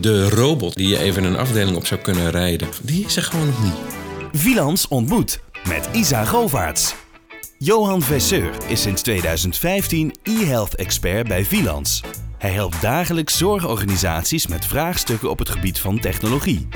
De 0.00 0.28
robot 0.28 0.74
die 0.74 0.88
je 0.88 0.98
even 0.98 1.24
een 1.24 1.36
afdeling 1.36 1.76
op 1.76 1.86
zou 1.86 2.00
kunnen 2.00 2.30
rijden, 2.30 2.68
die 2.82 3.04
is 3.04 3.16
er 3.16 3.22
gewoon 3.22 3.46
nog 3.46 3.62
niet. 3.62 3.74
Vilans 4.32 4.88
ontmoet 4.88 5.40
met 5.68 5.88
Isa 5.92 6.24
Govaerts. 6.24 6.94
Johan 7.58 8.02
Vesseur 8.02 8.50
is 8.66 8.82
sinds 8.82 9.02
2015 9.02 10.14
e-health 10.22 10.74
expert 10.74 11.28
bij 11.28 11.44
Vilans. 11.44 12.02
Hij 12.38 12.50
helpt 12.50 12.82
dagelijks 12.82 13.38
zorgorganisaties 13.38 14.46
met 14.46 14.66
vraagstukken 14.66 15.30
op 15.30 15.38
het 15.38 15.48
gebied 15.48 15.78
van 15.78 15.98
technologie. 15.98 16.68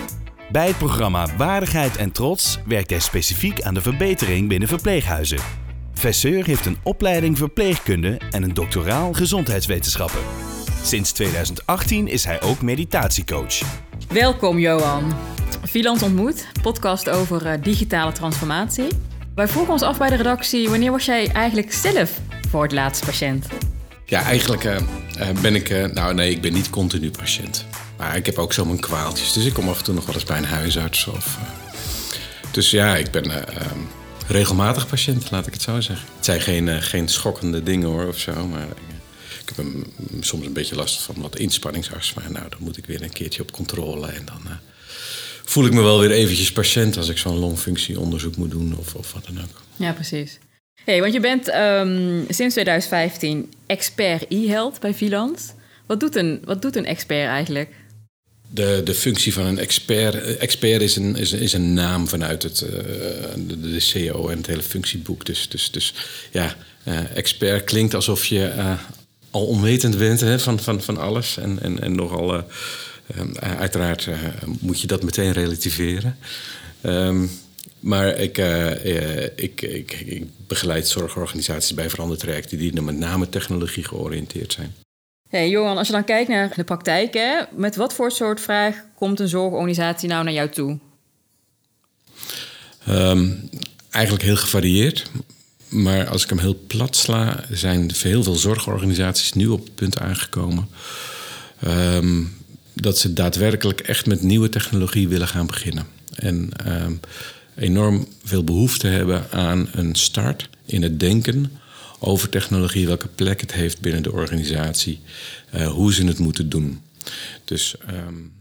Bij 0.51 0.67
het 0.67 0.79
programma 0.79 1.37
Waardigheid 1.37 1.97
en 1.97 2.13
Trots 2.13 2.59
werkt 2.67 2.91
hij 2.91 3.01
specifiek 3.01 3.63
aan 3.63 3.75
de 3.75 3.83
verbetering 3.83 4.49
binnen 4.49 4.69
verpleeghuizen. 4.69 5.39
Vesseur 5.93 6.45
heeft 6.45 6.67
een 6.67 6.79
opleiding 6.83 7.39
verpleegkunde 7.39 8.21
en 8.31 8.43
een 8.43 8.55
doctoraal 8.55 9.13
gezondheidswetenschappen. 9.13 10.52
Sinds 10.83 11.13
2018 11.13 12.09
is 12.09 12.25
hij 12.25 12.43
ook 12.43 12.63
meditatiecoach. 12.63 13.61
Welkom 14.09 14.59
Johan. 14.59 15.15
Vilans 15.63 16.03
ontmoet, 16.03 16.47
podcast 16.63 17.09
over 17.09 17.47
uh, 17.47 17.53
digitale 17.63 18.13
transformatie. 18.13 18.87
Wij 19.35 19.49
vroegen 19.49 19.73
ons 19.73 19.83
af 19.83 19.99
bij 19.99 20.09
de 20.09 20.17
redactie, 20.17 20.69
wanneer 20.69 20.91
was 20.91 21.05
jij 21.05 21.29
eigenlijk 21.29 21.73
zelf 21.73 22.21
voor 22.49 22.63
het 22.63 22.73
laatste 22.73 23.05
patiënt? 23.05 23.47
Ja, 24.05 24.23
eigenlijk 24.23 24.65
uh, 24.65 24.77
ben 25.43 25.55
ik, 25.55 25.71
uh, 25.71 25.85
nou 25.85 26.15
nee, 26.15 26.31
ik 26.31 26.41
ben 26.41 26.53
niet 26.53 26.71
continu 26.71 27.11
patiënt. 27.11 27.67
Maar 27.99 28.17
ik 28.17 28.27
heb 28.27 28.39
ook 28.39 28.53
zo 28.53 28.65
mijn 28.65 28.81
kwaaltjes, 28.81 29.33
dus 29.33 29.45
ik 29.45 29.53
kom 29.53 29.69
af 29.69 29.79
en 29.79 29.85
toe 29.85 29.95
nog 29.95 30.07
wel 30.07 30.15
eens 30.15 30.25
bij 30.25 30.39
een 30.39 30.45
huisarts. 30.45 31.07
Of, 31.07 31.39
dus 32.51 32.71
ja, 32.71 32.97
ik 32.97 33.11
ben 33.11 33.25
ehm, 33.25 33.79
regelmatig 34.27 34.87
patiënt, 34.87 35.31
laat 35.31 35.47
ik 35.47 35.53
het 35.53 35.63
zo 35.63 35.81
zeggen. 35.81 36.07
Het 36.17 36.25
zijn 36.25 36.41
geen, 36.41 36.83
geen 36.83 37.09
schokkende 37.09 37.63
dingen 37.63 37.89
hoor, 37.89 38.07
of 38.07 38.19
zo, 38.19 38.47
maar 38.47 38.63
ik 38.63 38.92
heb 39.57 39.67
soms 40.21 40.47
een 40.47 40.53
beetje 40.53 40.75
last 40.75 41.03
van 41.03 41.15
wat 41.19 41.39
inspanningsarts. 41.39 42.15
Maar 42.15 42.31
nou, 42.31 42.49
dan 42.49 42.59
moet 42.61 42.77
ik 42.77 42.87
weer 42.87 43.03
een 43.03 43.13
keertje 43.13 43.43
op 43.43 43.53
controle. 43.53 44.07
En 44.07 44.25
dan 44.25 44.41
uh, 44.47 44.53
voel 45.45 45.67
ik 45.67 45.73
me 45.73 45.83
wel 45.83 46.01
weer 46.01 46.11
eventjes 46.11 46.53
patiënt 46.53 46.97
als 46.97 47.09
ik 47.09 47.19
zo'n 47.19 47.39
longfunctieonderzoek 47.39 48.37
moet 48.37 48.51
doen 48.51 48.77
of, 48.79 48.95
of 48.95 49.13
wat 49.13 49.25
dan 49.25 49.39
ook. 49.39 49.63
Ja, 49.77 49.93
precies. 49.93 50.39
Hey, 50.85 51.01
want 51.01 51.13
je 51.13 51.21
bent 51.21 51.55
um, 51.55 52.25
sinds 52.29 52.55
2015 52.55 53.53
expert 53.67 54.25
e-health 54.29 54.81
bij 54.81 54.95
Vilans. 54.95 55.53
Wat 55.87 56.01
doet 56.01 56.17
een, 56.17 56.43
wat 56.45 56.63
doet 56.63 56.77
een 56.77 56.87
expert 56.87 57.29
eigenlijk? 57.29 57.71
De, 58.49 58.81
de 58.85 58.95
functie 58.95 59.33
van 59.33 59.47
een 59.47 59.59
expert. 59.59 60.37
Expert 60.37 60.83
is 60.83 60.97
een, 60.97 61.17
is, 61.17 61.33
is 61.33 61.53
een 61.53 61.75
naam 61.75 62.09
vanuit 62.09 62.43
het, 62.43 62.61
uh, 62.61 62.71
de, 63.47 63.61
de 63.61 63.91
CO 63.93 64.29
en 64.29 64.37
het 64.37 64.47
hele 64.47 64.63
functieboek. 64.63 65.27
Dus, 65.27 65.49
dus, 65.49 65.71
dus 65.71 65.95
ja, 66.31 66.57
uh, 66.85 67.17
expert 67.17 67.65
klinkt 67.65 67.95
alsof 67.95 68.27
je 68.27 68.53
uh, 68.57 68.73
al 69.33 69.47
onwetend 69.47 69.99
bent 69.99 70.21
hè, 70.21 70.39
van, 70.39 70.61
van, 70.61 70.81
van 70.81 70.99
alles. 70.99 71.37
En, 71.37 71.63
en, 71.63 71.81
en 71.81 71.95
nogal, 71.95 72.35
uh, 72.35 72.43
uh, 73.17 73.59
uiteraard 73.59 74.07
uh, 74.07 74.15
moet 74.61 74.81
je 74.81 74.87
dat 74.87 75.03
meteen 75.03 75.33
relativeren. 75.33 76.19
Um, 76.83 77.31
maar 77.81 78.09
ik, 78.09 78.39
ik, 79.37 79.63
ik, 79.63 79.93
ik, 79.93 80.25
begeleid 80.47 80.89
zorgorganisaties 80.89 81.75
bij 81.75 81.91
verandertrajecten 81.91 82.59
die 82.59 82.83
met 82.83 82.99
name 82.99 83.29
technologie 83.29 83.85
georiënteerd 83.85 84.53
zijn. 84.53 84.75
Hey, 85.29 85.49
Johan, 85.49 85.77
als 85.77 85.87
je 85.87 85.93
dan 85.93 86.05
kijkt 86.05 86.29
naar 86.29 86.53
de 86.57 86.65
praktijk, 86.65 87.15
hè, 87.15 87.41
met 87.57 87.77
wat 87.77 87.95
voor 87.95 88.11
soort 88.11 88.41
vraag 88.41 88.77
komt 88.95 89.21
een 89.21 89.29
zorgorganisatie 89.29 90.09
nou 90.09 90.25
naar 90.25 90.33
jou 90.33 90.49
toe? 90.49 90.79
Um, 92.89 93.51
eigenlijk 93.91 94.25
heel 94.25 94.37
gevarieerd. 94.37 95.11
Maar 95.73 96.07
als 96.07 96.23
ik 96.23 96.29
hem 96.29 96.39
heel 96.39 96.59
plat 96.67 96.97
sla, 96.97 97.45
zijn 97.51 97.91
heel 97.95 98.23
veel 98.23 98.35
zorgorganisaties 98.35 99.33
nu 99.33 99.47
op 99.47 99.65
het 99.65 99.75
punt 99.75 99.99
aangekomen. 99.99 100.69
Um, 101.67 102.37
dat 102.73 102.99
ze 102.99 103.13
daadwerkelijk 103.13 103.81
echt 103.81 104.07
met 104.07 104.23
nieuwe 104.23 104.49
technologie 104.49 105.09
willen 105.09 105.29
gaan 105.29 105.47
beginnen. 105.47 105.87
En 106.15 106.49
um, 106.67 107.01
enorm 107.57 108.07
veel 108.25 108.45
behoefte 108.45 108.87
hebben 108.87 109.31
aan 109.31 109.69
een 109.73 109.95
start 109.95 110.49
in 110.65 110.83
het 110.83 111.01
denken 111.01 111.53
over 111.99 112.29
technologie, 112.29 112.87
welke 112.87 113.09
plek 113.09 113.41
het 113.41 113.53
heeft 113.53 113.81
binnen 113.81 114.03
de 114.03 114.13
organisatie, 114.13 115.01
uh, 115.55 115.67
hoe 115.67 115.95
ze 115.95 116.05
het 116.05 116.19
moeten 116.19 116.49
doen. 116.49 116.81
Dus 117.45 117.75
um, 117.91 118.33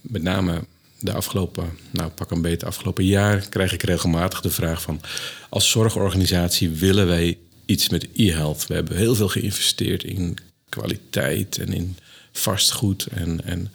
met 0.00 0.22
name 0.22 0.64
de 1.02 1.12
afgelopen, 1.12 1.78
nou 1.90 2.10
pak 2.10 2.30
een 2.30 2.42
beetje 2.42 2.66
afgelopen 2.66 3.04
jaar, 3.04 3.48
krijg 3.48 3.72
ik 3.72 3.82
regelmatig 3.82 4.40
de 4.40 4.50
vraag 4.50 4.82
van 4.82 5.00
als 5.48 5.70
zorgorganisatie 5.70 6.70
willen 6.70 7.06
wij 7.06 7.38
iets 7.66 7.88
met 7.88 8.08
e-health. 8.14 8.66
We 8.66 8.74
hebben 8.74 8.96
heel 8.96 9.14
veel 9.14 9.28
geïnvesteerd 9.28 10.04
in 10.04 10.38
kwaliteit 10.68 11.58
en 11.58 11.72
in 11.72 11.96
vastgoed. 12.32 13.06
En, 13.06 13.44
en, 13.44 13.72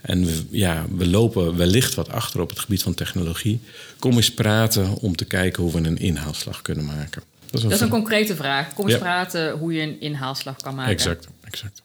en 0.00 0.24
we, 0.24 0.44
ja, 0.50 0.86
we 0.96 1.06
lopen 1.06 1.56
wellicht 1.56 1.94
wat 1.94 2.08
achter 2.08 2.40
op 2.40 2.48
het 2.48 2.58
gebied 2.58 2.82
van 2.82 2.94
technologie. 2.94 3.60
Kom 3.98 4.16
eens 4.16 4.34
praten 4.34 4.94
om 4.96 5.16
te 5.16 5.24
kijken 5.24 5.62
hoe 5.62 5.72
we 5.72 5.88
een 5.88 5.98
inhaalslag 5.98 6.62
kunnen 6.62 6.84
maken. 6.84 7.22
Dat 7.50 7.58
is 7.58 7.62
een, 7.62 7.68
dat 7.68 7.78
is 7.78 7.84
een 7.84 7.90
concrete 7.92 8.36
vraag. 8.36 8.74
Kom 8.74 8.84
eens 8.84 8.94
ja. 8.94 9.00
praten 9.00 9.50
hoe 9.58 9.72
je 9.72 9.82
een 9.82 10.00
inhaalslag 10.00 10.56
kan 10.56 10.74
maken. 10.74 10.92
Exact, 10.92 11.28
exact. 11.44 11.82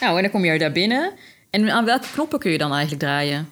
Nou, 0.00 0.16
en 0.16 0.22
dan 0.22 0.30
kom 0.30 0.44
je 0.44 0.58
daar 0.58 0.72
binnen. 0.72 1.12
En 1.50 1.70
aan 1.70 1.84
welke 1.84 2.06
knoppen 2.12 2.38
kun 2.38 2.50
je 2.50 2.58
dan 2.58 2.72
eigenlijk 2.72 3.02
draaien? 3.02 3.48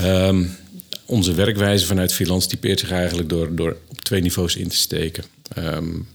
Um, 0.00 0.56
onze 1.04 1.34
werkwijze 1.34 1.86
vanuit 1.86 2.14
Filans 2.14 2.46
typeert 2.46 2.80
zich 2.80 2.90
eigenlijk 2.90 3.28
door, 3.28 3.54
door 3.54 3.76
op 3.88 4.00
twee 4.00 4.20
niveaus 4.20 4.56
in 4.56 4.68
te 4.68 4.76
steken. 4.76 5.24
Um, 5.58 6.08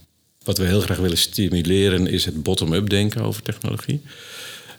wat 0.43 0.57
we 0.57 0.65
heel 0.65 0.81
graag 0.81 0.97
willen 0.97 1.17
stimuleren 1.17 2.07
is 2.07 2.25
het 2.25 2.43
bottom-up 2.43 2.89
denken 2.89 3.21
over 3.21 3.41
technologie. 3.41 4.01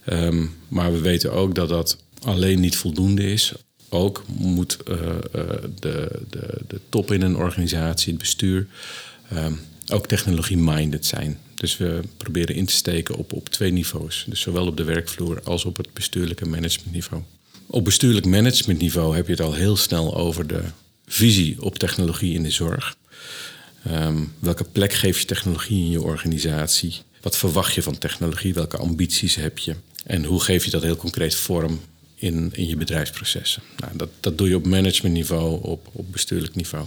Um, 0.07 0.57
maar 0.69 0.93
we 0.93 1.01
weten 1.01 1.33
ook 1.33 1.55
dat 1.55 1.69
dat 1.69 1.97
alleen 2.23 2.61
niet 2.61 2.77
voldoende 2.77 3.33
is. 3.33 3.53
Ook 3.89 4.25
moet 4.27 4.77
uh, 4.89 4.97
uh, 4.97 5.43
de, 5.81 6.21
de, 6.31 6.61
de 6.69 6.81
top 6.89 7.13
in 7.13 7.23
een 7.23 7.37
organisatie, 7.37 8.13
het 8.13 8.21
bestuur, 8.21 8.67
ook 9.93 10.07
technologie-minded 10.07 11.07
zijn. 11.07 11.39
Dus 11.55 11.77
we 11.77 12.01
proberen 12.17 12.55
in 12.55 12.67
te 12.67 12.73
steken 12.73 13.15
op, 13.15 13.33
op 13.33 13.49
twee 13.49 13.73
niveaus. 13.73 14.25
Dus 14.29 14.41
zowel 14.41 14.67
op 14.67 14.77
de 14.77 14.85
werkvloer 14.85 15.41
als 15.45 15.65
op 15.65 15.77
het 15.77 15.93
bestuurlijke 15.93 16.47
managementniveau. 16.47 17.23
Op 17.73 17.85
bestuurlijk 17.85 18.27
managementniveau 18.27 19.17
heb 19.17 19.27
je 19.27 19.33
het 19.33 19.41
al 19.41 19.53
heel 19.53 19.77
snel 19.77 20.17
over 20.17 20.47
de 20.47 20.63
visie 21.07 21.63
op 21.63 21.79
technologie 21.79 22.35
in 22.35 22.43
de 22.43 22.51
zorg. 22.51 22.97
Um, 23.91 24.33
welke 24.39 24.65
plek 24.65 24.93
geef 24.93 25.21
je 25.21 25.27
technologie 25.27 25.85
in 25.85 25.91
je 25.91 26.03
organisatie? 26.03 26.95
Wat 27.21 27.37
verwacht 27.37 27.75
je 27.75 27.83
van 27.83 27.99
technologie? 27.99 28.55
Welke 28.55 28.77
ambities 28.77 29.35
heb 29.35 29.59
je? 29.59 29.75
En 30.05 30.25
hoe 30.25 30.41
geef 30.41 30.65
je 30.65 30.71
dat 30.71 30.83
heel 30.83 30.97
concreet 30.97 31.35
vorm 31.35 31.81
in, 32.15 32.51
in 32.53 32.67
je 32.67 32.77
bedrijfsprocessen? 32.77 33.63
Nou, 33.77 33.97
dat, 33.97 34.09
dat 34.21 34.39
doe 34.39 34.49
je 34.49 34.57
op 34.57 34.67
managementniveau, 34.67 35.63
op, 35.63 35.89
op 35.93 36.13
bestuurlijk 36.13 36.55
niveau. 36.55 36.87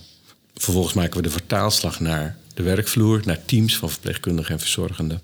Vervolgens 0.56 0.94
maken 0.94 1.18
we 1.18 1.22
de 1.22 1.30
vertaalslag 1.30 2.00
naar 2.00 2.38
de 2.54 2.64
werkvloer, 2.64 3.22
naar 3.26 3.46
teams 3.46 3.78
van 3.78 3.90
verpleegkundigen 3.90 4.54
en 4.54 4.60
verzorgenden. 4.60 5.22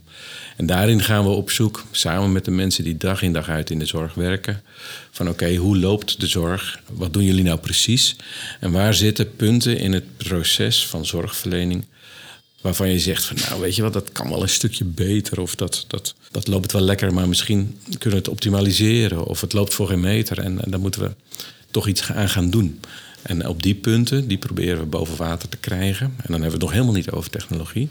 En 0.58 0.66
daarin 0.66 1.02
gaan 1.02 1.24
we 1.24 1.30
op 1.30 1.52
zoek, 1.52 1.84
samen 1.92 2.32
met 2.32 2.46
de 2.46 2.52
mensen 2.52 2.84
die 2.84 2.98
dag 2.98 3.22
in 3.22 3.34
dag 3.34 3.50
uit 3.50 3.70
in 3.70 3.80
de 3.80 3.86
zorg 3.86 4.14
werken, 4.14 4.64
van 5.12 5.30
oké, 5.30 5.56
hoe 5.56 5.78
loopt 5.78 6.20
de 6.20 6.28
zorg? 6.28 6.80
Wat 6.92 7.14
doen 7.14 7.24
jullie 7.24 7.44
nou 7.44 7.60
precies? 7.60 8.16
En 8.60 8.72
waar 8.72 8.94
zitten 8.94 9.36
punten 9.36 9.78
in 9.78 9.94
het 9.94 10.18
proces 10.18 10.88
van 10.88 11.06
zorgverlening 11.06 11.86
waarvan 12.62 12.90
je 12.90 13.00
zegt 13.00 13.24
van 13.24 13.38
nou 13.50 13.62
weet 13.62 13.76
je 13.76 13.82
wat, 13.82 13.94
dat 13.94 14.12
kan 14.12 14.30
wel 14.30 14.42
een 14.42 14.50
stukje 14.50 14.86
beter 14.86 15.40
of 15.40 15.56
dat, 15.56 15.86
dat, 15.88 16.16
dat 16.32 16.48
loopt 16.48 16.72
wel 16.72 16.82
lekker, 16.82 17.14
maar 17.14 17.28
misschien 17.28 17.80
kunnen 17.84 18.10
we 18.10 18.16
het 18.16 18.28
optimaliseren 18.28 19.26
of 19.26 19.42
het 19.42 19.54
loopt 19.54 19.74
voor 19.74 19.88
geen 19.88 20.00
meter 20.00 20.40
en, 20.40 20.64
en 20.64 20.72
daar 20.72 20.80
moeten 20.80 21.02
we 21.02 21.12
toch 21.72 21.88
iets 21.88 22.12
aan 22.12 22.30
gaan 22.30 22.50
doen. 22.50 22.80
En 23.22 23.48
op 23.48 23.64
die 23.64 23.76
punten, 23.76 24.28
die 24.28 24.38
proberen 24.38 24.80
we 24.80 24.86
boven 24.86 25.18
water 25.18 25.50
te 25.50 25.58
krijgen. 25.58 26.06
En 26.06 26.14
dan 26.28 26.42
hebben 26.42 26.48
we 26.50 26.56
het 26.56 26.62
nog 26.62 26.72
helemaal 26.72 26.94
niet 26.94 27.12
over 27.12 27.30
technologie. 27.30 27.90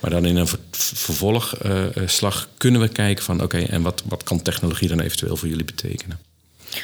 Maar 0.00 0.10
dan 0.10 0.24
in 0.24 0.36
een 0.36 0.48
vervolgslag 0.70 2.38
uh, 2.44 2.50
kunnen 2.56 2.80
we 2.80 2.88
kijken 2.88 3.24
van... 3.24 3.34
oké, 3.34 3.44
okay, 3.44 3.64
en 3.64 3.82
wat, 3.82 4.02
wat 4.04 4.22
kan 4.22 4.42
technologie 4.42 4.88
dan 4.88 5.00
eventueel 5.00 5.36
voor 5.36 5.48
jullie 5.48 5.64
betekenen? 5.64 6.18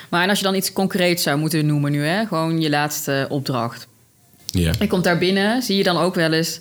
Maar 0.09 0.23
en 0.23 0.29
als 0.29 0.39
je 0.39 0.45
dan 0.45 0.55
iets 0.55 0.73
concreets 0.73 1.23
zou 1.23 1.39
moeten 1.39 1.67
noemen 1.67 1.93
nu, 1.93 2.05
hè? 2.05 2.27
gewoon 2.27 2.61
je 2.61 2.71
laatste 2.71 3.27
opdracht. 3.29 3.87
Ja. 4.47 4.73
Je 4.79 4.87
komt 4.87 5.05
daar 5.05 5.19
binnen, 5.19 5.63
zie 5.63 5.77
je 5.77 5.83
dan 5.83 5.97
ook 5.97 6.15
wel 6.15 6.33
eens 6.33 6.61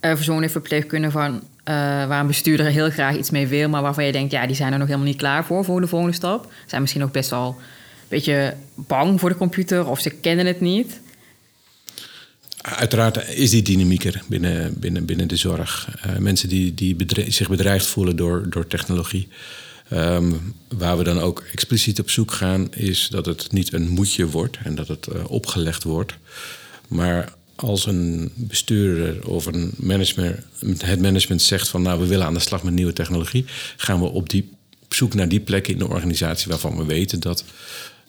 uh, 0.00 0.14
verzonnen 0.14 0.50
verpleegkundigen 0.50 1.20
van... 1.20 1.34
Uh, 1.34 1.74
waar 2.06 2.20
een 2.20 2.26
bestuurder 2.26 2.66
heel 2.66 2.90
graag 2.90 3.16
iets 3.16 3.30
mee 3.30 3.46
wil... 3.46 3.68
maar 3.68 3.82
waarvan 3.82 4.04
je 4.04 4.12
denkt, 4.12 4.32
ja, 4.32 4.46
die 4.46 4.56
zijn 4.56 4.72
er 4.72 4.78
nog 4.78 4.86
helemaal 4.86 5.08
niet 5.08 5.16
klaar 5.16 5.44
voor... 5.44 5.64
voor 5.64 5.80
de 5.80 5.86
volgende 5.86 6.14
stap. 6.14 6.52
Zijn 6.66 6.80
misschien 6.80 7.02
ook 7.02 7.12
best 7.12 7.30
wel 7.30 7.60
beetje 8.08 8.56
bang 8.74 9.20
voor 9.20 9.28
de 9.28 9.36
computer 9.36 9.86
of 9.86 10.00
ze 10.00 10.10
kennen 10.10 10.46
het 10.46 10.60
niet. 10.60 11.00
Uiteraard 12.62 13.28
is 13.28 13.50
die 13.50 13.62
dynamieker 13.62 14.22
binnen, 14.28 14.78
binnen, 14.78 15.04
binnen 15.04 15.28
de 15.28 15.36
zorg. 15.36 15.88
Uh, 16.06 16.16
mensen 16.16 16.48
die, 16.48 16.74
die 16.74 16.96
zich 17.28 17.48
bedreigd 17.48 17.86
voelen 17.86 18.16
door, 18.16 18.46
door 18.50 18.66
technologie. 18.66 19.28
Um, 19.92 20.54
waar 20.68 20.98
we 20.98 21.04
dan 21.04 21.18
ook 21.18 21.44
expliciet 21.52 22.00
op 22.00 22.10
zoek 22.10 22.32
gaan, 22.32 22.74
is 22.74 23.08
dat 23.08 23.26
het 23.26 23.52
niet 23.52 23.72
een 23.72 23.88
moetje 23.88 24.26
wordt 24.26 24.58
en 24.64 24.74
dat 24.74 24.88
het 24.88 25.06
uh, 25.12 25.30
opgelegd 25.30 25.82
wordt. 25.82 26.14
Maar 26.88 27.32
als 27.54 27.86
een 27.86 28.32
bestuurder 28.34 29.28
of 29.28 29.46
een 29.46 29.72
management, 29.76 30.38
het 30.78 31.00
management 31.00 31.42
zegt 31.42 31.68
van 31.68 31.82
nou 31.82 32.00
we 32.00 32.06
willen 32.06 32.26
aan 32.26 32.34
de 32.34 32.40
slag 32.40 32.62
met 32.62 32.74
nieuwe 32.74 32.92
technologie, 32.92 33.44
gaan 33.76 34.00
we 34.00 34.06
op 34.06 34.30
die 34.30 34.56
op 34.88 34.94
zoek 34.94 35.14
naar 35.14 35.28
die 35.28 35.40
plekken 35.40 35.72
in 35.72 35.78
de 35.78 35.88
organisatie 35.88 36.48
waarvan 36.48 36.76
we 36.76 36.84
weten 36.84 37.20
dat, 37.20 37.44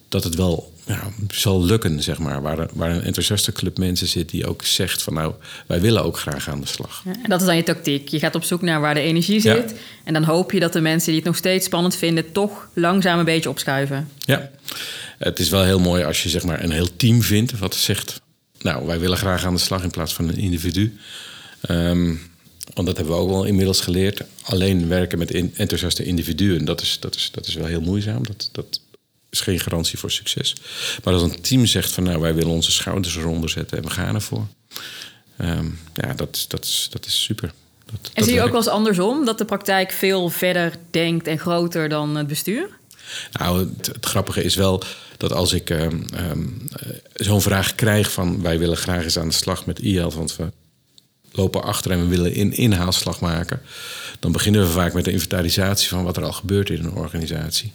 dat 0.10 0.24
het 0.24 0.36
wel 0.36 0.74
ja, 0.86 1.04
zal 1.32 1.64
lukken, 1.66 2.04
zeg 2.04 2.20
maar. 2.20 2.42
Waar, 2.42 2.68
waar 2.74 2.92
een 2.92 3.02
enthousiaste 3.04 3.52
club 3.52 3.78
mensen 3.78 4.08
zit 4.08 4.30
die 4.30 4.48
ook 4.48 4.64
zegt 4.64 5.02
van 5.04 5.14
nou, 5.14 5.34
wij 5.68 5.82
willen 5.82 6.04
ook 6.04 6.20
graag 6.20 6.50
aan 6.50 6.62
de 6.62 6.68
slag. 6.68 7.02
Ja, 7.06 7.12
en 7.24 7.30
dat 7.30 7.40
is 7.40 7.46
dan 7.46 7.56
je 7.56 7.64
tactiek. 7.64 8.08
Je 8.08 8.20
gaat 8.20 8.36
op 8.36 8.44
zoek 8.44 8.62
naar 8.62 8.82
waar 8.82 8.94
de 8.94 9.00
energie 9.00 9.44
Ja. 9.44 9.56
zit. 9.56 9.74
En 10.04 10.14
dan 10.14 10.24
hoop 10.24 10.52
je 10.52 10.60
dat 10.60 10.74
de 10.74 10.82
mensen 10.82 11.08
die 11.08 11.16
het 11.20 11.26
nog 11.26 11.36
steeds 11.38 11.66
spannend 11.66 11.96
vinden, 11.96 12.32
toch 12.32 12.70
langzaam 12.74 13.20
een 13.20 13.26
beetje 13.26 13.50
opschuiven. 13.50 14.10
Ja, 14.18 14.50
het 15.18 15.40
is 15.40 15.50
wel 15.50 15.64
heel 15.64 15.80
mooi 15.80 16.04
als 16.04 16.24
je 16.24 16.30
zeg 16.30 16.44
maar 16.44 16.64
een 16.64 16.72
heel 16.72 16.96
team 16.96 17.22
vindt 17.22 17.60
wat 17.60 17.76
zegt, 17.76 18.22
nou, 18.62 18.86
wij 18.86 19.00
willen 19.00 19.18
graag 19.18 19.46
aan 19.46 19.54
de 19.54 19.60
slag 19.60 19.84
in 19.84 19.90
plaats 19.92 20.14
van 20.14 20.28
een 20.30 20.38
individu. 20.38 20.98
Ehm, 21.62 22.16
want 22.74 22.88
dat 22.88 22.98
hebben 22.98 23.16
we 23.16 23.22
ook 23.22 23.30
wel 23.30 23.44
inmiddels 23.44 23.82
geleerd. 23.82 24.22
Alleen 24.44 24.88
werken 24.88 25.18
met 25.18 25.32
in- 25.32 25.54
enthousiaste 25.56 26.04
individuen, 26.04 26.66
dat 26.66 26.82
is, 26.82 26.98
dat, 27.00 27.16
is, 27.16 27.30
dat 27.34 27.48
is 27.48 27.54
wel 27.54 27.66
heel 27.66 27.82
moeizaam. 27.82 28.24
Dat, 28.28 28.50
dat 28.52 28.80
is 29.30 29.40
geen 29.40 29.60
garantie 29.60 30.00
voor 30.00 30.12
succes. 30.12 30.56
Maar 31.04 31.14
als 31.14 31.24
een 31.24 31.42
team 31.42 31.66
zegt 31.66 31.92
van 31.92 32.04
nou, 32.04 32.20
wij 32.20 32.34
willen 32.34 32.52
onze 32.52 32.72
schouders 32.72 33.16
eronder 33.16 33.50
zetten 33.50 33.78
en 33.78 33.84
we 33.84 33.90
gaan 33.90 34.16
ervoor. 34.16 34.48
Ehm, 35.38 35.66
ja, 35.94 36.14
dat, 36.14 36.46
dat, 36.48 36.64
is, 36.64 36.88
dat 36.92 37.06
is 37.06 37.24
super. 37.24 37.54
Dat, 37.86 38.00
En 38.04 38.12
dat 38.14 38.24
zie 38.24 38.34
je 38.34 38.42
ook 38.42 38.52
wel 38.52 38.58
eens 38.58 38.68
andersom, 38.68 39.26
dat 39.26 39.38
de 39.38 39.46
praktijk 39.46 39.92
veel 39.92 40.30
verder 40.30 40.76
denkt 40.92 41.28
en 41.28 41.40
groter 41.40 41.90
dan 41.90 42.16
het 42.16 42.28
bestuur? 42.28 42.70
Nou, 43.32 43.60
het, 43.60 43.86
het 43.86 44.06
grappige 44.06 44.44
is 44.44 44.56
wel 44.56 44.84
dat 45.18 45.34
als 45.34 45.54
ik 45.54 45.70
ehm, 45.70 46.02
ehm, 46.14 46.44
eh, 46.72 46.90
zo'n 47.14 47.42
vraag 47.42 47.76
krijg 47.76 48.12
van... 48.12 48.42
wij 48.42 48.60
willen 48.60 48.78
graag 48.78 49.04
eens 49.04 49.20
aan 49.20 49.28
de 49.28 49.34
slag 49.34 49.66
met 49.66 49.80
e-health... 49.80 50.14
want 50.14 50.36
we 50.36 50.52
lopen 51.32 51.64
achter 51.64 51.92
en 51.92 52.00
we 52.00 52.08
willen 52.08 52.40
een 52.40 52.54
inhaalslag 52.54 53.20
maken... 53.20 53.62
dan 54.20 54.32
beginnen 54.32 54.62
we 54.62 54.68
vaak 54.68 54.94
met 54.94 55.06
de 55.06 55.12
inventarisatie 55.12 55.90
van 55.90 56.04
wat 56.04 56.18
er 56.18 56.24
al 56.24 56.32
gebeurt 56.32 56.70
in 56.70 56.84
een 56.84 56.94
organisatie. 56.94 57.74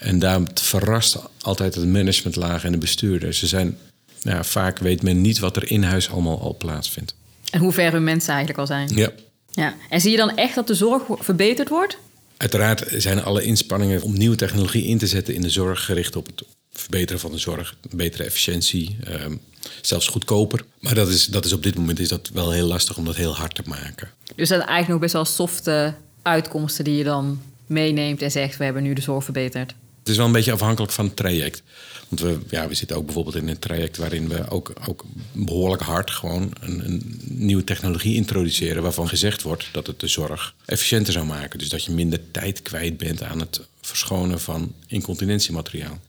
En 0.00 0.18
daar 0.18 0.40
verrast 0.54 1.16
altijd 1.40 1.74
het 1.74 1.86
managementlaag 1.86 2.64
en 2.64 2.72
de 2.72 2.78
bestuurder. 2.78 3.34
Ze 3.34 3.46
zijn, 3.46 3.78
ja, 4.20 4.44
vaak 4.44 4.78
weet 4.78 5.02
men 5.02 5.20
niet 5.20 5.38
wat 5.38 5.56
er 5.56 5.70
in 5.70 5.82
huis 5.82 6.10
allemaal 6.10 6.40
al 6.40 6.56
plaatsvindt. 6.56 7.14
En 7.50 7.60
hoe 7.60 7.72
ver 7.72 7.92
hun 7.92 8.04
mensen 8.04 8.34
eigenlijk 8.34 8.58
al 8.58 8.66
zijn. 8.66 8.88
Ja. 8.94 9.10
Ja. 9.50 9.74
En 9.88 10.00
zie 10.00 10.10
je 10.10 10.16
dan 10.16 10.36
echt 10.36 10.54
dat 10.54 10.66
de 10.66 10.74
zorg 10.74 11.02
verbeterd 11.08 11.68
wordt? 11.68 11.98
Uiteraard 12.36 12.84
zijn 12.96 13.22
alle 13.22 13.42
inspanningen 13.42 14.02
om 14.02 14.18
nieuwe 14.18 14.36
technologie 14.36 14.84
in 14.84 14.98
te 14.98 15.06
zetten 15.06 15.34
in 15.34 15.42
de 15.42 15.50
zorg 15.50 15.84
gericht 15.84 16.16
op 16.16 16.26
het 16.26 16.42
verbeteren 16.72 17.20
van 17.20 17.30
de 17.30 17.38
zorg, 17.38 17.76
betere 17.90 18.24
efficiëntie, 18.24 18.96
ehm, 19.04 19.36
zelfs 19.80 20.06
goedkoper. 20.06 20.64
Maar 20.80 20.94
dat 20.94 21.08
is, 21.08 21.26
dat 21.26 21.44
is 21.44 21.52
op 21.52 21.62
dit 21.62 21.74
moment 21.74 22.00
is 22.00 22.08
dat 22.08 22.30
wel 22.32 22.50
heel 22.50 22.66
lastig 22.66 22.96
om 22.96 23.04
dat 23.04 23.16
heel 23.16 23.36
hard 23.36 23.54
te 23.54 23.62
maken. 23.64 24.08
Dus 24.24 24.34
dat 24.36 24.46
zijn 24.46 24.60
eigenlijk 24.60 24.88
nog 24.88 25.00
best 25.00 25.12
wel 25.12 25.24
softe 25.24 25.94
uitkomsten 26.22 26.84
die 26.84 26.96
je 26.96 27.04
dan 27.04 27.42
meeneemt 27.66 28.22
en 28.22 28.30
zegt: 28.30 28.56
we 28.56 28.64
hebben 28.64 28.82
nu 28.82 28.92
de 28.92 29.00
zorg 29.00 29.24
verbeterd. 29.24 29.74
Het 30.10 30.18
is 30.18 30.24
wel 30.24 30.34
een 30.34 30.40
beetje 30.40 30.60
afhankelijk 30.60 30.92
van 30.92 31.04
het 31.04 31.16
traject. 31.16 31.62
Want 32.08 32.20
we, 32.20 32.38
ja, 32.48 32.68
we 32.68 32.74
zitten 32.74 32.96
ook 32.96 33.04
bijvoorbeeld 33.04 33.36
in 33.36 33.48
een 33.48 33.58
traject 33.58 33.96
waarin 33.96 34.28
we 34.28 34.48
ook, 34.48 34.72
ook 34.88 35.04
behoorlijk 35.32 35.82
hard 35.82 36.10
gewoon 36.10 36.52
een, 36.60 36.84
een 36.84 37.20
nieuwe 37.24 37.64
technologie 37.64 38.14
introduceren. 38.14 38.82
waarvan 38.82 39.08
gezegd 39.08 39.42
wordt 39.42 39.68
dat 39.72 39.86
het 39.86 40.00
de 40.00 40.08
zorg 40.08 40.54
efficiënter 40.64 41.12
zou 41.12 41.26
maken. 41.26 41.58
Dus 41.58 41.68
dat 41.68 41.84
je 41.84 41.92
minder 41.92 42.30
tijd 42.30 42.62
kwijt 42.62 42.96
bent 42.96 43.22
aan 43.22 43.40
het 43.40 43.60
verschonen 43.80 44.40
van 44.40 44.74
incontinentiemateriaal. 44.86 46.00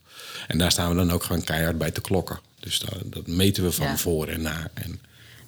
En 0.48 0.58
daar 0.58 0.72
staan 0.72 0.90
we 0.90 0.96
dan 0.96 1.12
ook 1.12 1.24
gewoon 1.24 1.44
keihard 1.44 1.78
bij 1.78 1.92
te 1.92 2.02
klokken. 2.02 2.40
Dus 2.60 2.80
dat, 2.80 2.98
dat 3.06 3.28
meten 3.28 3.64
we 3.64 3.72
van 3.72 3.88
Ja. 3.88 3.98
voor 3.98 4.28
en 4.28 4.42
na. 4.42 4.72
En 4.74 5.00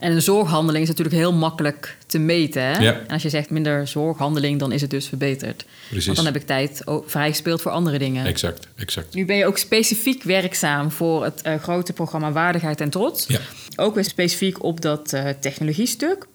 En 0.03 0.11
een 0.11 0.21
zorghandeling 0.21 0.83
is 0.83 0.89
natuurlijk 0.89 1.15
heel 1.15 1.33
makkelijk 1.33 1.97
te 2.07 2.17
meten. 2.17 2.61
Hè? 2.63 2.77
Ja. 2.81 2.93
En 2.93 3.07
als 3.07 3.21
je 3.21 3.29
zegt 3.29 3.49
minder 3.49 3.87
zorghandeling, 3.87 4.59
dan 4.59 4.71
is 4.71 4.81
het 4.81 4.89
dus 4.89 5.07
verbeterd. 5.07 5.65
Precies. 5.87 6.05
Want 6.05 6.17
dan 6.17 6.25
heb 6.25 6.35
ik 6.35 6.45
tijd 6.45 6.81
o- 6.87 7.03
vrijgespeeld 7.07 7.61
voor 7.61 7.71
andere 7.71 7.97
dingen. 7.99 8.25
exact, 8.25 8.67
exact. 8.75 9.13
Nu 9.13 9.25
ben 9.25 9.35
je 9.35 9.45
ook 9.45 9.57
specifiek 9.57 10.23
werkzaam 10.23 10.91
voor 10.91 11.23
het 11.23 11.41
eh, 11.41 11.55
grote 11.61 11.93
programma 11.93 12.31
Waardigheid 12.31 12.81
en 12.81 12.89
Trots. 12.89 13.25
Ja. 13.27 13.39
Ook 13.75 13.95
weer 13.95 14.03
specifiek 14.03 14.63
op 14.63 14.81
dat 14.81 15.13
eh, 15.13 15.29
technologiestuk. 15.39 16.25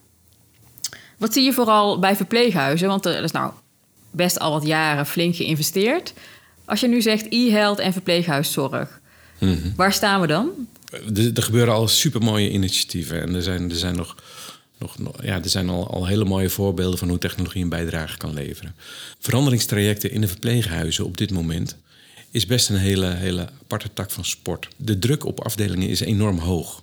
Wat 1.16 1.32
zie 1.32 1.42
je 1.44 1.52
vooral 1.52 1.98
bij 1.98 2.16
verpleeghuizen? 2.16 2.88
Want 2.88 3.06
er 3.06 3.22
is 3.22 3.32
nou 3.32 3.52
best 4.10 4.38
al 4.38 4.50
wat 4.52 4.66
jaren 4.66 5.06
flink 5.06 5.36
geïnvesteerd. 5.36 6.12
Als 6.64 6.80
je 6.80 6.88
nu 6.88 7.02
zegt 7.02 7.26
e-health 7.30 7.78
en 7.78 7.92
verpleeghuiszorg, 7.92 9.00
Mhm. 9.38 9.68
waar 9.76 9.92
staan 9.92 10.20
we 10.20 10.26
dan? 10.26 10.48
Er, 10.90 11.43
gebeuren 11.43 11.75
al 11.75 11.88
supermooie 11.88 12.50
initiatieven. 12.50 13.23
En 13.23 13.35
er 13.35 13.43
zijn, 13.43 13.70
er 13.70 13.76
zijn, 13.76 13.96
nog, 13.96 14.14
nog, 14.79 14.99
nog- 14.99 15.23
ja, 15.23 15.43
er 15.43 15.49
zijn 15.49 15.69
al, 15.69 15.90
al 15.90 16.06
hele 16.06 16.25
mooie 16.25 16.50
voorbeelden 16.50 16.99
van 16.99 17.08
hoe 17.08 17.19
technologie 17.19 17.62
een 17.62 17.69
bijdrage 17.69 18.17
kan 18.17 18.35
leveren. 18.35 18.75
Veranderingstrajecten 19.19 20.11
in 20.11 20.20
de 20.20 20.29
verpleeghuizen 20.29 21.05
op 21.05 21.17
dit 21.17 21.31
moment 21.31 21.76
is 22.31 22.46
best 22.46 22.69
een 22.69 22.76
hele, 22.76 23.06
hele 23.06 23.49
aparte 23.62 23.88
tak 23.93 24.11
van 24.11 24.25
sport. 24.25 24.69
De 24.76 24.99
druk 24.99 25.25
op 25.25 25.40
afdelingen 25.40 25.88
is 25.88 26.00
enorm 26.00 26.38
hoog. 26.38 26.82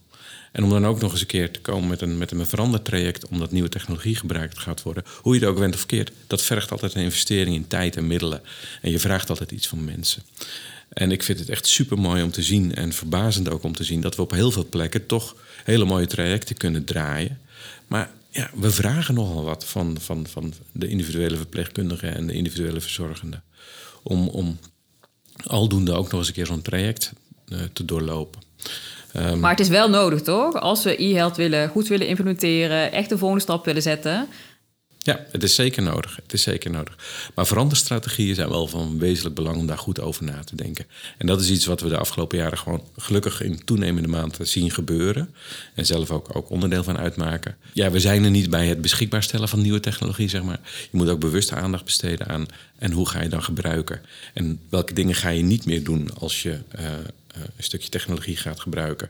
En 0.51 0.63
om 0.63 0.69
dan 0.69 0.85
ook 0.85 1.01
nog 1.01 1.11
eens 1.11 1.21
een 1.21 1.27
keer 1.27 1.51
te 1.51 1.59
komen 1.59 1.89
met 1.89 2.01
een, 2.01 2.17
met 2.17 2.31
een 2.31 2.45
verandertraject, 2.45 3.27
omdat 3.27 3.51
nieuwe 3.51 3.69
technologie 3.69 4.15
gebruikt 4.15 4.59
gaat 4.59 4.81
worden, 4.81 5.03
hoe 5.21 5.33
je 5.33 5.39
het 5.39 5.49
ook 5.49 5.57
went 5.57 5.73
of 5.73 5.85
keert, 5.85 6.11
dat 6.27 6.41
vergt 6.41 6.71
altijd 6.71 6.93
een 6.93 7.03
investering 7.03 7.55
in 7.55 7.67
tijd 7.67 7.95
en 7.95 8.07
middelen. 8.07 8.41
En 8.81 8.91
je 8.91 8.99
vraagt 8.99 9.29
altijd 9.29 9.51
iets 9.51 9.67
van 9.67 9.83
mensen. 9.85 10.23
En 10.89 11.11
ik 11.11 11.23
vind 11.23 11.39
het 11.39 11.49
echt 11.49 11.67
super 11.67 11.99
mooi 11.99 12.23
om 12.23 12.31
te 12.31 12.41
zien 12.41 12.75
en 12.75 12.93
verbazend 12.93 13.49
ook 13.49 13.63
om 13.63 13.75
te 13.75 13.83
zien 13.83 14.01
dat 14.01 14.15
we 14.15 14.21
op 14.21 14.31
heel 14.31 14.51
veel 14.51 14.65
plekken 14.69 15.05
toch 15.05 15.35
hele 15.63 15.85
mooie 15.85 16.07
trajecten 16.07 16.57
kunnen 16.57 16.83
draaien. 16.83 17.39
Maar 17.87 18.11
ja, 18.29 18.49
we 18.53 18.71
vragen 18.71 19.13
nogal 19.13 19.43
wat 19.43 19.65
van, 19.65 19.97
van, 19.99 20.27
van 20.27 20.53
de 20.71 20.87
individuele 20.87 21.37
verpleegkundigen 21.37 22.15
en 22.15 22.27
de 22.27 22.33
individuele 22.33 22.81
verzorgenden. 22.81 23.43
Om, 24.03 24.27
om 24.27 24.59
aldoende 25.43 25.93
ook 25.93 26.11
nog 26.11 26.19
eens 26.19 26.27
een 26.27 26.33
keer 26.33 26.45
zo'n 26.45 26.61
traject 26.61 27.13
eh, 27.47 27.59
te 27.73 27.85
doorlopen. 27.85 28.41
Ehm, 29.11 29.39
Maar 29.39 29.51
het 29.51 29.59
is 29.59 29.67
wel 29.67 29.89
nodig, 29.89 30.21
toch? 30.21 30.53
Als 30.53 30.83
we 30.83 31.03
e-health 31.03 31.37
willen, 31.37 31.69
goed 31.69 31.87
willen 31.87 32.07
implementeren, 32.07 32.91
echt 32.91 33.09
de 33.09 33.17
volgende 33.17 33.43
stap 33.43 33.65
willen 33.65 33.81
zetten. 33.81 34.27
Ja, 35.05 35.25
het 35.31 35.43
is 35.43 35.55
zeker 35.55 35.83
nodig. 35.83 36.15
Het 36.15 36.33
is 36.33 36.41
zeker 36.41 36.71
nodig. 36.71 36.97
Maar 37.35 37.47
veranderstrategieën 37.47 38.35
zijn 38.35 38.49
wel 38.49 38.67
van 38.67 38.99
wezenlijk 38.99 39.35
belang 39.35 39.57
om 39.57 39.67
daar 39.67 39.77
goed 39.77 39.99
over 39.99 40.23
na 40.23 40.43
te 40.43 40.55
denken. 40.55 40.85
En 41.17 41.27
dat 41.27 41.41
is 41.41 41.49
iets 41.49 41.65
wat 41.65 41.81
we 41.81 41.89
de 41.89 41.97
afgelopen 41.97 42.37
jaren 42.37 42.57
gewoon 42.57 42.83
gelukkig 42.97 43.41
in 43.41 43.63
toenemende 43.65 44.07
mate 44.07 44.45
zien 44.45 44.71
gebeuren. 44.71 45.33
En 45.73 45.85
zelf 45.85 46.11
ook, 46.11 46.35
ook 46.35 46.49
onderdeel 46.49 46.83
van 46.83 46.97
uitmaken. 46.97 47.55
Ja, 47.73 47.91
we 47.91 47.99
zijn 47.99 48.23
er 48.23 48.29
niet 48.29 48.49
bij 48.49 48.67
het 48.67 48.81
beschikbaar 48.81 49.23
stellen 49.23 49.49
van 49.49 49.61
nieuwe 49.61 49.79
technologie, 49.79 50.29
zeg 50.29 50.43
maar. 50.43 50.59
Je 50.91 50.97
moet 50.97 51.09
ook 51.09 51.19
bewust 51.19 51.51
aandacht 51.51 51.85
besteden 51.85 52.27
aan 52.27 52.45
en 52.77 52.91
hoe 52.91 53.09
ga 53.09 53.21
je 53.21 53.29
dan 53.29 53.43
gebruiken. 53.43 54.01
En 54.33 54.59
welke 54.69 54.93
dingen 54.93 55.15
ga 55.15 55.29
je 55.29 55.43
niet 55.43 55.65
meer 55.65 55.83
doen 55.83 56.09
als 56.19 56.41
je 56.41 56.59
eh, 56.69 56.85
een 57.35 57.63
stukje 57.63 57.89
technologie 57.89 58.37
gaat 58.37 58.59
gebruiken. 58.59 59.09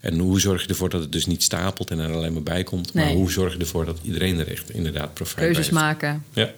En 0.00 0.18
hoe 0.18 0.40
zorg 0.40 0.62
je 0.62 0.68
ervoor 0.68 0.90
dat 0.90 1.00
het 1.00 1.12
dus 1.12 1.26
niet 1.26 1.42
stapelt 1.42 1.90
en 1.90 1.98
er 1.98 2.12
alleen 2.12 2.32
maar 2.32 2.42
bij 2.42 2.62
komt. 2.62 2.94
Maar 2.94 3.10
hoe 3.10 3.30
zorg 3.32 3.52
je 3.52 3.58
ervoor 3.58 3.84
dat 3.84 3.98
iedereen 4.02 4.38
er 4.38 4.48
echt 4.50 4.70
inderdaad 4.70 5.14
profijt 5.14 5.44
Keuzes 5.44 5.66
heeft. 5.66 5.78
maken. 5.78 6.24
Ja. 6.32 6.52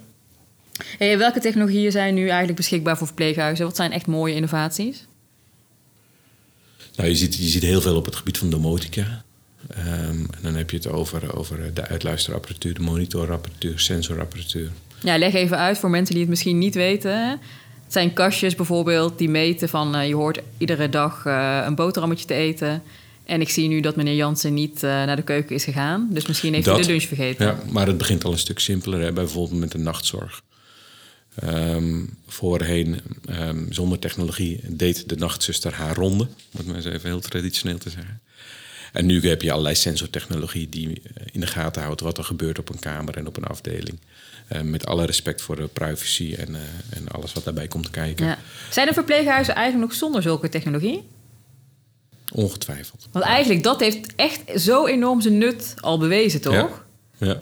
Hey, 0.98 1.18
welke 1.18 1.40
technologieën 1.40 1.90
zijn 1.90 2.14
nu 2.14 2.28
eigenlijk 2.28 2.56
beschikbaar 2.56 2.96
voor 2.96 3.06
verpleeghuizen? 3.06 3.66
Wat 3.66 3.76
zijn 3.76 3.92
echt 3.92 4.06
mooie 4.06 4.34
innovaties? 4.34 5.06
Nou, 6.96 7.08
je 7.08 7.16
ziet, 7.16 7.36
je 7.36 7.48
ziet 7.48 7.62
heel 7.62 7.80
veel 7.80 7.96
op 7.96 8.04
het 8.04 8.16
gebied 8.16 8.38
van 8.38 8.50
domotica. 8.50 9.24
Ehm, 9.68 9.86
en 10.08 10.38
dan 10.42 10.54
heb 10.54 10.70
je 10.70 10.76
het 10.76 10.88
over, 10.88 11.36
over 11.36 11.74
de 11.74 11.86
uitluisterapparatuur, 11.86 12.74
de 12.74 12.80
monitorapparatuur, 12.80 13.78
sensorapparatuur. 13.80 14.70
Ja, 15.02 15.18
leg 15.18 15.34
even 15.34 15.58
uit 15.58 15.78
voor 15.78 15.90
mensen 15.90 16.12
die 16.12 16.22
het 16.22 16.30
misschien 16.30 16.58
niet 16.58 16.74
weten. 16.74 17.40
Het 17.86 17.94
zijn 17.94 18.12
kastjes 18.12 18.54
bijvoorbeeld 18.54 19.18
die 19.18 19.28
meten 19.28 19.68
van... 19.68 19.94
eh, 19.94 20.08
je 20.08 20.14
hoort 20.14 20.40
iedere 20.58 20.88
dag 20.88 21.26
eh, 21.26 21.62
een 21.66 21.74
boterhammetje 21.74 22.26
te 22.26 22.34
eten. 22.34 22.82
En 23.24 23.40
ik 23.40 23.48
zie 23.48 23.68
nu 23.68 23.80
dat 23.80 23.96
meneer 23.96 24.14
Jansen 24.14 24.54
niet 24.54 24.82
eh, 24.82 24.90
naar 24.90 25.16
de 25.16 25.22
keuken 25.22 25.54
is 25.54 25.64
gegaan. 25.64 26.08
Dus 26.10 26.26
misschien 26.26 26.54
heeft 26.54 26.66
hij 26.66 26.80
de 26.80 26.86
lunch 26.86 27.02
vergeten. 27.02 27.46
Ja, 27.46 27.58
maar 27.70 27.86
het 27.86 27.98
begint 27.98 28.24
al 28.24 28.32
een 28.32 28.38
stuk 28.38 28.58
simpeler, 28.58 29.00
hè, 29.00 29.12
bijvoorbeeld 29.12 29.60
met 29.60 29.72
de 29.72 29.78
nachtzorg. 29.78 30.42
Ehm, 31.34 32.04
voorheen, 32.26 33.00
ehm, 33.24 33.72
zonder 33.72 33.98
technologie, 33.98 34.60
deed 34.68 35.08
de 35.08 35.16
nachtzuster 35.16 35.72
haar 35.72 35.94
ronde. 35.94 36.24
Om 36.24 36.30
het 36.56 36.66
maar 36.66 36.76
eens 36.76 36.84
even 36.84 37.08
heel 37.08 37.20
traditioneel 37.20 37.78
te 37.78 37.90
zeggen. 37.90 38.20
En 38.92 39.06
nu 39.06 39.28
heb 39.28 39.42
je 39.42 39.50
allerlei 39.50 39.74
sensortechnologie 39.74 40.68
die 40.68 41.02
in 41.32 41.40
de 41.40 41.46
gaten 41.46 41.82
houdt 41.82 42.00
wat 42.00 42.18
er 42.18 42.24
gebeurt 42.24 42.58
op 42.58 42.68
een 42.68 42.78
kamer 42.78 43.16
en 43.16 43.26
op 43.26 43.36
een 43.36 43.44
afdeling. 43.44 43.98
Eh, 44.48 44.60
met 44.60 44.86
alle 44.86 45.06
respect 45.06 45.42
voor 45.42 45.56
de 45.56 45.66
privacy 45.66 46.34
en, 46.38 46.54
eh, 46.54 46.60
en 46.90 47.08
alles 47.08 47.32
wat 47.32 47.44
daarbij 47.44 47.68
komt 47.68 47.90
kijken. 47.90 48.26
Ja. 48.26 48.38
Zijn 48.70 48.88
er 48.88 48.94
verpleeghuizen 48.94 49.54
eigenlijk 49.54 49.90
nog 49.90 49.98
zonder 49.98 50.22
zulke 50.22 50.48
technologie? 50.48 51.08
Ongetwijfeld. 52.32 53.08
Want 53.12 53.24
eigenlijk 53.24 53.62
dat 53.62 53.80
heeft 53.80 54.14
echt 54.14 54.60
zo 54.60 54.86
enorm 54.86 55.20
zijn 55.20 55.38
nut 55.38 55.74
al 55.76 55.98
bewezen, 55.98 56.40
toch? 56.40 56.84
Ja. 57.18 57.26
ja. 57.26 57.40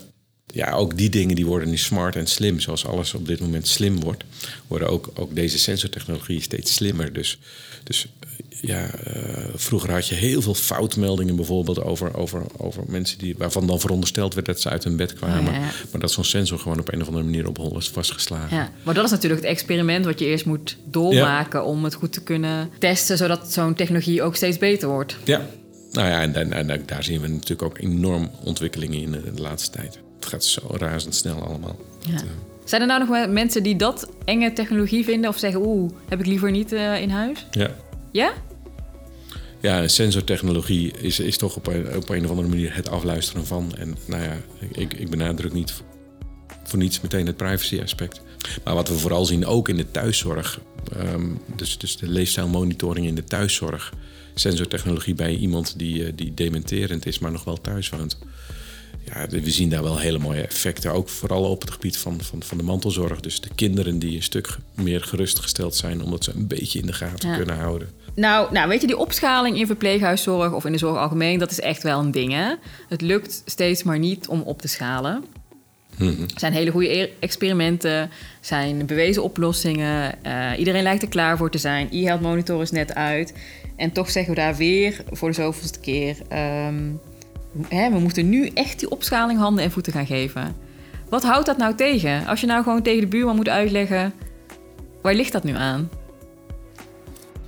Ja, 0.55 0.71
ook 0.71 0.97
die 0.97 1.09
dingen 1.09 1.35
die 1.35 1.45
worden 1.45 1.69
nu 1.69 1.77
smart 1.77 2.15
en 2.15 2.27
slim. 2.27 2.59
Zoals 2.59 2.85
alles 2.85 3.13
op 3.13 3.27
dit 3.27 3.39
moment 3.39 3.67
slim 3.67 3.99
wordt, 3.99 4.23
worden 4.67 4.89
ook, 4.89 5.11
ook 5.15 5.35
deze 5.35 5.57
sensortechnologie 5.57 6.41
steeds 6.41 6.73
slimmer. 6.73 7.13
Dus, 7.13 7.39
dus 7.83 8.07
ja, 8.61 8.89
uh, 9.07 9.43
vroeger 9.55 9.91
had 9.91 10.07
je 10.07 10.15
heel 10.15 10.41
veel 10.41 10.53
foutmeldingen 10.53 11.35
bijvoorbeeld 11.35 11.81
over, 11.83 12.17
over, 12.17 12.43
over 12.57 12.83
mensen 12.87 13.17
die, 13.17 13.35
waarvan 13.37 13.67
dan 13.67 13.79
verondersteld 13.79 14.33
werd 14.33 14.45
dat 14.45 14.61
ze 14.61 14.69
uit 14.69 14.83
hun 14.83 14.95
bed 14.95 15.13
kwamen. 15.13 15.53
Ja, 15.53 15.59
ja. 15.59 15.71
Maar 15.91 16.01
dat 16.01 16.11
zo'n 16.11 16.23
sensor 16.23 16.59
gewoon 16.59 16.79
op 16.79 16.93
een 16.93 17.01
of 17.01 17.07
andere 17.07 17.25
manier 17.25 17.47
op 17.47 17.57
hol 17.57 17.77
is 17.77 17.89
vastgeslagen. 17.89 18.57
Ja, 18.57 18.71
maar 18.83 18.93
dat 18.93 19.05
is 19.05 19.11
natuurlijk 19.11 19.41
het 19.41 19.51
experiment 19.51 20.05
wat 20.05 20.19
je 20.19 20.25
eerst 20.25 20.45
moet 20.45 20.77
doormaken 20.89 21.65
om 21.65 21.83
het 21.83 21.93
goed 21.93 22.13
te 22.13 22.23
kunnen 22.23 22.69
testen, 22.79 23.17
zodat 23.17 23.51
zo'n 23.51 23.75
technologie 23.75 24.23
ook 24.23 24.35
steeds 24.35 24.57
beter 24.57 24.87
wordt. 24.87 25.17
Ja, 25.23 25.47
nou 25.91 26.07
ja, 26.07 26.21
en, 26.21 26.35
en, 26.35 26.69
en 26.69 26.83
daar 26.85 27.03
zien 27.03 27.21
we 27.21 27.27
natuurlijk 27.27 27.61
ook 27.61 27.77
enorm 27.77 28.31
ontwikkelingen 28.43 29.01
in 29.01 29.11
de, 29.11 29.33
de 29.33 29.41
laatste 29.41 29.69
tijd. 29.69 29.99
Het 30.25 30.33
gaat 30.33 30.43
zo 30.43 30.61
razendsnel 30.69 31.41
allemaal. 31.41 31.79
Ja. 31.99 32.23
Zijn 32.63 32.81
er 32.81 32.87
nou 32.87 33.07
nog 33.07 33.27
mensen 33.27 33.63
die 33.63 33.75
dat 33.75 34.09
enge 34.25 34.53
technologie 34.53 35.03
vinden 35.03 35.29
of 35.29 35.37
zeggen: 35.37 35.61
Oeh, 35.65 35.91
heb 36.09 36.19
ik 36.19 36.25
liever 36.25 36.51
niet 36.51 36.73
uh, 36.73 37.01
in 37.01 37.09
huis? 37.09 37.45
Ja. 37.51 37.69
Ja? 38.11 38.33
Ja, 39.61 39.87
sensortechnologie 39.87 40.91
is, 40.91 41.19
is 41.19 41.37
toch 41.37 41.55
op 41.55 41.67
een, 41.67 41.95
op 41.95 42.09
een 42.09 42.23
of 42.23 42.29
andere 42.29 42.47
manier 42.47 42.75
het 42.75 42.89
afluisteren 42.89 43.45
van. 43.45 43.75
En 43.77 43.97
nou 44.05 44.23
ja, 44.23 44.37
ik, 44.71 44.93
ik 44.93 45.09
benadruk 45.09 45.53
niet 45.53 45.73
voor 46.63 46.79
niets 46.79 47.01
meteen 47.01 47.25
het 47.25 47.37
privacy-aspect. 47.37 48.21
Maar 48.63 48.73
wat 48.73 48.87
we 48.87 48.97
vooral 48.97 49.25
zien 49.25 49.45
ook 49.45 49.69
in 49.69 49.77
de 49.77 49.91
thuiszorg, 49.91 50.59
um, 50.97 51.39
dus, 51.55 51.77
dus 51.77 51.97
de 51.97 52.07
leefstijlmonitoring 52.07 53.07
in 53.07 53.15
de 53.15 53.23
thuiszorg, 53.23 53.93
sensortechnologie 54.35 55.13
bij 55.13 55.35
iemand 55.35 55.79
die, 55.79 56.03
uh, 56.03 56.11
die 56.15 56.33
dementerend 56.33 57.05
is, 57.05 57.19
maar 57.19 57.31
nog 57.31 57.43
wel 57.43 57.61
thuis 57.61 57.89
woont. 57.89 58.17
Ja, 59.05 59.27
we 59.29 59.51
zien 59.51 59.69
daar 59.69 59.83
wel 59.83 59.99
hele 59.99 60.17
mooie 60.17 60.41
effecten. 60.41 60.91
Ook 60.91 61.09
vooral 61.09 61.43
op 61.43 61.61
het 61.61 61.71
gebied 61.71 61.97
van, 61.97 62.21
van, 62.21 62.43
van 62.43 62.57
de 62.57 62.63
mantelzorg. 62.63 63.19
Dus 63.19 63.41
de 63.41 63.49
kinderen 63.55 63.99
die 63.99 64.15
een 64.15 64.23
stuk 64.23 64.57
meer 64.73 65.01
gerustgesteld 65.01 65.75
zijn, 65.75 66.03
omdat 66.03 66.23
ze 66.23 66.31
een 66.35 66.47
beetje 66.47 66.79
in 66.79 66.85
de 66.85 66.93
gaten 66.93 67.29
ja. 67.29 67.35
kunnen 67.35 67.55
houden. 67.55 67.89
Nou, 68.15 68.53
nou, 68.53 68.69
weet 68.69 68.81
je, 68.81 68.87
die 68.87 68.97
opschaling 68.97 69.57
in 69.57 69.65
verpleeghuiszorg 69.65 70.53
of 70.53 70.65
in 70.65 70.71
de 70.71 70.77
zorg 70.77 70.97
algemeen, 70.97 71.39
dat 71.39 71.51
is 71.51 71.59
echt 71.59 71.83
wel 71.83 71.99
een 71.99 72.11
ding. 72.11 72.31
Hè? 72.31 72.53
Het 72.89 73.01
lukt 73.01 73.41
steeds 73.45 73.83
maar 73.83 73.99
niet 73.99 74.27
om 74.27 74.41
op 74.41 74.61
te 74.61 74.67
schalen. 74.67 75.25
Mhm. 75.97 76.21
Er 76.21 76.39
zijn 76.39 76.53
hele 76.53 76.71
goede 76.71 77.09
experimenten, 77.19 78.09
zijn 78.41 78.85
bewezen 78.85 79.23
oplossingen. 79.23 80.15
Uh, 80.25 80.51
iedereen 80.57 80.83
lijkt 80.83 81.01
er 81.01 81.07
klaar 81.07 81.37
voor 81.37 81.51
te 81.51 81.57
zijn. 81.57 81.87
E-health 81.91 82.21
monitor 82.21 82.61
is 82.61 82.71
net 82.71 82.93
uit. 82.93 83.33
En 83.75 83.91
toch 83.91 84.09
zeggen 84.09 84.33
we 84.33 84.39
daar 84.39 84.55
weer 84.55 85.03
voor 85.11 85.29
de 85.29 85.35
zoveelste 85.35 85.79
keer... 85.79 86.17
Um, 86.67 86.99
hè, 87.67 87.89
we 87.91 87.99
moeten 87.99 88.29
nu 88.29 88.47
echt 88.53 88.79
die 88.79 88.89
opschaling 88.89 89.39
handen 89.39 89.63
en 89.63 89.71
voeten 89.71 89.93
gaan 89.93 90.05
geven. 90.05 90.55
Wat 91.09 91.23
houdt 91.23 91.45
dat 91.45 91.57
nou 91.57 91.75
tegen? 91.75 92.27
Als 92.27 92.41
je 92.41 92.47
nou 92.47 92.63
gewoon 92.63 92.81
tegen 92.81 93.01
de 93.01 93.07
buurman 93.07 93.35
moet 93.35 93.49
uitleggen... 93.49 94.13
waar 95.01 95.13
ligt 95.13 95.31
dat 95.31 95.43
nu 95.43 95.55
aan? 95.55 95.89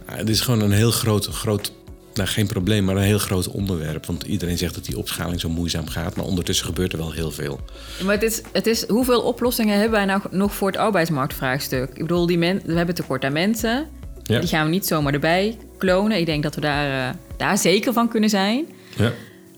Ja, 0.07 0.15
het 0.15 0.29
is 0.29 0.41
gewoon 0.41 0.61
een 0.61 0.71
heel 0.71 0.91
groot, 0.91 1.25
groot 1.25 1.71
nou, 2.17 2.29
geen 2.29 2.47
probleem, 2.47 2.83
maar 2.83 2.95
een 2.95 3.01
heel 3.01 3.17
groot 3.17 3.47
onderwerp. 3.47 4.05
Want 4.05 4.23
iedereen 4.23 4.57
zegt 4.57 4.75
dat 4.75 4.85
die 4.85 4.97
opschaling 4.97 5.39
zo 5.39 5.49
moeizaam 5.49 5.87
gaat. 5.87 6.15
Maar 6.15 6.25
ondertussen 6.25 6.65
gebeurt 6.65 6.91
er 6.91 6.97
wel 6.97 7.11
heel 7.11 7.31
veel. 7.31 7.59
Maar 8.03 8.13
het 8.13 8.23
is, 8.23 8.41
het 8.51 8.67
is, 8.67 8.87
hoeveel 8.87 9.21
oplossingen 9.21 9.73
hebben 9.73 9.91
wij 9.91 10.05
nou 10.05 10.21
nog 10.31 10.53
voor 10.53 10.67
het 10.67 10.77
arbeidsmarktvraagstuk? 10.77 11.89
Ik 11.89 12.01
bedoel, 12.01 12.25
die 12.25 12.37
men, 12.37 12.61
we 12.65 12.73
hebben 12.73 12.95
tekort 12.95 13.23
aan 13.23 13.33
mensen. 13.33 13.87
Ja. 14.23 14.39
Die 14.39 14.49
gaan 14.49 14.65
we 14.65 14.71
niet 14.71 14.87
zomaar 14.87 15.13
erbij 15.13 15.57
klonen. 15.77 16.17
Ik 16.17 16.25
denk 16.25 16.43
dat 16.43 16.55
we 16.55 16.61
daar, 16.61 17.09
uh, 17.09 17.15
daar 17.37 17.57
zeker 17.57 17.93
van 17.93 18.07
kunnen 18.07 18.29
zijn. 18.29 18.65
Ja. 18.97 19.11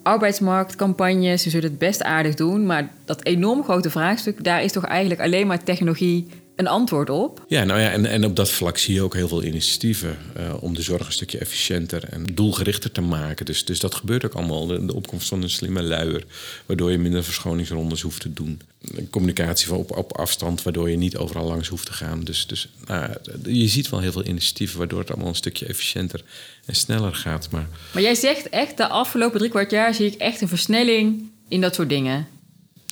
Arbeidsmarktcampagnes, 0.10 1.42
ze 1.42 1.50
zullen 1.50 1.70
het 1.70 1.80
best 1.80 2.04
aardig 2.04 2.36
doen. 2.36 2.66
Maar 2.66 2.90
dat 3.06 3.26
enorm 3.26 3.64
grote 3.64 3.90
vraagstuk, 3.90 4.44
daar 4.44 4.64
is 4.64 4.72
toch 4.72 4.86
eigenlijk 4.86 5.22
alleen 5.22 5.48
maar 5.48 5.64
technologie 5.64 6.28
een 6.60 6.68
antwoord 6.68 7.10
op. 7.10 7.46
Ja, 7.48 7.64
nou 7.64 7.80
ja, 7.80 7.92
en, 7.92 8.06
en 8.06 8.26
op 8.26 8.36
dat 8.36 8.52
vlak 8.52 8.78
zie 8.78 8.94
je 8.94 9.02
ook 9.02 9.14
heel 9.14 9.28
veel 9.28 9.44
initiatieven 9.44 10.18
uh, 10.38 10.64
om 10.64 10.76
de 10.76 10.82
zorg 10.82 11.06
een 11.06 11.12
stukje 11.12 11.38
efficiënter 11.38 12.04
en 12.04 12.26
doelgerichter 12.34 12.92
te 12.92 13.02
maken. 13.02 13.46
Dus, 13.46 13.66
dus 13.66 13.80
dat 13.80 13.96
gebeurt 13.96 14.26
ook 14.26 14.34
allemaal. 14.34 14.68
De, 14.68 14.86
de 14.86 14.96
opkomst 14.96 15.28
van 15.28 15.42
een 15.42 15.50
slimme 15.50 15.84
luier, 15.84 16.26
waardoor 16.66 16.92
je 16.92 16.98
minder 16.98 17.24
verschoningsrondes 17.24 18.02
hoeft 18.02 18.22
te 18.22 18.34
doen. 18.34 18.62
Communicatie 19.10 19.68
van 19.68 19.78
op, 19.78 19.98
op 19.98 20.18
afstand, 20.18 20.64
waardoor 20.64 20.90
je 20.90 20.98
niet 20.98 21.18
overal 21.18 21.46
langs 21.46 21.68
hoeft 21.68 21.86
te 21.86 21.94
gaan. 21.94 22.24
Dus, 22.24 22.48
dus 22.48 22.70
nou, 22.86 23.12
je 23.44 23.68
ziet 23.68 23.90
wel 23.90 24.00
heel 24.00 24.12
veel 24.12 24.26
initiatieven, 24.26 24.78
waardoor 24.78 25.00
het 25.00 25.10
allemaal 25.10 25.28
een 25.28 25.36
stukje 25.36 25.66
efficiënter 25.66 26.24
en 26.66 26.76
sneller 26.76 27.16
gaat. 27.16 27.50
Maar, 27.52 27.68
maar 27.94 28.04
jij 28.04 28.16
zegt 28.16 28.50
echt, 28.50 28.78
de 28.78 28.88
afgelopen 28.88 29.40
drie 29.40 29.52
kwart 29.52 29.72
jaar 29.72 29.94
zie 29.94 30.06
ik 30.06 30.14
echt 30.14 30.42
een 30.42 30.48
versnelling 30.48 31.30
in 31.48 31.62
dat 31.62 31.76
soort 31.76 31.90
dingen. 31.90 32.28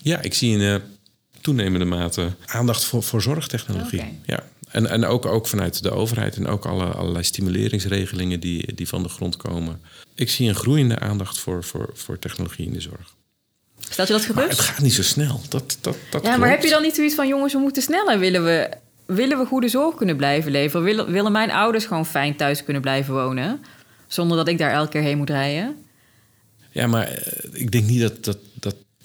Ja, 0.02 0.22
ik 0.22 0.34
zie 0.34 0.56
een 0.56 0.62
uh, 0.62 0.76
toenemende 1.48 1.86
mate 1.86 2.32
aandacht 2.46 2.84
voor, 2.84 3.04
voor 3.04 3.22
zorgtechnologie. 3.22 4.00
Okay. 4.00 4.20
Ja. 4.26 4.44
En, 4.72 4.90
en 4.90 5.06
ook, 5.06 5.26
ook 5.26 5.48
vanuit 5.48 5.84
de 5.84 5.92
overheid 5.92 6.36
en 6.36 6.48
ook 6.48 6.66
alle, 6.66 6.86
allerlei 6.86 7.24
stimuleringsregelingen 7.24 8.40
die, 8.40 8.74
die 8.74 8.88
van 8.88 9.04
de 9.04 9.10
grond 9.10 9.38
komen. 9.38 9.82
Ik 10.16 10.30
zie 10.30 10.50
een 10.50 10.56
groeiende 10.56 11.00
aandacht 11.00 11.40
voor, 11.40 11.64
voor, 11.64 11.90
voor 11.94 12.20
technologie 12.20 12.66
in 12.66 12.74
de 12.74 12.82
zorg. 12.82 13.16
Stelt 13.80 14.08
je 14.08 14.14
dat 14.14 14.22
gerust? 14.24 14.40
Maar 14.40 14.50
het 14.50 14.60
gaat 14.60 14.80
niet 14.80 14.94
zo 14.94 15.04
snel. 15.04 15.42
Dat, 15.50 15.78
dat, 15.82 15.98
dat 16.10 16.24
ja, 16.24 16.38
maar 16.38 16.50
heb 16.50 16.64
je 16.64 16.70
dan 16.70 16.82
niet 16.82 16.96
zoiets 16.96 17.16
van... 17.16 17.28
jongens, 17.28 17.54
we 17.54 17.60
moeten 17.60 17.82
sneller. 17.82 18.20
Willen 18.20 18.44
we, 18.44 18.70
willen 19.06 19.38
we 19.38 19.46
goede 19.46 19.68
zorg 19.68 19.96
kunnen 19.96 20.18
blijven 20.18 20.52
leveren? 20.52 20.86
Willen, 20.86 21.12
willen 21.12 21.32
mijn 21.32 21.52
ouders 21.52 21.86
gewoon 21.86 22.06
fijn 22.06 22.36
thuis 22.36 22.64
kunnen 22.64 22.82
blijven 22.82 23.14
wonen? 23.14 23.60
Zonder 24.08 24.38
dat 24.38 24.48
ik 24.48 24.58
daar 24.58 24.72
elke 24.72 24.92
keer 24.92 25.02
heen 25.02 25.18
moet 25.18 25.30
rijden? 25.30 25.76
Ja, 26.72 26.88
maar 26.88 27.12
uh, 27.12 27.62
ik 27.62 27.72
denk 27.72 27.86
niet 27.86 28.02
dat, 28.02 28.24
dat 28.24 28.38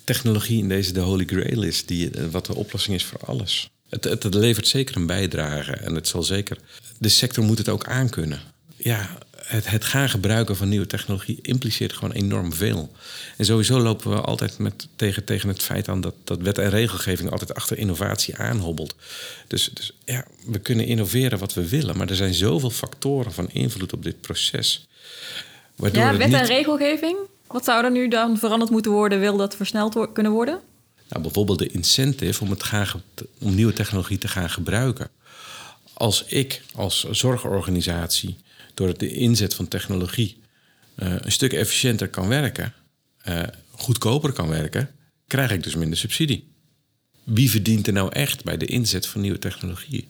technologie 0.05 0.59
in 0.59 0.69
deze 0.69 0.93
de 0.93 1.01
holy 1.01 1.25
grail 1.25 1.63
is... 1.63 1.87
Die, 1.87 2.17
uh, 2.17 2.25
wat 2.31 2.47
de 2.47 2.55
oplossing 2.55 2.97
is 2.97 3.05
voor 3.05 3.21
alles. 3.25 3.71
Het, 3.89 4.05
het, 4.05 4.23
het, 4.23 4.35
levert 4.35 4.69
zeker 4.69 4.97
een 4.97 5.07
bijdrage 5.07 5.73
en 5.73 5.95
het 5.95 6.09
zal 6.09 6.23
zeker... 6.23 6.57
De 6.99 7.09
sector 7.09 7.45
moet 7.45 7.59
het 7.59 7.69
ook 7.69 7.85
aankunnen. 7.85 8.41
Ja, 8.77 9.19
het, 9.37 9.71
het, 9.71 9.85
gaan 9.85 10.09
gebruiken 10.09 10.57
van 10.57 10.69
nieuwe 10.69 10.87
technologie 10.87 11.39
impliceert 11.43 11.93
gewoon 11.93 12.13
enorm 12.13 12.53
veel. 12.53 12.93
En 13.37 13.45
sowieso 13.45 13.81
lopen 13.81 14.11
we 14.11 14.21
altijd 14.21 14.59
met, 14.59 14.89
tegen, 14.97 15.25
tegen 15.25 15.49
het 15.49 15.63
feit 15.63 15.89
aan 15.89 16.01
dat, 16.01 16.15
dat 16.25 16.41
wet 16.41 16.59
en 16.59 16.71
regelgeving 16.71 17.31
altijd 17.31 17.55
achter 17.55 17.79
innovatie 17.79 18.37
aanhobbelt. 18.37 18.95
Dus, 19.47 19.71
dus 19.75 19.93
ja, 20.05 20.27
we 20.47 20.59
kunnen 20.59 20.87
innoveren 20.87 21.39
wat 21.39 21.55
we 21.55 21.69
willen, 21.69 21.97
maar 21.97 22.09
er 22.09 22.17
zijn 22.17 22.35
zoveel 22.35 22.71
factoren 22.71 23.33
van 23.33 23.51
invloed 23.51 23.93
op 23.93 24.03
dit 24.03 24.21
proces. 24.21 24.87
Ja, 25.93 26.17
wet 26.17 26.27
niet... 26.27 26.37
en 26.37 26.47
regelgeving? 26.47 27.17
Wat 27.53 27.65
zou 27.65 27.85
er 27.85 27.91
nu 27.91 28.09
dan 28.09 28.39
veranderd 28.39 28.71
moeten 28.71 28.93
worden? 28.93 29.21
Wil 29.21 29.37
dat 29.37 29.57
versneld 29.57 29.95
wo 29.95 30.07
kunnen 30.07 30.33
worden? 30.33 30.61
Nou, 31.09 31.23
bijvoorbeeld 31.23 31.59
de 31.59 31.69
incentive 31.69 32.43
om, 32.43 32.51
het 32.51 32.63
gaan, 32.63 33.03
om 33.39 33.55
nieuwe 33.55 33.73
technologie 33.73 34.19
te 34.19 34.29
gaan 34.29 34.51
gebruiken. 34.51 35.11
Als 35.93 36.25
ik 36.25 36.63
als 36.75 37.11
zorgorganisatie 37.11 38.37
door 38.75 38.99
de 38.99 39.13
inzet 39.13 39.55
van 39.55 39.69
technologie 39.69 40.37
uh, 40.97 41.15
een 41.21 41.33
stuk 41.33 41.53
efficiënter 41.53 42.09
kan 42.09 42.29
werken, 42.29 42.73
uh, 43.29 43.43
goedkoper 43.71 44.33
kan 44.33 44.49
werken, 44.49 44.91
krijg 45.27 45.51
ik 45.51 45.63
dus 45.63 45.75
minder 45.75 45.99
subsidie. 45.99 46.51
Wie 47.25 47.51
verdient 47.51 47.87
er 47.87 47.93
nou 47.93 48.13
echt 48.13 48.45
bij 48.45 48.57
de 48.57 48.67
inzet 48.67 49.07
van 49.07 49.21
nieuwe 49.21 49.39
technologie? 49.39 50.09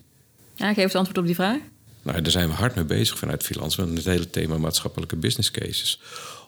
Ja, 0.54 0.74
geef 0.74 0.84
eens 0.84 0.94
antwoord 0.94 1.18
op 1.18 1.26
die 1.26 1.34
vraag. 1.34 1.58
Nou, 2.02 2.22
daar 2.22 2.32
zijn 2.32 2.48
we 2.48 2.54
hard 2.54 2.74
mee 2.74 2.84
bezig 2.84 3.18
vanuit 3.18 3.42
Filans, 3.42 3.76
met 3.76 3.88
het 3.88 4.04
hele 4.04 4.30
thema 4.30 4.58
maatschappelijke 4.58 5.16
business 5.16 5.50
cases. 5.50 6.00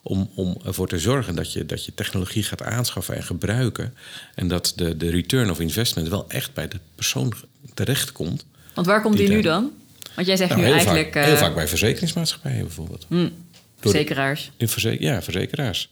Om, 0.06 0.30
om 0.34 0.56
ervoor 0.64 0.88
te 0.88 0.98
zorgen 0.98 1.34
dat 1.34 1.52
je, 1.52 1.66
dat 1.66 1.84
je 1.84 1.94
technologie 1.94 2.42
gaat 2.42 2.62
aanschaffen 2.62 3.16
en 3.16 3.22
gebruiken. 3.22 3.94
En 4.34 4.48
dat 4.48 4.72
de, 4.76 4.96
de 4.96 5.10
return 5.10 5.50
of 5.50 5.60
investment 5.60 6.08
wel 6.08 6.24
echt 6.28 6.54
bij 6.54 6.68
de 6.68 6.78
persoon 6.94 7.32
terechtkomt. 7.74 8.44
Want 8.74 8.86
waar 8.86 9.02
komt 9.02 9.16
die, 9.16 9.26
die 9.26 9.36
nu 9.36 9.42
dan? 9.42 9.70
Want 10.14 10.26
jij 10.26 10.36
zegt 10.36 10.50
nou, 10.50 10.60
nu 10.62 10.66
heel 10.66 10.76
eigenlijk... 10.76 11.12
Vaak, 11.12 11.24
heel 11.24 11.36
vaak 11.36 11.54
bij 11.54 11.68
verzekeringsmaatschappijen 11.68 12.60
bijvoorbeeld. 12.60 13.06
Mm, 13.08 13.32
verzekeraars. 13.80 14.50
In 14.56 14.68
verze 14.68 14.96
ja, 15.02 15.22
verzekeraars. 15.22 15.90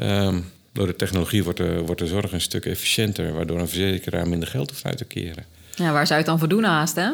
Um, 0.00 0.52
door 0.72 0.86
de 0.86 0.96
technologie 0.96 1.44
wordt 1.44 1.58
de, 1.58 1.78
wordt 1.86 2.00
de 2.00 2.06
zorg 2.06 2.32
een 2.32 2.40
stuk 2.40 2.66
efficiënter... 2.66 3.32
waardoor 3.32 3.58
een 3.58 3.68
verzekeraar 3.68 4.28
minder 4.28 4.48
geld 4.48 4.70
hoeft 4.70 4.84
uit 4.84 4.98
te 4.98 5.04
keren. 5.04 5.44
Ja, 5.74 5.92
waar 5.92 6.06
zou 6.06 6.20
je 6.20 6.24
het 6.24 6.26
dan 6.26 6.38
voor 6.38 6.48
doen 6.48 6.64
haast, 6.64 6.96
hè? 6.96 7.10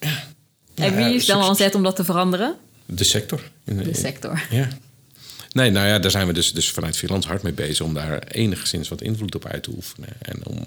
Ja. 0.00 0.24
En 0.74 0.96
wie 0.96 1.14
is 1.14 1.26
dan 1.26 1.42
aan 1.42 1.56
zet 1.56 1.74
om 1.74 1.82
dat 1.82 1.96
te 1.96 2.04
veranderen? 2.04 2.56
De 2.86 3.04
sector. 3.04 3.50
De 3.64 3.94
sector. 3.94 4.42
Ja. 4.50 4.68
Nee, 5.52 5.70
nou 5.70 5.86
ja, 5.86 5.98
daar 5.98 6.10
zijn 6.10 6.26
we 6.26 6.32
dus, 6.32 6.52
dus 6.52 6.70
vanuit 6.70 6.96
Finland 6.96 7.24
hard 7.24 7.42
mee 7.42 7.52
bezig... 7.52 7.86
om 7.86 7.94
daar 7.94 8.18
enigszins 8.18 8.88
wat 8.88 9.02
invloed 9.02 9.34
op 9.34 9.46
uit 9.46 9.62
te 9.62 9.70
oefenen. 9.70 10.08
En 10.22 10.46
om... 10.46 10.56
Uh, 10.56 10.62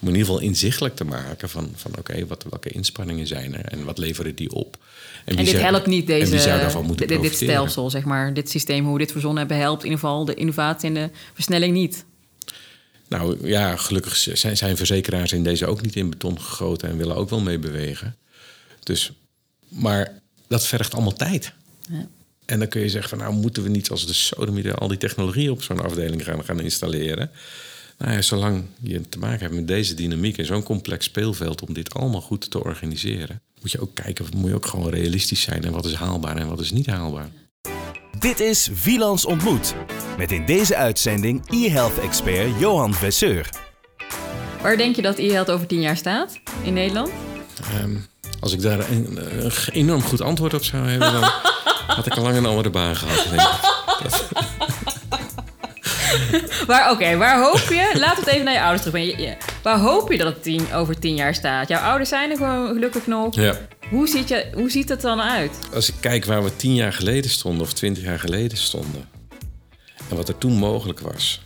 om 0.00 0.08
in 0.08 0.14
ieder 0.14 0.26
geval 0.26 0.42
inzichtelijk 0.42 0.96
te 0.96 1.04
maken 1.04 1.48
van, 1.48 1.72
van 1.74 1.90
oké, 1.90 2.00
okay, 2.00 2.26
welke 2.26 2.68
inspanningen 2.68 3.26
zijn 3.26 3.54
er 3.54 3.64
en 3.64 3.84
wat 3.84 3.98
leveren 3.98 4.34
die 4.34 4.52
op. 4.52 4.76
En, 5.24 5.36
en 5.36 5.44
dit 5.44 5.54
zou, 5.54 5.62
helpt 5.62 5.86
niet 5.86 6.06
deze, 6.06 6.30
wie 6.30 6.40
zou 6.40 6.60
daarvan 6.60 6.84
moeten 6.84 7.06
dit, 7.06 7.20
dit 7.20 7.34
stelsel, 7.34 7.90
zeg 7.90 8.04
maar, 8.04 8.34
dit 8.34 8.50
systeem, 8.50 8.84
hoe 8.84 8.92
we 8.92 8.98
dit 8.98 9.12
verzonnen 9.12 9.38
hebben, 9.38 9.56
helpt 9.56 9.84
in 9.84 9.90
ieder 9.90 10.04
geval 10.04 10.24
de 10.24 10.34
innovatie 10.34 10.88
en 10.88 10.94
de 10.94 11.10
versnelling 11.34 11.72
niet. 11.72 12.04
Nou 13.08 13.48
ja, 13.48 13.76
gelukkig 13.76 14.16
zijn, 14.16 14.56
zijn 14.56 14.76
verzekeraars 14.76 15.32
in 15.32 15.44
deze 15.44 15.66
ook 15.66 15.82
niet 15.82 15.96
in 15.96 16.10
beton 16.10 16.40
gegoten 16.40 16.88
en 16.88 16.96
willen 16.96 17.16
ook 17.16 17.30
wel 17.30 17.40
mee 17.40 17.58
bewegen. 17.58 18.16
Dus, 18.82 19.12
maar 19.68 20.20
dat 20.48 20.66
vergt 20.66 20.94
allemaal 20.94 21.12
tijd. 21.12 21.52
Ja. 21.90 22.08
En 22.50 22.58
dan 22.58 22.68
kun 22.68 22.80
je 22.80 22.88
zeggen 22.88 23.10
van 23.10 23.18
nou 23.18 23.32
moeten 23.32 23.62
we 23.62 23.68
niet 23.68 23.90
als 23.90 24.06
de 24.06 24.12
sodomieten 24.12 24.74
al 24.74 24.88
die 24.88 24.98
technologie 24.98 25.50
op 25.50 25.62
zo'n 25.62 25.82
afdeling 25.82 26.24
gaan, 26.24 26.44
gaan 26.44 26.60
installeren. 26.60 27.30
Nou 27.98 28.12
ja, 28.12 28.22
zolang 28.22 28.64
je 28.80 29.08
te 29.08 29.18
maken 29.18 29.40
hebt 29.40 29.54
met 29.54 29.68
deze 29.68 29.94
dynamiek 29.94 30.36
in 30.36 30.44
zo'n 30.44 30.62
complex 30.62 31.04
speelveld 31.04 31.62
om 31.62 31.74
dit 31.74 31.94
allemaal 31.94 32.20
goed 32.20 32.50
te 32.50 32.64
organiseren, 32.64 33.40
moet 33.60 33.72
je 33.72 33.80
ook 33.80 33.94
kijken, 33.94 34.26
moet 34.36 34.48
je 34.48 34.54
ook 34.54 34.66
gewoon 34.66 34.90
realistisch 34.90 35.40
zijn 35.40 35.64
en 35.64 35.72
wat 35.72 35.84
is 35.84 35.94
haalbaar 35.94 36.36
en 36.36 36.48
wat 36.48 36.60
is 36.60 36.70
niet 36.70 36.86
haalbaar. 36.86 37.28
Dit 38.18 38.40
is 38.40 38.68
Vilans 38.72 39.24
Ontmoet. 39.24 39.74
Met 40.18 40.32
in 40.32 40.46
deze 40.46 40.76
uitzending 40.76 41.42
e-health-expert 41.50 42.58
Johan 42.58 42.94
Vesseur. 42.94 43.48
Waar 44.62 44.76
denk 44.76 44.96
je 44.96 45.02
dat 45.02 45.18
e-health 45.18 45.50
over 45.50 45.66
tien 45.66 45.80
jaar 45.80 45.96
staat 45.96 46.40
in 46.62 46.72
Nederland? 46.72 47.10
Ehm, 47.60 47.96
als 48.40 48.52
ik 48.52 48.62
daar 48.62 48.90
een, 48.90 49.18
een, 49.44 49.52
enorm 49.72 50.02
goed 50.02 50.20
antwoord 50.20 50.54
op 50.54 50.64
zou 50.64 50.88
hebben, 50.88 51.12
dan 51.12 51.30
had 51.96 52.06
ik 52.06 52.16
al 52.16 52.22
lang 52.22 52.36
een 52.36 52.46
andere 52.46 52.70
baan 52.70 52.96
gehad. 52.96 53.26
Denk 53.30 53.40
ik. 53.40 53.76
waar, 56.66 56.90
Oké, 56.90 57.16
waar 57.16 57.42
hoop 57.42 57.58
je... 57.68 57.90
We 57.92 58.06
het 58.16 58.26
even 58.26 58.44
naar 58.44 58.54
je 58.54 58.60
ouders 58.60 58.82
terugbrengen. 58.82 59.36
Waar 59.62 59.78
hoop 59.78 60.12
je 60.12 60.18
dat 60.18 60.26
het 60.26 60.42
tien, 60.42 60.72
over 60.72 60.98
tien 60.98 61.14
jaar 61.14 61.34
staat? 61.34 61.68
Jouw 61.68 61.80
ouders 61.80 62.08
zijn 62.08 62.30
er 62.30 62.36
gewoon 62.36 62.68
gelukkig 62.68 63.06
nog. 63.06 63.34
Ja. 63.34 63.54
Hoe 63.90 64.08
ziet, 64.08 64.28
je, 64.28 64.50
hoe 64.54 64.70
ziet 64.70 64.88
het 64.88 65.00
dan 65.00 65.20
uit? 65.20 65.58
Als 65.74 65.88
ik 65.88 65.94
kijk 66.00 66.24
waar 66.24 66.44
we 66.44 66.56
tien 66.56 66.74
jaar 66.74 66.92
geleden 66.92 67.30
stonden 67.30 67.62
of 67.62 67.72
twintig 67.72 68.02
jaar 68.04 68.18
geleden 68.18 68.58
stonden... 68.58 69.08
en 70.08 70.16
wat 70.16 70.28
er 70.28 70.38
toen 70.38 70.52
mogelijk 70.52 71.00
was... 71.00 71.40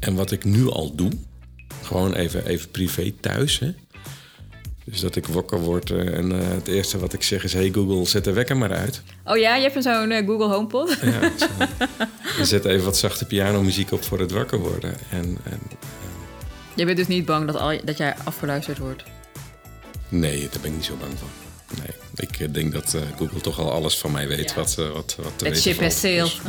en 0.00 0.14
wat 0.14 0.30
ik 0.30 0.44
nu 0.44 0.70
al 0.70 0.94
doe... 0.94 1.12
gewoon 1.82 2.14
even, 2.14 2.46
even 2.46 2.70
privé 2.70 3.12
thuis... 3.20 3.58
Hè? 3.58 3.70
Dus 4.90 5.00
dat 5.00 5.16
ik 5.16 5.26
wakker 5.26 5.60
word 5.60 5.90
eh, 5.90 6.16
en 6.16 6.32
uh, 6.32 6.38
het 6.40 6.68
eerste 6.68 6.98
wat 6.98 7.12
ik 7.12 7.22
zeg 7.22 7.44
is... 7.44 7.52
hey 7.52 7.70
Google, 7.72 8.06
zet 8.06 8.24
de 8.24 8.32
wekker 8.32 8.56
maar 8.56 8.72
uit. 8.72 9.02
Oh 9.24 9.36
ja, 9.36 9.56
je 9.56 9.62
hebt 9.70 9.82
zo'n 9.82 10.10
uh, 10.10 10.26
Google 10.26 10.46
HomePod? 10.46 10.96
Ja, 11.02 11.32
zo. 12.38 12.44
zet 12.44 12.64
even 12.64 12.84
wat 12.84 12.96
zachte 12.96 13.24
pianomuziek 13.24 13.92
op 13.92 14.04
voor 14.04 14.18
het 14.18 14.30
wakker 14.30 14.58
worden. 14.58 14.94
En, 15.10 15.38
en 15.44 15.60
je 16.74 16.84
bent 16.84 16.96
dus 16.96 17.06
niet 17.06 17.24
bang 17.24 17.46
dat, 17.46 17.56
al, 17.56 17.78
dat 17.84 17.96
jij 17.96 18.14
afgeluisterd 18.24 18.78
wordt? 18.78 19.02
Nee, 20.08 20.40
daar 20.40 20.60
ben 20.60 20.70
ik 20.70 20.76
niet 20.76 20.84
zo 20.84 20.96
bang 21.00 21.12
voor. 21.18 21.28
Nee, 21.76 22.28
ik 22.28 22.54
denk 22.54 22.72
dat 22.72 22.96
Google 23.16 23.40
toch 23.40 23.58
al 23.58 23.72
alles 23.72 23.98
van 23.98 24.12
mij 24.12 24.28
weet 24.28 24.48
ja. 24.48 24.54
wat, 24.54 24.74
wat, 24.74 25.16
wat 25.22 25.32
te 25.36 25.44
Het 25.44 25.60
ship 25.60 25.80
has 25.80 26.00
sailed. 26.00 26.40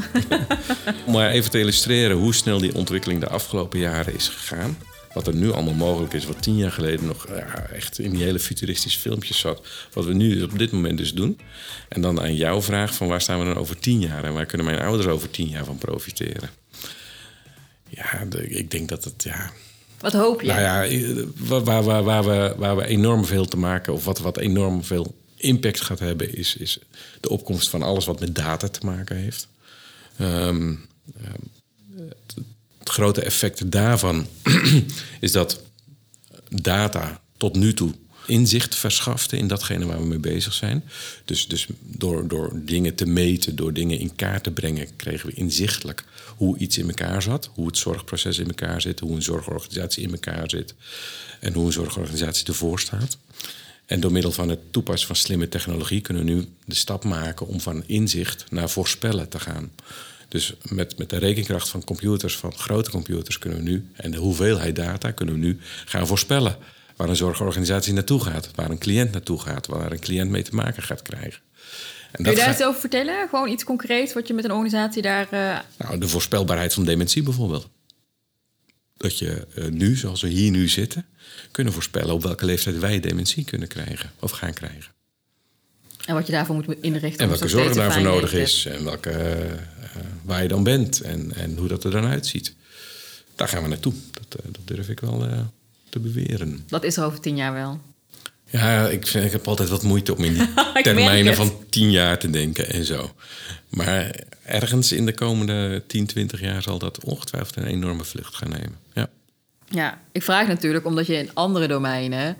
Om 1.06 1.14
maar 1.14 1.30
even 1.30 1.52
te 1.52 1.60
illustreren 1.60 2.18
hoe 2.18 2.34
snel 2.34 2.60
die 2.60 2.76
ontwikkeling 2.76 3.20
de 3.20 3.30
afgelopen 3.30 3.80
jaren 3.80 4.16
is 4.16 4.28
gegaan 4.28 4.78
wat 5.14 5.28
er 5.28 5.36
nu 5.36 5.52
allemaal 5.52 5.74
mogelijk 5.74 6.14
is, 6.14 6.26
wat 6.26 6.42
tien 6.42 6.58
jaar 6.58 6.72
geleden 6.72 7.06
nog 7.06 7.28
ja, 7.28 7.68
echt 7.68 8.00
in 8.00 8.12
die 8.12 8.24
hele 8.24 8.40
futuristische 8.40 9.00
filmpjes 9.00 9.40
zat. 9.40 9.68
Wat 9.94 10.06
we 10.06 10.14
nu 10.14 10.44
op 10.44 10.58
dit 10.58 10.72
moment 10.72 10.98
dus 10.98 11.14
doen. 11.14 11.40
En 11.90 12.02
dan 12.02 12.22
aan 12.22 12.36
jouw 12.36 12.62
vraag 12.62 12.94
van 12.94 13.08
waar 13.08 13.22
staan 13.22 13.40
we 13.40 13.46
dan 13.46 13.58
over 13.58 13.80
tien 13.80 14.00
jaar 14.00 14.24
en 14.24 14.34
waar 14.34 14.46
kunnen 14.46 14.68
mijn 14.68 14.82
ouders 14.82 15.08
over 15.08 15.30
tien 15.30 15.48
jaar 15.48 15.66
van 15.66 15.78
profiteren? 15.78 16.50
Ja, 17.90 18.28
ik 18.42 18.72
denk 18.72 18.90
dat 18.90 19.04
het, 19.04 19.24
ja... 19.24 19.52
Wat 20.00 20.14
hoop 20.14 20.42
je? 20.42 20.48
Nou 20.48 20.62
ja, 20.62 21.26
waar, 21.38 21.84
waar, 21.84 22.04
waar, 22.04 22.24
we, 22.24 22.54
waar 22.58 22.76
we 22.76 22.86
enorm 22.86 23.26
veel 23.26 23.46
te 23.46 23.58
maken, 23.58 23.94
of 23.94 24.04
wat, 24.04 24.20
wat 24.20 24.38
enorm 24.38 24.84
veel 24.84 25.16
impact 25.36 25.82
gaat 25.82 26.00
hebben, 26.00 26.36
is, 26.36 26.56
is 26.56 26.80
de 27.20 27.30
opkomst 27.30 27.70
van 27.70 27.82
alles 27.82 28.06
wat 28.06 28.20
met 28.20 28.36
data 28.36 28.68
te 28.68 28.86
maken 28.86 29.16
heeft. 29.16 29.48
Um, 30.22 30.88
het 32.90 32.98
grote 32.98 33.22
effect 33.22 33.72
daarvan 33.72 34.28
is 35.20 35.32
dat 35.32 35.64
data 36.50 37.22
tot 37.38 37.56
nu 37.56 37.74
toe 37.74 37.94
inzicht 38.26 38.76
verschafte 38.76 39.38
in 39.38 39.48
datgene 39.48 39.86
waar 39.86 40.00
we 40.00 40.06
mee 40.06 40.20
bezig 40.20 40.54
zijn. 40.54 40.84
Dus, 41.26 41.48
dus 41.48 41.68
door, 41.82 42.28
door 42.28 42.52
dingen 42.66 42.96
te 42.96 43.06
meten, 43.06 43.56
door 43.56 43.74
dingen 43.74 44.00
in 44.00 44.16
kaart 44.16 44.44
te 44.44 44.52
brengen, 44.52 44.96
kregen 44.96 45.30
we 45.30 45.36
inzichtelijk 45.36 46.04
hoe 46.36 46.58
iets 46.58 46.78
in 46.78 46.88
elkaar 46.88 47.22
zat, 47.22 47.50
hoe 47.54 47.68
het 47.68 47.78
zorgproces 47.78 48.38
in 48.38 48.48
elkaar 48.48 48.82
zit, 48.82 49.00
hoe 49.00 49.16
een 49.16 49.22
zorgorganisatie 49.22 50.04
in 50.04 50.12
elkaar 50.12 50.50
zit 50.50 50.76
en 51.40 51.54
hoe 51.54 51.66
een 51.66 51.72
zorgorganisatie 51.72 52.48
ervoor 52.48 52.80
staat. 52.80 53.18
En 53.86 54.00
door 54.00 54.12
middel 54.12 54.32
van 54.32 54.50
het 54.50 54.72
toepassen 54.72 55.08
van 55.08 55.16
slimme 55.16 55.50
technologie 55.50 56.02
kunnen 56.02 56.26
we 56.26 56.32
nu 56.32 56.48
de 56.66 56.76
stap 56.76 57.04
maken 57.04 57.48
om 57.48 57.60
van 57.60 57.84
inzicht 57.86 58.46
naar 58.52 58.70
voorspellen 58.70 59.30
te 59.30 59.40
gaan. 59.40 59.72
Dus 60.30 60.54
met, 60.70 60.98
met 60.98 61.10
de 61.10 61.18
rekenkracht 61.18 61.70
van 61.70 61.84
computers, 61.84 62.38
van 62.38 62.54
grote 62.54 62.90
computers, 62.90 63.40
kunnen 63.40 63.64
we 63.64 63.70
nu, 63.70 63.86
en 63.94 64.12
de 64.12 64.18
hoeveelheid 64.18 64.76
data, 64.76 65.12
kunnen 65.12 65.36
we 65.36 65.42
nu 65.42 65.60
gaan 65.86 66.08
voorspellen 66.08 66.58
waar 66.96 67.10
een 67.10 67.16
zorgorganisatie 67.16 67.94
naartoe 67.94 68.24
gaat, 68.24 68.50
waar 68.56 68.70
een 68.70 68.78
cliënt 68.78 69.12
naartoe 69.12 69.40
gaat, 69.40 69.68
waar 69.68 69.92
een 69.92 70.00
cliënt 70.00 70.30
mee 70.30 70.44
te 70.44 70.56
maken 70.56 70.84
gaat 70.84 71.02
krijgen. 71.02 71.42
En 72.12 72.24
Kun 72.24 72.32
je 72.34 72.40
daar 72.40 72.52
iets 72.52 72.64
over 72.64 72.80
vertellen? 72.80 73.28
Gewoon 73.30 73.50
iets 73.50 73.64
concreets 73.64 74.14
wat 74.14 74.28
je 74.28 74.34
met 74.34 74.44
een 74.44 74.52
organisatie 74.52 75.02
daar. 75.02 75.28
Uh... 75.34 75.60
Nou, 75.78 76.00
de 76.00 76.08
voorspelbaarheid 76.08 76.74
van 76.74 76.86
dementie 76.86 77.24
bijvoorbeeld. 77.24 77.70
Dat 78.98 79.18
je 79.18 79.48
uh, 79.56 79.66
nu, 79.66 79.96
zoals 79.96 80.22
we 80.22 80.28
hier 80.28 80.52
nu 80.52 80.68
zitten, 80.68 81.06
kunnen 81.52 81.74
voorspellen 81.74 82.14
op 82.14 82.24
welke 82.24 82.46
leeftijd 82.46 82.80
wij 82.80 83.00
dementie 83.00 83.44
kunnen 83.44 83.68
krijgen 83.68 84.12
of 84.20 84.32
gaan 84.32 84.54
krijgen. 84.54 84.92
En 86.06 86.16
wat 86.16 86.26
je 86.26 86.32
daarvoor 86.32 86.56
moet 86.56 86.76
inrichten. 86.82 87.24
En 87.24 87.30
welke 87.30 87.48
zorg 87.48 87.74
daarvoor 87.74 88.02
nodig 88.02 88.34
is. 88.34 88.66
En 88.66 88.84
welke, 88.84 89.10
uh, 89.10 89.79
waar 90.22 90.42
je 90.42 90.48
dan 90.48 90.64
bent. 90.64 91.02
En, 91.02 91.36
en 91.36 91.58
hoe 91.58 91.68
dat 91.68 91.84
er 91.84 91.92
dan 91.92 92.06
uitziet. 92.06 92.56
Daar 93.36 93.48
gaan 93.48 93.64
we 93.64 93.70
naartoe. 93.70 93.94
Dat, 94.12 94.40
uh, 94.40 94.52
dat 94.52 94.68
durf 94.68 94.90
ik 94.90 95.00
wel 95.00 95.26
uh, 95.26 95.40
te 95.90 96.00
beweren. 96.00 96.64
Dat 96.68 96.84
is 96.84 96.98
er 96.98 97.04
over 97.04 97.20
tien 97.20 97.36
jaar 97.36 97.54
wel. 97.54 97.80
Ja, 98.46 98.88
ik, 98.88 99.08
vind, 99.08 99.26
ik 99.26 99.32
heb 99.32 99.48
altijd 99.48 99.70
wat 99.70 99.84
moeite 99.84 100.16
om 100.16 100.24
in 100.24 100.34
die 100.34 100.54
termijnen 100.84 101.36
van 101.36 101.54
tien 101.70 101.92
jaar 101.92 102.20
te 102.20 102.30
denken 102.30 102.70
en 102.70 102.86
zo. 102.86 103.14
Maar 103.70 104.16
ergens 104.44 104.92
in 104.92 105.06
de 105.06 105.14
komende 105.14 105.84
10, 105.88 106.06
20 106.06 106.40
jaar 106.40 106.62
zal 106.62 106.80
dat 106.80 107.04
ongetwijfeld 107.04 107.56
een 107.56 107.66
enorme 107.66 108.04
vlucht 108.04 108.36
gaan 108.36 108.50
nemen. 108.50 108.78
Ja. 108.94 109.10
ja, 109.70 110.02
ik 110.12 110.24
vraag 110.24 110.48
natuurlijk 110.48 110.86
omdat 110.86 111.06
je 111.06 111.14
in 111.14 111.34
andere 111.34 111.68
domeinen 111.68 112.38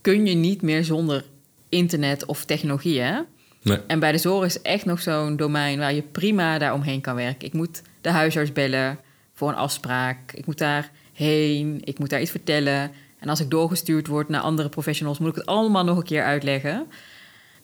kun 0.00 0.26
je 0.26 0.34
niet 0.34 0.62
meer 0.62 0.84
zonder 0.84 1.24
internet 1.68 2.24
of 2.24 2.44
technologie. 2.44 3.00
Hè? 3.00 3.20
Nee. 3.62 3.78
En 3.86 4.00
bij 4.00 4.12
de 4.12 4.18
zorg 4.18 4.44
is 4.44 4.62
echt 4.62 4.84
nog 4.84 5.00
zo'n 5.00 5.36
domein 5.36 5.78
waar 5.78 5.94
je 5.94 6.02
prima 6.02 6.58
daar 6.58 6.72
omheen 6.72 7.00
kan 7.00 7.14
werken. 7.14 7.46
Ik 7.46 7.52
moet 7.52 7.82
de 8.00 8.10
huisarts 8.10 8.52
bellen 8.52 8.98
voor 9.32 9.48
een 9.48 9.54
afspraak. 9.54 10.32
Ik 10.32 10.46
moet 10.46 10.58
daar 10.58 10.90
heen. 11.12 11.80
Ik 11.84 11.98
moet 11.98 12.10
daar 12.10 12.20
iets 12.20 12.30
vertellen. 12.30 12.90
En 13.18 13.28
als 13.28 13.40
ik 13.40 13.50
doorgestuurd 13.50 14.06
word 14.06 14.28
naar 14.28 14.40
andere 14.40 14.68
professionals, 14.68 15.18
moet 15.18 15.28
ik 15.28 15.34
het 15.34 15.46
allemaal 15.46 15.84
nog 15.84 15.96
een 15.96 16.02
keer 16.02 16.24
uitleggen. 16.24 16.86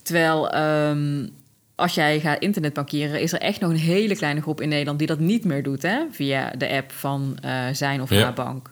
Terwijl 0.02 0.50
ehm, 0.50 1.26
als 1.74 1.94
jij 1.94 2.20
gaat 2.20 2.42
internetbankieren, 2.42 3.20
is 3.20 3.32
er 3.32 3.40
echt 3.40 3.60
nog 3.60 3.70
een 3.70 3.76
hele 3.76 4.16
kleine 4.16 4.40
groep 4.40 4.60
in 4.60 4.68
Nederland 4.68 4.98
die 4.98 5.08
dat 5.08 5.18
niet 5.18 5.44
meer 5.44 5.62
doet 5.62 5.82
hè? 5.82 6.00
via 6.10 6.50
de 6.50 6.68
app 6.68 6.92
van 6.92 7.38
uh, 7.44 7.66
zijn 7.72 8.02
of 8.02 8.10
haar 8.10 8.34
bank. 8.34 8.70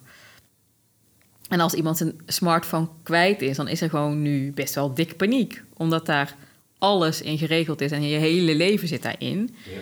En 1.49 1.61
als 1.61 1.75
iemand 1.75 1.97
zijn 1.97 2.21
smartphone 2.27 2.89
kwijt 3.03 3.43
is, 3.43 3.57
dan 3.57 3.69
is 3.69 3.81
er 3.81 3.91
gewoon 3.91 4.23
nu 4.23 4.53
best 4.53 4.75
wel 4.75 4.95
dik 4.95 5.17
paniek. 5.17 5.63
Omdat 5.77 6.07
daar 6.07 6.37
alles 6.79 7.21
in 7.21 7.39
geregeld 7.39 7.81
is 7.81 7.91
en 7.91 8.03
je 8.03 8.19
hele 8.19 8.55
leven 8.55 8.89
zit 8.89 9.03
daarin. 9.03 9.57
Ja. 9.65 9.81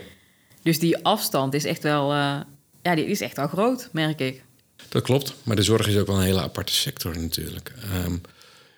Dus 0.63 0.79
die 0.79 1.05
afstand 1.05 1.55
is 1.55 1.65
echt 1.65 1.83
wel, 1.83 2.13
uh, 2.13 2.41
ja, 2.83 2.95
die 2.95 3.07
is 3.07 3.21
echt 3.21 3.37
wel 3.37 3.49
groot, 3.49 3.89
merk 3.93 4.21
ik. 4.21 4.43
Dat 4.89 5.03
klopt, 5.03 5.35
maar 5.43 5.57
de 5.57 5.63
zorg 5.63 5.87
is 5.87 5.97
ook 5.97 6.07
wel 6.07 6.17
een 6.17 6.23
hele 6.23 6.41
aparte 6.41 6.73
sector 6.73 7.19
natuurlijk. 7.19 7.73
Um, 8.05 8.21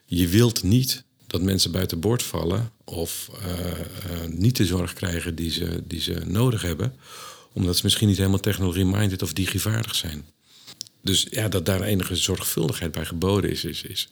je 0.05 0.29
wilt 0.29 0.63
niet 0.63 1.05
dat 1.27 1.43
mensen 1.43 1.71
buiten 1.71 2.01
boord 2.01 2.23
vallen 2.23 2.71
of 2.85 3.31
uh, 3.43 3.59
uh, 3.59 4.29
niet 4.29 4.57
de 4.57 4.67
zorg 4.67 4.93
krijgen 4.93 5.35
die 5.35 5.51
ze, 5.51 5.83
die 5.85 6.01
ze 6.01 6.23
nodig 6.25 6.63
hebben, 6.63 6.95
omdat 7.53 7.77
ze 7.77 7.81
misschien 7.85 8.09
niet 8.09 8.17
helemaal 8.17 8.41
technologie-minded 8.41 9.23
of 9.23 9.33
digivaardig 9.33 9.95
zijn. 9.95 10.25
Dus 11.03 11.27
ja, 11.31 11.49
dat 11.49 11.67
daar 11.67 11.83
enige 11.83 12.17
zorgvuldigheid 12.17 12.93
bij 12.93 13.05
geboden 13.05 13.51
is, 13.51 13.65
is, 13.65 13.83
is 13.83 14.09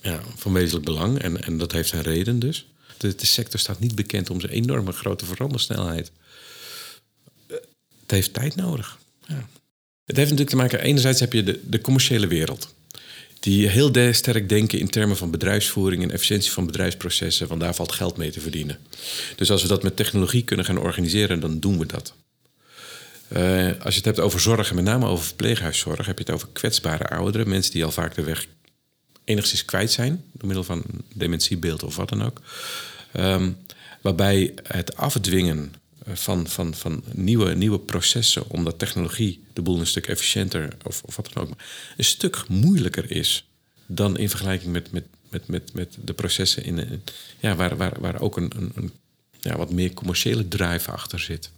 ja, 0.00 0.20
van 0.36 0.52
wezenlijk 0.52 0.84
belang. 0.84 1.18
En, 1.18 1.42
en 1.42 1.58
dat 1.58 1.72
heeft 1.72 1.92
een 1.92 2.02
reden 2.02 2.38
dus. 2.38 2.66
De, 3.12 3.26
sector 3.26 3.60
staat 3.60 3.80
niet 3.80 3.94
bekend 3.94 4.30
om 4.30 4.40
zijn 4.40 4.52
enorme 4.52 4.92
grote 4.92 5.24
verandersnelheid. 5.24 6.10
Het 8.00 8.10
heeft 8.10 8.32
tijd 8.32 8.56
nodig. 8.56 8.98
Ja. 9.26 9.48
Het 10.04 10.16
heeft 10.16 10.30
natuurlijk 10.30 10.50
te 10.50 10.56
maken, 10.56 10.80
enerzijds 10.80 11.20
heb 11.20 11.32
je 11.32 11.42
de, 11.42 11.60
de 11.68 11.80
commerciële 11.80 12.26
wereld. 12.26 12.74
Die 13.40 13.68
heel 13.68 14.12
sterk 14.12 14.48
denken 14.48 14.78
in 14.78 14.88
termen 14.88 15.16
van 15.16 15.30
bedrijfsvoering 15.30 16.02
en 16.02 16.10
efficiëntie 16.10 16.52
van 16.52 16.66
bedrijfsprocessen. 16.66 17.48
Want 17.48 17.60
daar 17.60 17.74
valt 17.74 17.92
geld 17.92 18.16
mee 18.16 18.30
te 18.30 18.40
verdienen. 18.40 18.78
Dus 19.36 19.50
als 19.50 19.62
we 19.62 19.68
dat 19.68 19.82
met 19.82 19.96
technologie 19.96 20.44
kunnen 20.44 20.64
gaan 20.64 20.78
organiseren, 20.78 21.40
dan 21.40 21.60
doen 21.60 21.78
we 21.78 21.86
dat. 21.86 22.14
Uh, 23.36 23.70
als 23.80 23.94
je 23.94 24.00
het 24.00 24.04
hebt 24.04 24.20
over 24.20 24.40
zorg, 24.40 24.68
en 24.68 24.74
met 24.74 24.84
name 24.84 25.06
over 25.06 25.24
verpleeghuiszorg, 25.24 26.06
heb 26.06 26.18
je 26.18 26.24
het 26.24 26.34
over 26.34 26.48
kwetsbare 26.52 27.08
ouderen, 27.08 27.48
mensen 27.48 27.72
die 27.72 27.84
al 27.84 27.90
vaak 27.90 28.14
de 28.14 28.22
weg 28.22 28.46
enigszins 29.24 29.64
kwijt 29.64 29.92
zijn, 29.92 30.24
door 30.32 30.46
middel 30.46 30.64
van 30.64 30.82
dementiebeeld 31.14 31.82
of 31.82 31.96
wat 31.96 32.08
dan 32.08 32.22
ook. 32.22 32.40
Um, 33.16 33.56
waarbij 34.00 34.54
het 34.62 34.96
afdwingen 34.96 35.74
van, 36.06 36.46
van, 36.46 36.74
van 36.74 37.02
nieuwe, 37.12 37.54
nieuwe 37.54 37.78
processen, 37.78 38.50
omdat 38.50 38.78
technologie 38.78 39.44
de 39.52 39.62
boel 39.62 39.78
een 39.78 39.86
stuk 39.86 40.06
efficiënter 40.06 40.76
of, 40.82 41.02
of 41.02 41.16
wat 41.16 41.32
dan 41.32 41.42
ook, 41.42 41.50
een 41.96 42.04
stuk 42.04 42.48
moeilijker 42.48 43.10
is 43.10 43.48
dan 43.86 44.18
in 44.18 44.28
vergelijking 44.28 44.72
met, 44.72 44.92
met, 44.92 45.04
met, 45.28 45.48
met, 45.48 45.72
met 45.72 45.96
de 46.04 46.12
processen 46.12 46.64
in, 46.64 47.02
ja, 47.40 47.56
waar, 47.56 47.76
waar, 47.76 48.00
waar 48.00 48.20
ook 48.20 48.36
een, 48.36 48.52
een, 48.56 48.72
een 48.74 48.92
ja, 49.40 49.56
wat 49.56 49.70
meer 49.70 49.94
commerciële 49.94 50.48
drive 50.48 50.90
achter 50.90 51.20
zit. 51.20 51.50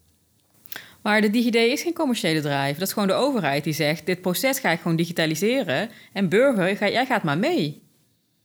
Maar 1.02 1.20
de 1.20 1.30
DigiD 1.30 1.54
is 1.54 1.82
geen 1.82 1.94
commerciële 1.94 2.40
drive. 2.40 2.72
Dat 2.78 2.88
is 2.88 2.92
gewoon 2.92 3.08
de 3.08 3.14
overheid 3.14 3.64
die 3.64 3.72
zegt: 3.72 4.06
dit 4.06 4.20
proces 4.20 4.58
ga 4.58 4.70
ik 4.70 4.80
gewoon 4.80 4.96
digitaliseren. 4.96 5.90
En 6.12 6.28
burger, 6.28 6.92
jij 6.92 7.06
gaat 7.06 7.22
maar 7.22 7.38
mee. 7.38 7.82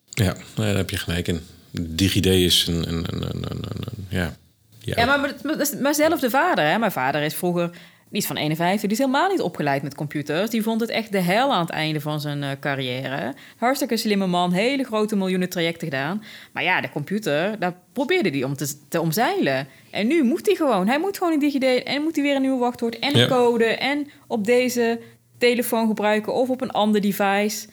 Ja, 0.10 0.34
nou, 0.34 0.44
daar 0.56 0.76
heb 0.76 0.90
je 0.90 0.98
gelijk 0.98 1.28
in. 1.28 1.42
DigiD 1.72 2.26
is 2.26 2.68
een, 2.68 2.88
een, 2.90 3.06
een, 3.10 3.44
een, 3.44 4.06
ja. 4.10 4.36
Ja, 4.80 4.94
Ja, 4.98 5.06
maar, 5.06 5.34
maar, 5.82 5.96
zelf 5.96 6.20
de 6.20 6.30
vader. 6.30 6.66
Hè? 6.66 6.78
Mijn 6.78 6.92
vader 6.92 7.22
is 7.22 7.36
vroeger 7.36 7.70
niet 8.10 8.26
van 8.28 8.38
51. 8.38 8.82
Die 8.82 8.92
is 8.92 8.98
helemaal 8.98 9.30
niet 9.30 9.42
opgeleid 9.42 9.84
met 9.84 9.96
computers. 9.96 10.50
Die 10.50 10.64
vond 10.64 10.82
het 10.82 10.90
echt 10.90 11.12
de 11.12 11.20
hel 11.20 11.54
aan 11.54 11.62
het 11.62 11.70
einde 11.70 12.02
van 12.02 12.22
zijn 12.22 12.44
eh, 12.44 12.50
carrière. 12.60 13.34
Hartstikke 13.58 13.98
slimme 13.98 14.28
man. 14.28 14.52
Hele 14.52 14.84
grote 14.84 15.16
miljoenen 15.16 15.50
trajecten 15.50 15.88
gedaan. 15.88 16.24
Maar 16.54 16.64
ja, 16.64 16.82
de 16.82 16.90
computer, 16.90 17.60
daar 17.60 17.76
probeerde 17.94 18.30
hij 18.30 18.44
om 18.44 18.56
te, 18.56 18.88
te 18.90 19.02
omzeilen. 19.02 19.68
En 19.92 20.08
nu 20.08 20.24
moet 20.24 20.46
hij 20.46 20.56
gewoon. 20.56 20.88
Hij 20.88 21.00
moet 21.00 21.18
gewoon 21.18 21.34
een 21.34 21.40
DigiD. 21.40 21.84
En 21.84 22.02
moet 22.04 22.16
hij 22.16 22.24
weer 22.24 22.36
een 22.36 22.42
nieuwe 22.42 22.60
wachtwoord. 22.60 23.00
En 23.00 23.18
Ja. 23.18 23.28
code. 23.28 23.66
En 23.66 24.10
op 24.28 24.46
deze 24.46 25.00
telefoon 25.38 25.88
gebruiken. 25.88 26.34
Of 26.34 26.50
op 26.50 26.62
een 26.62 26.72
ander 26.72 27.02
device. 27.02 27.68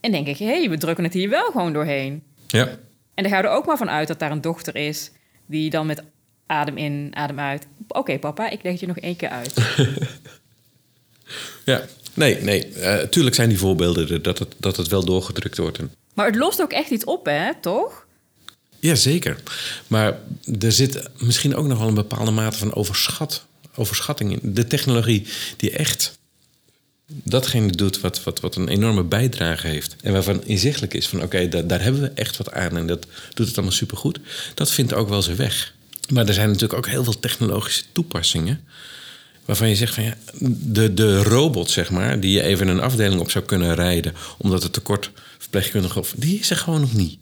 En 0.00 0.12
denk 0.12 0.26
ik, 0.26 0.36
hé, 0.38 0.46
hey, 0.46 0.70
we 0.70 0.78
drukken 0.78 1.04
het 1.04 1.12
hier 1.12 1.28
wel 1.28 1.50
gewoon 1.50 1.72
doorheen. 1.72 2.22
Ja. 2.50 2.66
En 3.14 3.22
daar 3.22 3.32
gaan 3.32 3.42
we 3.42 3.48
er 3.48 3.54
ook 3.54 3.66
maar 3.66 3.76
van 3.76 3.90
uit 3.90 4.08
dat 4.08 4.18
daar 4.18 4.30
een 4.30 4.40
dochter 4.40 4.76
is 4.76 5.10
die 5.46 5.70
dan 5.70 5.86
met 5.86 6.02
adem 6.46 6.76
in, 6.76 7.10
adem 7.14 7.40
uit. 7.40 7.66
Oké, 7.88 8.18
papa, 8.18 8.50
ik 8.50 8.62
leg 8.62 8.72
het 8.72 8.80
je 8.80 8.86
nog 8.86 8.98
één 8.98 9.16
keer 9.16 9.28
uit. 9.28 9.54
ja. 11.64 11.84
Nee, 12.14 12.42
nee. 12.42 12.66
eh, 12.66 13.08
tuurlijk 13.08 13.34
zijn 13.34 13.48
die 13.48 13.58
voorbeelden 13.58 14.08
er 14.08 14.22
dat 14.22 14.38
het, 14.38 14.54
dat 14.58 14.76
het 14.76 14.88
wel 14.88 15.04
doorgedrukt 15.04 15.56
wordt. 15.56 15.78
Maar 16.14 16.26
het 16.26 16.36
lost 16.36 16.62
ook 16.62 16.72
echt 16.72 16.90
iets 16.90 17.04
op, 17.04 17.26
hè, 17.26 17.54
toch? 17.60 18.06
ja, 18.80 18.94
zeker. 18.94 19.36
Maar 19.86 20.18
er 20.60 20.72
zit 20.72 21.02
misschien 21.18 21.54
ook 21.56 21.66
nog 21.66 21.78
wel 21.78 21.88
een 21.88 21.94
bepaalde 21.94 22.30
mate 22.30 22.58
van 22.58 22.74
overschat, 22.74 23.46
overschatting 23.74 24.32
in. 24.32 24.54
De 24.54 24.66
technologie 24.66 25.26
die 25.56 25.70
echt 25.70 26.18
datgene 27.22 27.70
doet 27.70 28.00
wat, 28.00 28.22
wat, 28.22 28.40
wat 28.40 28.56
een 28.56 28.68
enorme 28.68 29.02
bijdrage 29.02 29.66
heeft. 29.66 29.96
En 30.02 30.12
waarvan 30.12 30.44
inzichtelijk 30.44 30.94
is 30.94 31.06
van 31.08 31.22
oké, 31.22 31.48
daar, 31.48 31.66
daar 31.66 31.82
hebben 31.82 32.00
we 32.00 32.10
echt 32.14 32.36
wat 32.36 32.52
aan 32.52 32.76
en 32.76 32.86
dat 32.86 33.06
doet 33.34 33.46
het 33.46 33.56
allemaal 33.56 33.74
supergoed. 33.74 34.18
Dat 34.54 34.70
vindt 34.70 34.92
ook 34.94 35.08
wel 35.08 35.22
zijn 35.22 35.36
weg. 35.36 35.74
Maar 36.12 36.26
er 36.28 36.34
zijn 36.34 36.46
natuurlijk 36.46 36.74
ook 36.78 36.86
heel 36.88 37.04
veel 37.04 37.20
technologische 37.20 37.82
toepassingen. 37.92 38.60
Waarvan 39.44 39.68
je 39.68 39.76
zegt 39.76 39.94
van 39.94 40.04
ja, 40.04 40.16
de, 40.48 40.94
de 40.94 41.22
robot, 41.22 41.70
zeg 41.70 41.90
maar, 41.90 42.20
die 42.20 42.32
je 42.32 42.42
even 42.42 42.68
een 42.68 42.80
afdeling 42.80 43.20
op 43.20 43.30
zou 43.30 43.44
kunnen 43.44 43.74
rijden, 43.74 44.14
omdat 44.38 44.62
het 44.62 44.72
tekort 44.72 45.10
verpleegkundigen 45.38 46.00
of 46.00 46.14
die 46.16 46.38
is 46.38 46.50
er 46.50 46.56
gewoon 46.56 46.80
nog 46.80 46.92
niet. 46.94 47.18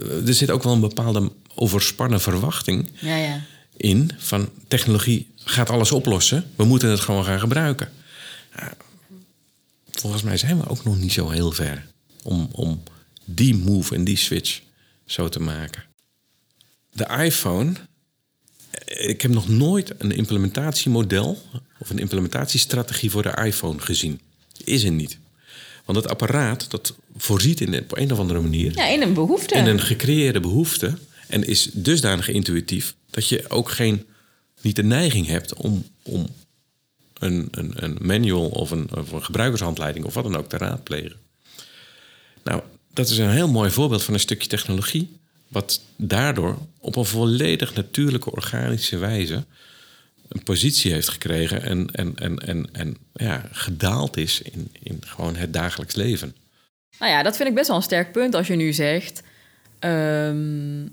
Eh, 0.00 0.26
Er 0.28 0.34
zit 0.34 0.50
ook 0.50 0.62
wel 0.62 0.72
een 0.72 0.80
bepaalde 0.80 1.30
overspannen 1.54 2.20
verwachting 2.20 2.90
Ja, 2.98 3.16
ja. 3.16 3.40
in 3.76 4.10
van 4.18 4.48
technologie 4.68 5.26
gaat 5.44 5.70
alles 5.70 5.92
oplossen. 5.92 6.44
We 6.56 6.64
moeten 6.64 6.88
het 6.90 7.00
gewoon 7.00 7.24
gaan 7.24 7.40
gebruiken. 7.40 7.88
Ja, 8.56 8.72
volgens 10.00 10.22
mij 10.22 10.36
zijn 10.36 10.58
we 10.58 10.68
ook 10.68 10.84
nog 10.84 10.98
niet 10.98 11.12
zo 11.12 11.28
heel 11.30 11.52
ver 11.52 11.86
om, 12.22 12.48
om 12.52 12.82
die 13.24 13.54
move 13.54 13.94
en 13.94 14.04
die 14.04 14.16
switch 14.16 14.60
zo 15.06 15.28
te 15.28 15.40
maken. 15.40 15.82
De 16.92 17.06
iPhone. 17.24 17.72
eh, 18.70 19.08
Ik 19.08 19.22
heb 19.22 19.30
nog 19.30 19.48
nooit 19.48 19.92
een 19.98 20.12
implementatiemodel 20.12 21.42
of 21.78 21.90
een 21.90 21.98
implementatiestrategie 21.98 23.10
voor 23.10 23.22
de 23.22 23.42
iPhone 23.44 23.80
gezien. 23.80 24.20
Is 24.64 24.82
er 24.84 24.90
niet. 24.92 25.18
Want 25.84 25.98
het 25.98 26.08
apparaat 26.08 26.70
dat 26.70 26.94
voorziet 27.16 27.60
in, 27.60 27.78
op 27.80 27.96
een 27.96 28.12
of 28.12 28.18
andere 28.18 28.40
manier 28.40 28.74
Ja, 28.74 28.86
in 28.86 29.02
een 29.02 29.14
behoefte. 29.14 29.54
in 29.54 29.66
een 29.66 29.80
gecreëerde 29.80 30.40
behoefte 30.40 30.98
en 31.28 31.44
is 31.46 31.70
dusdanig 31.72 32.28
intuïtief 32.28 32.94
dat 33.10 33.28
je 33.28 33.50
ook 33.50 33.70
geen, 33.70 34.06
niet 34.60 34.76
de 34.76 34.82
neiging 34.82 35.26
hebt 35.26 35.54
om, 35.54 35.84
om 36.02 36.26
een, 37.22 37.48
een, 37.50 37.72
een 37.74 37.98
manual 38.00 38.48
of 38.48 38.70
een, 38.70 38.88
een 38.90 39.22
gebruikershandleiding 39.22 40.04
of 40.04 40.14
wat 40.14 40.24
dan 40.24 40.36
ook 40.36 40.48
te 40.48 40.56
raadplegen. 40.56 41.16
Nou, 42.44 42.62
dat 42.92 43.08
is 43.08 43.18
een 43.18 43.30
heel 43.30 43.48
mooi 43.48 43.70
voorbeeld 43.70 44.02
van 44.02 44.14
een 44.14 44.20
stukje 44.20 44.48
technologie, 44.48 45.16
wat 45.48 45.80
daardoor 45.96 46.58
op 46.78 46.96
een 46.96 47.04
volledig 47.04 47.74
natuurlijke, 47.74 48.30
organische 48.32 48.96
wijze 48.96 49.44
een 50.28 50.42
positie 50.42 50.92
heeft 50.92 51.08
gekregen 51.08 51.62
en, 51.62 51.90
en, 51.92 52.16
en, 52.16 52.38
en, 52.38 52.68
en 52.72 52.96
ja, 53.12 53.42
gedaald 53.52 54.16
is 54.16 54.42
in, 54.42 54.70
in 54.82 54.98
gewoon 55.06 55.36
het 55.36 55.52
dagelijks 55.52 55.94
leven. 55.94 56.36
Nou 56.98 57.12
ja, 57.12 57.22
dat 57.22 57.36
vind 57.36 57.48
ik 57.48 57.54
best 57.54 57.68
wel 57.68 57.76
een 57.76 57.82
sterk 57.82 58.12
punt 58.12 58.34
als 58.34 58.46
je 58.46 58.54
nu 58.54 58.72
zegt. 58.72 59.22
ehm, 59.78 60.86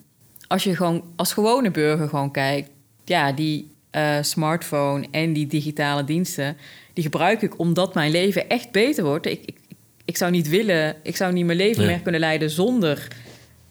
als 0.48 0.64
je 0.64 0.76
gewoon 0.76 1.04
als 1.16 1.34
gewone 1.34 1.72
burger 1.72 2.10
gewoon 2.10 2.32
kijkt. 2.32 2.70
Ja, 3.06 3.32
die 3.32 3.72
eh, 3.92 4.18
smartphone 4.22 5.08
en 5.12 5.34
die 5.34 5.48
digitale 5.48 6.04
diensten. 6.04 6.58
Die 6.94 7.04
gebruik 7.04 7.42
ik 7.42 7.60
omdat 7.60 7.94
mijn 7.94 8.12
leven 8.12 8.50
echt 8.50 8.72
beter 8.72 9.04
wordt. 9.04 9.26
Ik, 9.26 9.42
ik, 9.46 9.58
ik 10.06 10.18
zou 10.18 10.32
niet 10.32 10.50
willen. 10.50 10.96
Ik 11.04 11.16
zou 11.16 11.34
niet 11.34 11.46
mijn 11.46 11.58
leven 11.58 11.86
meer 11.86 12.00
kunnen 12.00 12.22
leiden 12.22 12.50
zonder 12.50 13.08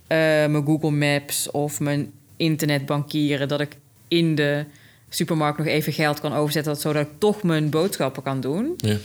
eh, 0.06 0.18
mijn 0.18 0.64
Google 0.64 0.90
Maps 0.90 1.50
of 1.50 1.80
mijn 1.80 2.12
internetbankieren. 2.36 3.48
Dat 3.48 3.60
ik 3.60 3.76
in 4.08 4.34
de 4.34 4.64
supermarkt 5.08 5.58
nog 5.58 5.66
even 5.66 5.92
geld 5.92 6.20
kan 6.20 6.32
overzetten. 6.32 6.76
Zodat 6.76 7.06
ik 7.06 7.12
toch 7.18 7.42
mijn 7.42 7.70
boodschappen 7.70 8.22
kan 8.22 8.40
doen. 8.40 8.74
Ja. 8.76 8.96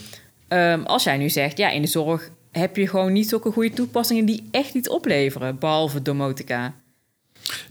Ehm, 0.48 0.82
als 0.84 1.04
jij 1.04 1.18
nu 1.18 1.30
zegt, 1.30 1.58
ja, 1.58 1.70
in 1.70 1.82
de 1.82 1.88
zorg 1.88 2.30
heb 2.52 2.76
je 2.76 2.88
gewoon 2.88 3.14
niet 3.14 3.30
zulke 3.30 3.52
goede 3.52 3.70
toepassingen 3.70 4.26
die 4.26 4.48
echt 4.52 4.74
iets 4.74 4.90
opleveren, 4.90 5.60
behalve 5.60 6.02
domotica. 6.02 6.74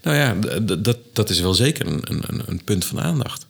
Nou 0.02 0.16
ja, 0.16 0.35
dat, 0.78 0.98
dat 1.12 1.30
is 1.30 1.40
wel 1.40 1.54
zeker 1.54 1.87
een, 1.87 2.02
een, 2.04 2.42
een 2.46 2.64
punt 2.64 2.85
van 2.85 3.00
aandacht. 3.00 3.46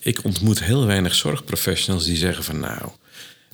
Ik 0.00 0.24
ontmoet 0.24 0.64
heel 0.64 0.86
weinig 0.86 1.14
zorgprofessionals 1.14 2.04
die 2.04 2.16
zeggen 2.16 2.44
van 2.44 2.60
nou, 2.60 2.90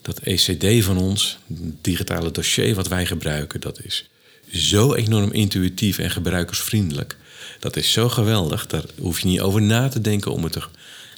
dat 0.03 0.19
ECD 0.19 0.85
van 0.85 0.99
ons, 0.99 1.39
het 1.49 1.85
digitale 1.85 2.31
dossier 2.31 2.75
wat 2.75 2.89
wij 2.89 3.07
gebruiken, 3.07 3.61
dat 3.61 3.81
is 3.85 4.09
zo 4.53 4.95
enorm 4.95 5.33
intuïtief 5.33 5.99
en 5.99 6.11
gebruikersvriendelijk. 6.11 7.17
Dat 7.61 7.77
is 7.77 7.93
zo 7.93 8.09
geweldig, 8.09 8.67
daar 8.67 8.85
hoef 8.99 9.21
je 9.21 9.27
niet 9.27 9.41
over 9.41 9.63
na 9.63 9.89
te 9.89 10.01
denken 10.01 10.33
om 10.33 10.43
het 10.43 10.53
te. 10.53 10.59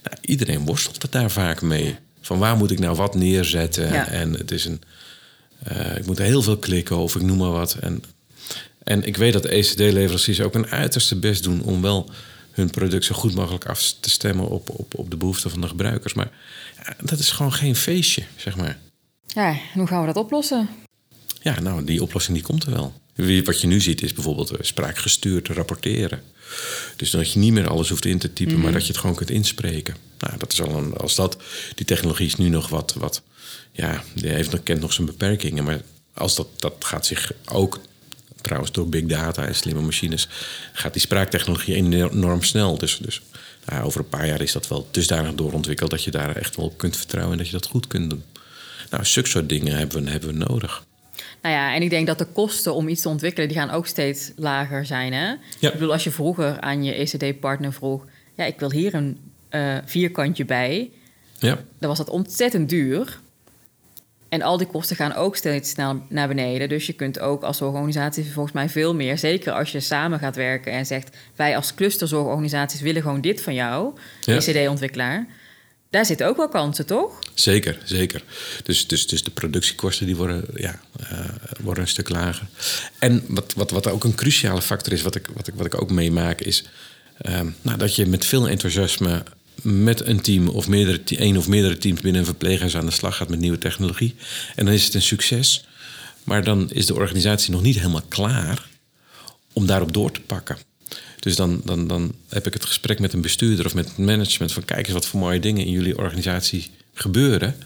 Nou, 0.03 0.17
iedereen 0.21 0.65
worstelt 0.65 1.03
het 1.03 1.13
daar 1.13 1.31
vaak 1.31 1.63
mee. 1.63 1.97
Van 2.21 2.39
waar 2.39 2.57
moet 2.57 2.71
ik 2.71 2.79
nou 2.79 2.97
wat 2.97 3.15
neerzetten? 3.15 3.93
Ja. 3.93 4.09
En 4.09 4.33
het 4.33 4.51
is 4.51 4.65
een. 4.65 4.81
eh, 5.63 5.97
ik 5.97 6.07
moet 6.07 6.19
heel 6.19 6.43
veel 6.43 6.57
klikken 6.57 6.97
of 6.97 7.17
ik 7.17 7.23
noem 7.23 7.39
maar 7.39 7.51
wat. 7.51 7.75
En 7.81 8.03
en 8.89 9.05
ik 9.05 9.17
weet 9.17 9.33
dat 9.33 9.45
ECD-leveranciers 9.45 10.41
ook 10.41 10.55
een 10.55 10.67
uiterste 10.67 11.17
best 11.17 11.43
doen 11.43 11.63
om 11.63 11.83
wel 11.83 12.11
hun 12.51 12.71
product 12.71 13.05
zo 13.05 13.15
goed 13.15 13.35
mogelijk 13.35 13.67
af 13.67 13.95
te 14.01 14.11
stemmen 14.11 14.49
op, 14.49 14.69
op, 14.71 14.99
op 14.99 15.11
de 15.11 15.17
behoeften 15.17 15.51
van 15.51 15.61
de 15.61 15.69
gebruikers. 15.69 16.15
Maar 16.15 16.31
ja, 16.85 16.95
dat 17.03 17.19
is 17.19 17.31
gewoon 17.31 17.53
geen 17.53 17.77
feestje, 17.77 18.23
zeg 18.37 18.57
maar. 18.57 18.79
Ja, 19.27 19.49
en 19.49 19.59
hoe 19.79 19.87
gaan 19.87 20.01
we 20.01 20.07
dat 20.07 20.17
oplossen? 20.25 20.69
Ja, 21.41 21.61
nou, 21.61 21.85
die 21.85 22.03
oplossing 22.03 22.37
die 22.37 22.47
komt 22.47 22.65
er 22.65 22.71
wel. 22.71 22.93
Wat 23.45 23.61
je 23.61 23.67
nu 23.67 23.81
ziet 23.81 24.03
is 24.03 24.13
bijvoorbeeld 24.13 24.51
eh, 24.51 24.59
spraakgestuurd 24.61 25.49
rapporteren. 25.49 26.23
Dus 26.97 27.11
dat 27.11 27.33
je 27.33 27.39
niet 27.39 27.53
meer 27.53 27.69
alles 27.69 27.89
hoeft 27.89 28.05
in 28.05 28.19
te 28.19 28.33
typen, 28.33 28.61
maar 28.61 28.73
dat 28.73 28.83
je 28.83 28.89
het 28.93 29.01
gewoon 29.01 29.17
kunt 29.17 29.31
inspreken. 29.31 29.97
Nou, 30.19 30.39
dat 30.39 30.53
is 30.53 30.61
al 30.63 30.77
een, 30.77 30.97
als 30.97 31.15
dat, 31.15 31.37
die 31.75 31.87
technologie 31.87 32.27
is 32.27 32.37
nu 32.37 32.49
nog 32.49 32.69
wat, 32.69 32.95
wat 32.95 33.23
ja, 33.73 34.03
die 34.15 34.29
heeft, 34.31 34.51
nog- 34.51 34.63
kent 34.63 34.81
nog 34.81 34.93
zijn 34.93 35.07
beperkingen. 35.07 35.65
Maar 35.65 35.81
als 36.15 36.37
dat, 36.37 36.49
dat 36.57 36.75
gaat 36.79 37.07
zich 37.07 37.33
ook, 37.45 37.81
trouwens 38.41 38.73
door 38.73 38.89
big 38.89 39.05
data 39.05 39.47
en 39.47 39.55
slimme 39.55 39.81
machines, 39.81 40.29
gaat 40.73 40.93
die 40.93 41.03
spraaktechnologie 41.03 41.75
enorm 41.75 42.43
snel. 42.43 42.79
Dus, 42.79 42.99
dus 42.99 43.23
nou, 43.65 43.85
over 43.85 44.01
een 44.01 44.09
paar 44.09 44.27
jaar 44.27 44.41
is 44.41 44.53
dat 44.53 44.69
wel 44.69 44.89
dusdanig 44.91 45.35
doorontwikkeld 45.35 45.91
dat 45.91 46.05
je 46.05 46.11
daar 46.11 46.37
echt 46.37 46.57
wel 46.57 46.65
op 46.65 46.79
kunt 46.79 46.97
vertrouwen 46.97 47.33
en 47.33 47.39
dat 47.39 47.47
je 47.47 47.53
dat 47.53 47.67
goed 47.67 47.87
kunt 47.87 48.11
doen. 48.11 48.23
Nou, 48.91 49.05
zulke 49.05 49.29
soort 49.29 49.49
dingen 49.49 49.77
hebben 49.77 50.05
we, 50.05 50.11
hebben 50.11 50.29
we 50.29 50.45
nodig. 50.45 50.87
Nou 51.43 51.55
ja, 51.55 51.75
en 51.75 51.83
ik 51.83 51.91
denk 51.91 52.07
dat 52.07 52.19
de 52.19 52.25
kosten 52.25 52.75
om 52.75 52.89
iets 52.89 53.03
te 53.03 53.09
ontwikkelen, 53.09 53.49
die 53.49 53.57
gaan 53.57 53.71
ook 53.71 53.87
steeds 53.87 54.33
lager 54.37 54.87
zijn. 54.87 55.13
Hè? 55.13 55.27
Ja. 55.59 55.69
Ik 55.69 55.73
bedoel, 55.73 55.93
als 55.93 56.05
je 56.05 56.11
vroeger 56.11 56.61
aan 56.61 56.85
je 56.85 56.93
ECD-partner 56.93 57.73
vroeg, 57.73 58.05
ja, 58.35 58.45
ik 58.45 58.59
wil 58.59 58.71
hier 58.71 58.95
een 58.95 59.19
eh, 59.49 59.77
vierkantje 59.85 60.45
bij, 60.45 60.91
Ja, 61.39 61.59
dan 61.79 61.89
was 61.89 61.99
dat 61.99 62.09
ontzettend 62.09 62.69
duur. 62.69 63.21
En 64.29 64.43
al 64.43 64.57
die 64.57 64.67
kosten 64.67 64.97
gaan 64.97 65.15
ook 65.15 65.37
steeds 65.37 65.71
snel 65.71 66.03
naar 66.09 66.29
beneden. 66.29 66.69
Dus 66.69 66.87
je 66.87 66.93
kunt 66.93 67.21
ook 67.21 67.43
als 67.43 67.61
organisatie 67.61 68.33
volgens 68.33 68.55
mij 68.55 68.69
veel 68.69 68.95
meer... 68.95 69.19
zeker 69.19 69.53
als 69.53 69.73
je 69.73 69.81
samen 69.81 70.19
gaat 70.19 70.37
werken 70.37 70.73
en 70.73 70.87
zegt... 70.87 71.17
wij 71.37 71.57
als 71.57 71.75
clusterzorgorganisaties 71.75 72.81
willen 72.81 73.03
gewoon 73.03 73.21
dit 73.21 73.41
van 73.41 73.55
jou, 73.55 73.95
Ja. 74.21 74.35
ECD-ontwikkelaar. 74.35 75.27
Daar 75.91 76.07
zitten 76.07 76.27
ook 76.27 76.37
wel 76.37 76.49
kansen, 76.49 76.87
toch? 76.87 77.19
Zeker, 77.35 77.79
zeker. 77.85 78.23
Dus, 78.63 78.87
dus, 78.87 79.07
dus 79.07 79.25
de 79.25 79.31
productiekosten 79.31 80.07
die 80.07 80.17
worden, 80.17 80.45
ja, 80.55 80.81
eh, 81.01 81.19
worden 81.61 81.83
een 81.83 81.89
stuk 81.89 82.09
lager. 82.09 82.47
En 82.99 83.25
wat, 83.29 83.55
wat, 83.55 83.71
wat 83.71 83.87
ook 83.87 84.05
een 84.05 84.15
cruciale 84.15 84.63
factor 84.63 84.93
is, 84.93 85.03
wat 85.03 85.15
ik, 85.15 85.27
wat 85.35 85.47
ik, 85.49 85.55
wat 85.55 85.67
ik 85.67 85.83
ook 85.83 85.91
meemaak, 85.91 86.41
is 86.41 86.65
ehm, 87.19 87.47
nou, 87.63 87.79
dat 87.79 87.95
je 87.95 88.07
met 88.07 88.25
veel 88.25 88.49
enthousiasme 88.49 89.23
met 89.63 90.07
een 90.07 90.21
team 90.21 90.49
of 90.49 90.69
meerdere, 90.69 91.01
één 91.05 91.37
of 91.37 91.49
meerdere 91.49 91.79
teams 91.79 92.01
binnen 92.01 92.21
een 92.21 92.27
verpleeghuis 92.27 92.77
aan 92.77 92.87
de 92.87 92.93
slag 92.93 93.17
gaat 93.17 93.29
met 93.29 93.39
nieuwe 93.41 93.59
technologie. 93.59 94.15
En 94.55 94.65
dan 94.65 94.75
is 94.75 94.85
het 94.85 94.95
een 94.95 95.03
succes. 95.03 95.65
Maar 96.25 96.45
dan 96.45 96.71
is 96.71 96.87
de 96.87 96.95
organisatie 96.95 97.51
nog 97.51 97.63
niet 97.63 97.77
helemaal 97.77 98.03
klaar 98.09 98.69
om 99.53 99.67
daarop 99.67 99.93
door 99.93 100.13
te 100.13 100.21
pakken. 100.21 100.59
Dus 101.21 101.37
dan, 101.37 101.61
dan, 101.65 101.87
dan 101.87 102.15
heb 102.29 102.47
ik 102.47 102.53
het 102.53 102.65
gesprek 102.65 102.99
met 102.99 103.13
een 103.13 103.21
bestuurder 103.21 103.67
of 103.67 103.75
met 103.75 103.89
het 103.89 103.99
management 103.99 104.53
van 104.53 104.65
kijk 104.65 104.85
eens 104.85 104.95
wat 104.95 105.07
voor 105.07 105.21
mooie 105.21 105.41
dingen 105.41 105.65
in 105.65 105.73
jullie 105.73 105.99
organisatie 105.99 106.71
gebeuren. 106.95 107.57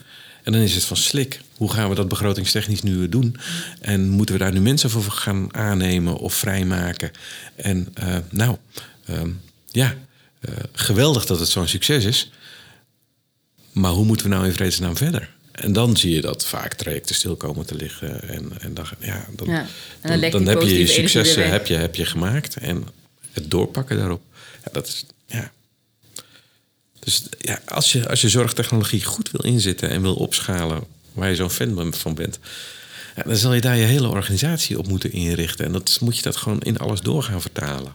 En 0.43 0.53
dan 0.53 0.61
is 0.61 0.75
het 0.75 0.85
van 0.85 0.97
slik. 0.97 1.41
Hoe 1.57 1.73
gaan 1.73 1.89
we 1.89 1.95
dat 1.95 2.09
begrotingstechnisch 2.09 2.83
nu 2.83 3.09
doen? 3.09 3.37
En 3.81 4.09
moeten 4.09 4.35
we 4.35 4.41
daar 4.41 4.53
nu 4.53 4.61
mensen 4.61 4.91
voor 4.91 5.03
gaan 5.03 5.55
aannemen 5.55 6.17
of 6.17 6.35
vrijmaken? 6.35 7.11
En 7.57 7.95
uh, 8.03 8.17
nou, 8.31 8.57
uh, 9.11 9.21
ja, 9.71 9.97
uh, 10.49 10.55
geweldig 10.73 11.27
dat 11.27 11.39
het 11.39 11.49
zo'n 11.49 11.69
succes 11.69 12.05
is. 12.05 12.31
Maar 13.73 13.91
hoe 13.91 14.05
moeten 14.05 14.27
we 14.27 14.35
nou 14.35 14.47
in 14.47 14.53
vredesnaam 14.53 14.97
verder? 14.97 15.31
En 15.53 15.73
dan 15.73 15.97
zie 15.97 16.15
je 16.15 16.21
dat 16.21 16.47
vaak 16.47 16.75
trajecten 16.75 17.15
stil 17.15 17.37
komen 17.37 17.67
te 17.67 17.75
liggen. 17.75 18.29
En, 18.29 18.53
en 18.61 18.75
dan, 18.75 18.87
ja, 18.99 19.27
dan, 19.37 19.47
Ja, 19.47 19.67
en 20.01 20.31
dan 20.31 20.47
heb 20.47 20.63
je 20.63 20.79
je 20.79 20.87
successen 20.87 21.51
heb 21.51 21.67
je, 21.67 21.75
heb 21.75 21.95
je 21.95 22.05
gemaakt. 22.05 22.57
En 22.57 22.87
het 23.33 23.51
doorpakken 23.51 23.97
daarop. 23.97 24.23
Ja, 24.65 24.73
dat 24.73 24.87
is, 24.87 25.05
ja. 25.27 25.53
Dus 26.99 27.23
ja, 27.39 27.61
als, 27.67 27.93
je, 27.93 28.09
als 28.09 28.21
je 28.21 28.29
zorgtechnologie 28.29 29.05
goed 29.05 29.31
wil 29.31 29.45
inzetten 29.45 29.91
en 29.91 30.03
wil 30.03 30.15
opschalen... 30.15 30.85
waar 31.13 31.29
je 31.29 31.37
zo'n 31.37 31.51
fan 31.51 31.95
van 31.95 32.15
bent... 32.15 32.39
Ja, 33.17 33.23
dan 33.23 33.37
zal 33.37 33.55
je 33.55 33.61
daar 33.61 33.77
je 33.77 33.85
hele 33.85 34.09
organisatie 34.09 34.79
op 34.79 34.89
moeten 34.89 35.13
inrichten. 35.13 35.65
En 35.65 35.73
dat 35.73 35.99
moet 36.01 36.17
je 36.17 36.23
dat 36.23 36.37
gewoon 36.37 36.61
in 36.61 36.79
alles 36.79 37.01
door 37.01 37.23
gaan 37.23 37.41
vertalen. 37.41 37.95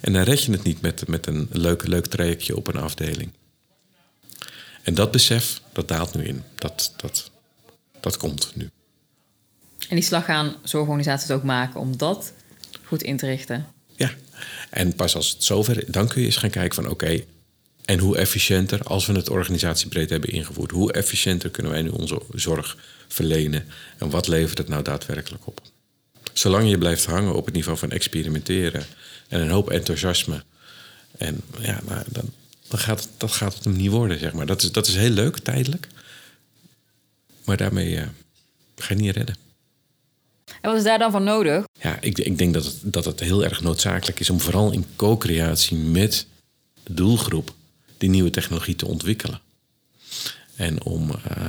En 0.00 0.12
dan 0.12 0.22
red 0.22 0.42
je 0.42 0.52
het 0.52 0.62
niet 0.62 0.80
met, 0.80 1.08
met 1.08 1.26
een 1.26 1.48
leuk, 1.50 1.86
leuk 1.86 2.06
trajectje 2.06 2.56
op 2.56 2.66
een 2.66 2.80
afdeling. 2.80 3.32
En 4.82 4.94
dat 4.94 5.10
besef, 5.10 5.60
dat 5.72 5.88
daalt 5.88 6.14
nu 6.14 6.24
in. 6.24 6.42
Dat, 6.54 6.92
dat, 6.96 7.30
dat 8.00 8.16
komt 8.16 8.52
nu. 8.54 8.70
En 9.88 9.96
die 9.96 10.04
slag 10.04 10.24
gaan 10.24 10.56
zorgorganisaties 10.62 11.30
ook 11.30 11.42
maken 11.42 11.80
om 11.80 11.96
dat 11.96 12.32
goed 12.84 13.02
in 13.02 13.16
te 13.16 13.26
richten. 13.26 13.66
Ja, 13.96 14.10
en 14.70 14.94
pas 14.94 15.14
als 15.14 15.30
het 15.30 15.44
zover 15.44 15.78
is, 15.78 15.84
dan 15.86 16.08
kun 16.08 16.20
je 16.20 16.26
eens 16.26 16.36
gaan 16.36 16.50
kijken 16.50 16.74
van 16.74 16.88
oké, 16.88 17.24
en 17.84 17.98
hoe 17.98 18.16
efficiënter, 18.16 18.82
als 18.82 19.06
we 19.06 19.12
het 19.12 19.30
organisatiebreed 19.30 20.10
hebben 20.10 20.30
ingevoerd, 20.30 20.70
hoe 20.70 20.92
efficiënter 20.92 21.50
kunnen 21.50 21.72
wij 21.72 21.82
nu 21.82 21.88
onze 21.88 22.22
zorg 22.34 22.76
verlenen 23.08 23.66
en 23.98 24.10
wat 24.10 24.28
levert 24.28 24.58
het 24.58 24.68
nou 24.68 24.82
daadwerkelijk 24.82 25.46
op? 25.46 25.60
Zolang 26.32 26.70
je 26.70 26.78
blijft 26.78 27.04
hangen 27.04 27.34
op 27.34 27.44
het 27.44 27.54
niveau 27.54 27.78
van 27.78 27.90
experimenteren 27.90 28.84
en 29.32 29.40
een 29.40 29.50
hoop 29.50 29.70
enthousiasme, 29.70 30.44
en 31.18 31.40
ja, 31.60 31.80
nou, 31.86 32.04
dan, 32.08 32.30
dan 32.68 32.78
gaat 32.78 33.00
het, 33.00 33.08
dat 33.16 33.32
gaat 33.32 33.54
het 33.54 33.64
hem 33.64 33.76
niet 33.76 33.90
worden, 33.90 34.18
zeg 34.18 34.32
maar. 34.32 34.46
Dat 34.46 34.62
is, 34.62 34.72
dat 34.72 34.86
is 34.86 34.94
heel 34.94 35.10
leuk, 35.10 35.38
tijdelijk, 35.38 35.88
maar 37.44 37.56
daarmee 37.56 37.96
eh, 37.96 38.06
ga 38.76 38.94
je 38.94 39.00
niet 39.00 39.16
redden. 39.16 39.36
En 40.44 40.70
wat 40.70 40.76
is 40.76 40.84
daar 40.84 40.98
dan 40.98 41.10
van 41.10 41.24
nodig? 41.24 41.64
Ja, 41.80 42.00
ik, 42.00 42.18
ik 42.18 42.38
denk 42.38 42.54
dat 42.54 42.64
het, 42.64 42.78
dat 42.82 43.04
het 43.04 43.20
heel 43.20 43.44
erg 43.44 43.60
noodzakelijk 43.60 44.20
is 44.20 44.30
om 44.30 44.40
vooral 44.40 44.72
in 44.72 44.86
co-creatie 44.96 45.76
met 45.76 46.26
de 46.82 46.94
doelgroep 46.94 47.54
die 47.98 48.10
nieuwe 48.10 48.30
technologie 48.30 48.76
te 48.76 48.86
ontwikkelen. 48.86 49.40
En 50.56 50.82
om 50.82 51.10
eh, 51.10 51.46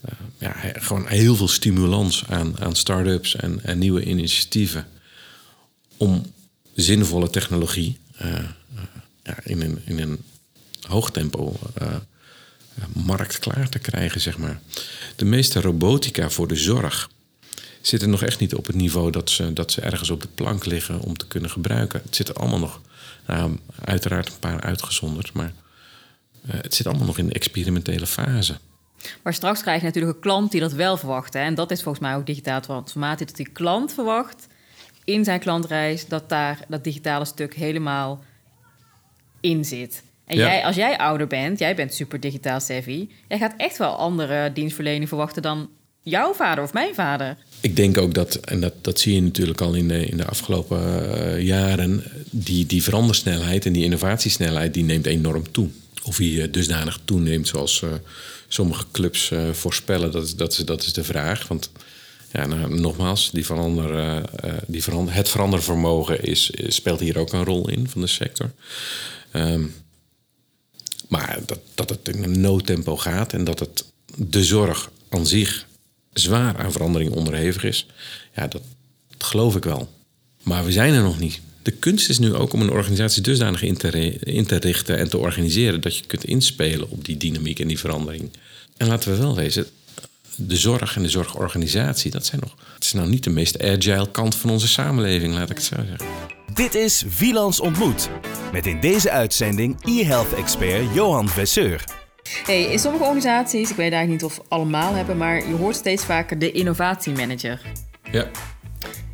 eh, 0.00 0.12
ja, 0.38 0.54
gewoon 0.74 1.06
heel 1.06 1.36
veel 1.36 1.48
stimulans 1.48 2.24
aan, 2.28 2.60
aan 2.60 2.76
start-ups 2.76 3.36
en, 3.36 3.64
en 3.64 3.78
nieuwe 3.78 4.04
initiatieven 4.04 4.88
om 5.96 6.34
zinvolle 6.82 7.30
technologie 7.30 7.98
eh, 8.16 8.38
eh, 9.22 9.34
in, 9.42 9.60
een, 9.60 9.82
in 9.84 9.98
een 9.98 10.24
hoog 10.80 11.10
tempo 11.10 11.56
eh, 11.74 11.94
markt 12.92 13.38
klaar 13.38 13.68
te 13.68 13.78
krijgen, 13.78 14.20
zeg 14.20 14.38
maar. 14.38 14.60
De 15.16 15.24
meeste 15.24 15.60
robotica 15.60 16.30
voor 16.30 16.48
de 16.48 16.56
zorg 16.56 17.10
zitten 17.80 18.10
nog 18.10 18.22
echt 18.22 18.40
niet 18.40 18.54
op 18.54 18.66
het 18.66 18.76
niveau 18.76 19.10
dat 19.10 19.30
ze, 19.30 19.52
dat 19.52 19.72
ze 19.72 19.80
ergens 19.80 20.10
op 20.10 20.20
de 20.20 20.28
plank 20.34 20.64
liggen 20.64 21.00
om 21.00 21.16
te 21.16 21.26
kunnen 21.26 21.50
gebruiken. 21.50 22.00
Het 22.04 22.16
zit 22.16 22.34
allemaal 22.34 22.58
nog, 22.58 22.80
nou, 23.26 23.58
uiteraard 23.84 24.28
een 24.28 24.38
paar 24.38 24.60
uitgezonderd, 24.60 25.32
maar 25.32 25.52
het 26.46 26.74
zit 26.74 26.86
allemaal 26.86 27.06
nog 27.06 27.18
in 27.18 27.26
de 27.26 27.32
experimentele 27.32 28.06
fase. 28.06 28.58
Maar 29.22 29.34
straks 29.34 29.62
krijg 29.62 29.80
je 29.80 29.86
natuurlijk 29.86 30.14
een 30.14 30.20
klant 30.20 30.50
die 30.50 30.60
dat 30.60 30.72
wel 30.72 30.96
verwacht. 30.96 31.32
Hè? 31.32 31.40
En 31.40 31.54
dat 31.54 31.70
is 31.70 31.82
volgens 31.82 32.04
mij 32.04 32.16
ook 32.16 32.26
digitale 32.26 32.60
transformatie. 32.60 33.26
Dat 33.26 33.36
die 33.36 33.48
klant 33.48 33.92
verwacht 33.92 34.46
in 35.06 35.24
zijn 35.24 35.40
klantreis 35.40 36.06
dat 36.06 36.28
daar 36.28 36.64
dat 36.68 36.84
digitale 36.84 37.24
stuk 37.24 37.54
helemaal 37.54 38.24
in 39.40 39.64
zit. 39.64 40.02
En 40.24 40.36
Ja. 40.36 40.46
jij, 40.46 40.64
als 40.64 40.76
jij 40.76 40.98
ouder 40.98 41.26
bent, 41.26 41.58
jij 41.58 41.74
bent 41.74 41.94
super 41.94 42.20
digitaal 42.20 42.60
savvy. 42.60 43.08
Jij 43.28 43.38
gaat 43.38 43.54
echt 43.56 43.78
wel 43.78 43.96
andere 43.96 44.52
dienstverlening 44.52 45.08
verwachten 45.08 45.42
dan 45.42 45.68
jouw 46.02 46.34
vader 46.34 46.64
of 46.64 46.72
mijn 46.72 46.94
vader. 46.94 47.36
Ik 47.60 47.76
denk 47.76 47.98
ook 47.98 48.14
dat, 48.14 48.34
en 48.34 48.60
dat, 48.60 48.72
dat 48.80 49.00
zie 49.00 49.14
je 49.14 49.22
natuurlijk 49.22 49.60
al 49.60 49.74
in 49.74 49.88
de, 49.88 50.06
in 50.06 50.16
de 50.16 50.24
afgelopen 50.26 50.80
eh, 51.18 51.42
jaren, 51.42 52.02
die, 52.30 52.66
die 52.66 52.82
verandersnelheid 52.82 53.66
en 53.66 53.72
die 53.72 53.84
innovatiesnelheid 53.84 54.74
die 54.74 54.84
neemt 54.84 55.06
enorm 55.06 55.52
toe. 55.52 55.68
Of 56.04 56.16
die 56.16 56.42
eh, 56.42 56.52
dusdanig 56.52 56.98
toeneemt 57.04 57.48
zoals 57.48 57.82
eh, 57.82 57.88
sommige 58.48 58.84
clubs 58.92 59.32
voorspellen, 59.52 60.12
dat 60.12 60.24
is, 60.24 60.36
dat, 60.36 60.52
is, 60.52 60.58
dat 60.58 60.82
is 60.82 60.92
de 60.92 61.04
vraag. 61.04 61.48
Want 61.48 61.70
ja, 62.32 62.46
nou, 62.46 62.80
nogmaals, 62.80 63.30
die 63.30 63.46
verander, 63.46 63.94
eh, 63.98 64.16
eh, 64.16 64.58
die 64.66 64.82
verander, 64.82 65.14
het 65.14 65.28
verandervermogen 65.28 66.22
is, 66.24 66.50
is- 66.50 66.74
speelt 66.74 67.00
hier 67.00 67.18
ook 67.18 67.32
een 67.32 67.44
rol 67.44 67.68
in 67.68 67.88
van 67.88 68.00
de 68.00 68.06
sector. 68.06 68.50
Ehm, 69.30 69.64
maar 71.08 71.38
dat, 71.46 71.58
dat 71.74 71.88
het 71.90 72.08
in 72.08 72.22
een 72.22 72.40
noodtempo 72.40 72.96
gaat 72.96 73.32
en 73.32 73.44
dat 73.44 73.58
het 73.58 73.84
de 74.16 74.44
zorg 74.44 74.90
aan 75.08 75.26
zich 75.26 75.66
zwaar 76.12 76.56
aan 76.56 76.72
verandering 76.72 77.10
onderhevig 77.12 77.64
is, 77.64 77.86
ja, 78.34 78.46
dat, 78.46 78.62
geloof 79.18 79.56
ik 79.56 79.64
wel. 79.64 79.92
Maar 80.42 80.64
we 80.64 80.72
zijn 80.72 80.94
er 80.94 81.02
nog 81.02 81.18
niet. 81.18 81.40
De 81.62 81.70
kunst 81.70 82.08
is 82.08 82.18
nu 82.18 82.34
ook 82.34 82.52
om 82.52 82.60
een 82.60 82.70
organisatie 82.70 83.22
dusdanig 83.22 83.62
in 83.62 83.76
te, 83.76 83.90
in 84.18 84.46
te 84.46 84.56
richten 84.56 84.98
en 84.98 85.08
te 85.08 85.18
organiseren 85.18 85.80
dat 85.80 85.96
je 85.96 86.04
kunt 86.06 86.24
inspelen 86.24 86.90
op 86.90 87.04
die 87.04 87.16
dynamiek 87.16 87.60
en 87.60 87.68
die 87.68 87.78
verandering. 87.78 88.30
En 88.76 88.86
laten 88.86 89.10
we 89.10 89.16
wel 89.18 89.34
wezen, 89.36 89.66
de 90.36 90.56
zorg 90.56 90.96
en 90.96 91.02
de 91.02 91.08
zorgorganisatie, 91.08 92.10
dat 92.10 92.26
zijn 92.26 92.40
nog. 92.40 92.54
Het 92.74 92.84
is 92.84 92.92
nou 92.92 93.08
niet 93.08 93.24
de 93.24 93.30
meest 93.30 93.62
agile 93.62 94.10
kant 94.10 94.34
van 94.34 94.50
onze 94.50 94.68
samenleving, 94.68 95.34
laat 95.34 95.50
ik 95.50 95.56
het 95.56 95.64
zo 95.64 95.74
zeggen. 95.88 96.06
Dit 96.54 96.74
is 96.74 97.04
Wielands 97.18 97.60
Ontmoet. 97.60 98.08
Met 98.52 98.66
in 98.66 98.80
deze 98.80 99.10
uitzending 99.10 99.76
e-health-expert 99.84 100.94
Johan 100.94 101.28
Vesseur. 101.28 101.84
Hey, 102.44 102.62
in 102.62 102.78
sommige 102.78 103.04
organisaties, 103.04 103.70
ik 103.70 103.76
weet 103.76 103.92
eigenlijk 103.92 104.22
niet 104.22 104.30
of 104.30 104.40
allemaal 104.48 104.94
hebben, 104.94 105.16
maar 105.16 105.48
je 105.48 105.54
hoort 105.54 105.76
steeds 105.76 106.04
vaker 106.04 106.38
de 106.38 106.52
innovatiemanager. 106.52 107.60
Ja. 108.12 108.26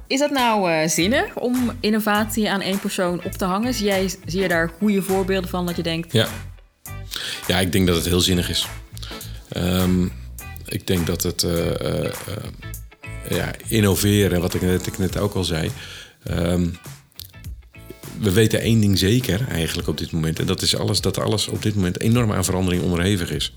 Is 0.07 0.19
dat 0.19 0.31
nou 0.31 0.71
eh, 0.73 0.89
zinnig 0.89 1.37
om 1.37 1.73
innovatie 1.81 2.51
aan 2.51 2.61
één 2.61 2.79
persoon 2.79 3.25
op 3.25 3.33
te 3.33 3.45
hangen? 3.45 3.75
Zie, 3.75 3.87
jij, 3.87 4.15
zie 4.27 4.41
je 4.41 4.49
daar 4.49 4.71
goede 4.79 5.03
voorbeelden 5.03 5.51
van 5.51 5.67
dat 5.67 5.77
je 5.77 5.83
denkt, 5.83 6.13
Ja. 6.13 6.27
ja, 7.47 7.59
ik 7.59 7.73
denk 7.73 7.87
dat 7.87 7.97
het 7.97 8.05
heel 8.05 8.21
zinnig 8.21 8.49
is. 8.51 8.67
Ehm, 9.49 10.07
ik 10.73 10.87
denk 10.87 11.07
dat 11.07 11.23
het 11.23 11.43
eh, 11.43 12.05
eh, 12.05 12.13
ja, 13.29 13.51
innoveren, 13.67 14.41
wat 14.41 14.55
ik 14.55 14.63
net, 14.63 14.87
ik 14.87 14.99
net 14.99 15.19
ook 15.19 15.35
al 15.35 15.45
zei. 15.45 15.71
ehm, 16.23 16.69
we 18.19 18.33
weten 18.33 18.61
één 18.61 18.81
ding 18.81 18.99
zeker 18.99 19.49
eigenlijk 19.49 19.89
op 19.89 19.99
dit 19.99 20.13
moment. 20.13 20.39
En 20.39 20.47
dat 20.47 20.63
is 20.63 20.77
alles, 20.77 21.01
dat 21.01 21.19
alles 21.19 21.49
op 21.49 21.63
dit 21.63 21.75
moment 21.75 22.01
enorm 22.01 22.33
aan 22.33 22.45
verandering 22.45 22.83
onderhevig 22.83 23.31
is. 23.31 23.53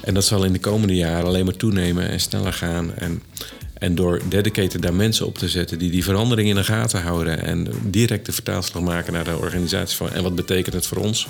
En 0.00 0.14
dat 0.14 0.24
zal 0.24 0.44
in 0.44 0.52
de 0.52 0.58
komende 0.58 0.94
jaren 0.94 1.26
alleen 1.26 1.44
maar 1.44 1.56
toenemen 1.56 2.08
en 2.08 2.20
sneller 2.20 2.52
gaan. 2.52 2.94
En, 2.94 3.22
en 3.74 3.94
door 3.94 4.20
dedicated 4.28 4.82
daar 4.82 4.94
mensen 4.94 5.26
op 5.26 5.38
te 5.38 5.48
zetten 5.48 5.78
die 5.78 5.90
die 5.90 6.04
verandering 6.04 6.48
in 6.48 6.54
de 6.54 6.64
gaten 6.64 7.02
houden. 7.02 7.42
En 7.42 7.68
direct 7.82 8.26
de 8.26 8.32
vertaalslag 8.32 8.82
maken 8.82 9.12
naar 9.12 9.24
de 9.24 9.36
organisatie 9.36 9.96
van. 9.96 10.12
En 10.12 10.22
wat 10.22 10.34
betekent 10.34 10.74
het 10.74 10.86
voor 10.86 10.98
ons? 10.98 11.28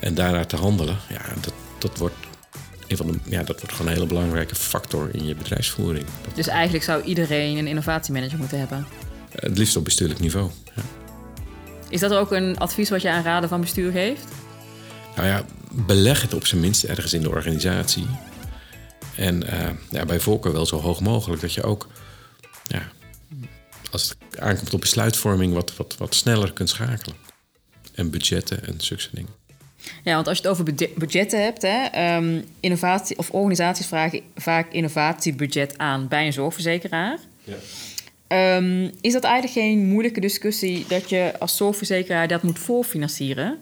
En 0.00 0.14
daarnaar 0.14 0.46
te 0.46 0.56
handelen. 0.56 0.96
Ja, 1.08 1.22
dat, 1.40 1.54
dat 1.78 1.98
wordt. 1.98 2.25
Een 2.86 2.96
van 2.96 3.06
de, 3.06 3.18
ja, 3.24 3.42
dat 3.42 3.60
wordt 3.60 3.72
gewoon 3.72 3.86
een 3.86 3.92
hele 3.92 4.08
belangrijke 4.08 4.54
factor 4.54 5.08
in 5.12 5.26
je 5.26 5.34
bedrijfsvoering. 5.34 6.06
Dus 6.34 6.46
eigenlijk 6.46 6.84
zou 6.84 7.02
iedereen 7.02 7.56
een 7.56 7.66
innovatiemanager 7.66 8.38
moeten 8.38 8.58
hebben. 8.58 8.86
het 9.30 9.58
liefst 9.58 9.76
op 9.76 9.84
bestuurlijk 9.84 10.20
niveau. 10.20 10.50
Ja. 10.74 10.82
Is 11.88 12.00
dat 12.00 12.12
ook 12.12 12.32
een 12.32 12.58
advies 12.58 12.90
wat 12.90 13.02
je 13.02 13.10
aan 13.10 13.22
raden 13.22 13.48
van 13.48 13.60
bestuur 13.60 13.92
geeft? 13.92 14.24
Nou 15.16 15.28
ja, 15.28 15.44
beleg 15.70 16.22
het 16.22 16.34
op 16.34 16.46
zijn 16.46 16.60
minst 16.60 16.84
ergens 16.84 17.12
in 17.12 17.20
de 17.20 17.30
organisatie. 17.30 18.06
En 19.16 19.42
eh, 19.42 19.70
ja, 19.90 20.04
bij 20.04 20.20
voorkeur 20.20 20.52
wel 20.52 20.66
zo 20.66 20.80
hoog 20.80 21.00
mogelijk 21.00 21.40
dat 21.40 21.54
je 21.54 21.62
ook, 21.62 21.88
ja, 22.64 22.88
als 23.90 24.08
het 24.08 24.40
aankomt 24.40 24.74
op 24.74 24.80
besluitvorming, 24.80 25.52
wat, 25.52 25.76
wat, 25.76 25.96
wat 25.98 26.14
sneller 26.14 26.52
kunt 26.52 26.68
schakelen. 26.68 27.16
En 27.94 28.10
budgetten 28.10 28.66
en 28.66 28.74
zulke 28.80 29.08
dingen. 29.12 29.30
Ja, 30.04 30.14
want 30.14 30.28
als 30.28 30.36
je 30.36 30.42
het 30.42 30.52
over 30.52 30.64
budge- 30.64 30.90
budgetten 30.96 31.42
hebt, 31.42 31.62
hè, 31.62 31.84
ehm, 31.84 32.40
innovatie, 32.60 33.18
of 33.18 33.30
organisaties 33.30 33.86
vragen 33.86 34.20
vaak 34.36 34.72
innovatiebudget 34.72 35.78
aan 35.78 36.08
bij 36.08 36.26
een 36.26 36.32
zorgverzekeraar. 36.32 37.18
Ehm, 38.26 38.90
is 39.00 39.12
dat 39.12 39.24
eigenlijk 39.24 39.54
geen 39.54 39.78
moeilijke 39.86 40.20
discussie 40.20 40.84
dat 40.88 41.10
je 41.10 41.32
als 41.38 41.56
zorgverzekeraar 41.56 42.28
dat 42.28 42.42
moet 42.42 42.58
voorfinancieren? 42.58 43.58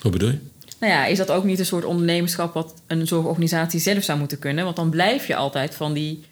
Hoe 0.00 0.10
bedoel 0.10 0.28
je? 0.30 0.38
Nou 0.78 0.92
ja, 0.92 1.06
is 1.06 1.18
dat 1.18 1.30
ook 1.30 1.44
niet 1.44 1.58
een 1.58 1.66
soort 1.66 1.84
ondernemerschap 1.84 2.54
wat 2.54 2.74
een 2.86 3.06
zorgorganisatie 3.06 3.80
zelf 3.80 4.02
zou 4.02 4.18
moeten 4.18 4.38
kunnen? 4.38 4.64
Want 4.64 4.76
dan 4.76 4.90
blijf 4.90 5.26
je 5.26 5.36
altijd 5.36 5.74
van 5.74 5.92
die 5.92 6.24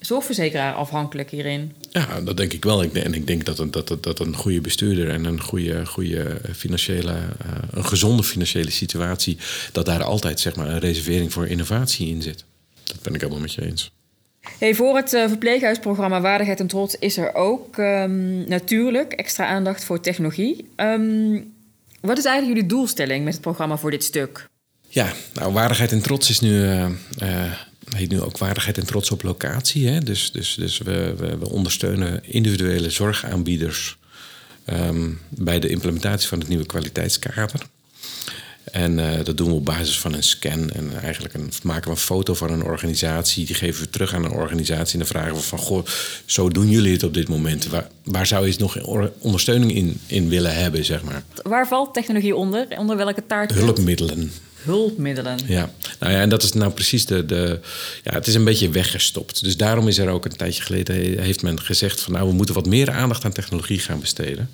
zorgverzekeraar 0.00 0.74
afhankelijk 0.74 1.30
hierin? 1.30 1.72
Ja, 1.90 2.20
dat 2.20 2.36
denk 2.36 2.52
ik 2.52 2.64
wel. 2.64 2.82
En 2.82 3.14
ik 3.14 3.26
denk 3.26 3.44
dat 3.44 3.58
een, 3.58 3.70
dat, 3.70 4.02
dat 4.02 4.18
een 4.18 4.34
goede 4.34 4.60
bestuurder 4.60 5.08
en 5.08 5.24
een 5.24 5.40
goede, 5.40 5.86
goede 5.86 6.40
financiële, 6.54 7.12
uh, 7.12 7.52
een 7.70 7.84
gezonde 7.84 8.22
financiële 8.22 8.70
situatie, 8.70 9.38
dat 9.72 9.86
daar 9.86 10.02
altijd 10.02 10.40
zeg 10.40 10.56
maar, 10.56 10.68
een 10.68 10.78
reservering 10.78 11.32
voor 11.32 11.46
innovatie 11.46 12.08
in 12.08 12.22
zit. 12.22 12.44
Dat 12.84 13.02
ben 13.02 13.14
ik 13.14 13.20
helemaal 13.20 13.42
met 13.42 13.52
je 13.52 13.66
eens. 13.66 13.92
Hey, 14.58 14.74
voor 14.74 14.96
het 14.96 15.12
uh, 15.12 15.28
verpleeghuisprogramma 15.28 16.20
Waardigheid 16.20 16.60
en 16.60 16.66
Trots 16.66 16.96
is 16.98 17.16
er 17.16 17.34
ook 17.34 17.76
um, 17.76 18.48
natuurlijk 18.48 19.12
extra 19.12 19.46
aandacht 19.46 19.84
voor 19.84 20.00
technologie. 20.00 20.68
Um, 20.76 21.52
wat 22.00 22.18
is 22.18 22.24
eigenlijk 22.24 22.56
jullie 22.56 22.76
doelstelling 22.76 23.24
met 23.24 23.32
het 23.32 23.42
programma 23.42 23.76
voor 23.76 23.90
dit 23.90 24.04
stuk? 24.04 24.48
Ja, 24.88 25.12
nou, 25.34 25.52
Waardigheid 25.52 25.92
en 25.92 26.02
Trots 26.02 26.30
is 26.30 26.40
nu. 26.40 26.62
Uh, 26.62 26.86
heet 27.96 28.10
nu 28.10 28.20
ook 28.20 28.38
waardigheid 28.38 28.78
en 28.78 28.86
trots 28.86 29.10
op 29.10 29.22
locatie. 29.22 29.88
Hè? 29.88 30.00
Dus, 30.00 30.30
dus, 30.32 30.54
dus 30.54 30.78
we, 30.78 31.14
we, 31.18 31.38
we 31.38 31.48
ondersteunen 31.48 32.20
individuele 32.24 32.90
zorgaanbieders 32.90 33.96
um, 34.72 35.20
bij 35.28 35.58
de 35.58 35.68
implementatie 35.68 36.28
van 36.28 36.38
het 36.38 36.48
nieuwe 36.48 36.66
kwaliteitskader. 36.66 37.60
En 38.72 38.98
uh, 38.98 39.24
dat 39.24 39.36
doen 39.36 39.48
we 39.48 39.54
op 39.54 39.64
basis 39.64 40.00
van 40.00 40.12
een 40.14 40.22
scan. 40.22 40.70
En 40.70 41.00
eigenlijk 41.02 41.34
een, 41.34 41.50
maken 41.62 41.84
we 41.84 41.90
een 41.90 41.96
foto 41.96 42.34
van 42.34 42.50
een 42.50 42.62
organisatie. 42.62 43.46
Die 43.46 43.54
geven 43.54 43.82
we 43.82 43.90
terug 43.90 44.14
aan 44.14 44.24
een 44.24 44.30
organisatie. 44.30 44.92
En 44.92 44.98
dan 44.98 45.08
vragen 45.08 45.34
we 45.34 45.40
van, 45.40 45.58
goh, 45.58 45.86
zo 46.24 46.48
doen 46.48 46.70
jullie 46.70 46.92
het 46.92 47.02
op 47.02 47.14
dit 47.14 47.28
moment. 47.28 47.66
Waar, 47.66 47.88
waar 48.04 48.26
zou 48.26 48.46
je 48.46 48.54
nog 48.58 48.78
ondersteuning 49.18 49.74
in, 49.74 50.00
in 50.06 50.28
willen 50.28 50.54
hebben, 50.54 50.84
zeg 50.84 51.02
maar? 51.02 51.22
Waar 51.42 51.68
valt 51.68 51.94
technologie 51.94 52.36
onder? 52.36 52.66
Onder 52.78 52.96
welke 52.96 53.26
taart? 53.26 53.52
Hulpmiddelen 53.52 54.32
hulpmiddelen. 54.62 55.38
Ja, 55.46 55.70
nou 55.98 56.12
ja, 56.12 56.20
en 56.20 56.28
dat 56.28 56.42
is 56.42 56.52
nou 56.52 56.72
precies 56.72 57.06
de, 57.06 57.26
de. 57.26 57.60
Ja, 58.02 58.12
het 58.12 58.26
is 58.26 58.34
een 58.34 58.44
beetje 58.44 58.70
weggestopt. 58.70 59.42
Dus 59.42 59.56
daarom 59.56 59.88
is 59.88 59.98
er 59.98 60.08
ook 60.08 60.24
een 60.24 60.36
tijdje 60.36 60.62
geleden. 60.62 60.94
heeft 61.22 61.42
men 61.42 61.60
gezegd 61.60 62.00
van. 62.00 62.12
Nou, 62.12 62.28
we 62.28 62.34
moeten 62.34 62.54
wat 62.54 62.66
meer 62.66 62.90
aandacht 62.90 63.24
aan 63.24 63.32
technologie 63.32 63.78
gaan 63.78 64.00
besteden. 64.00 64.50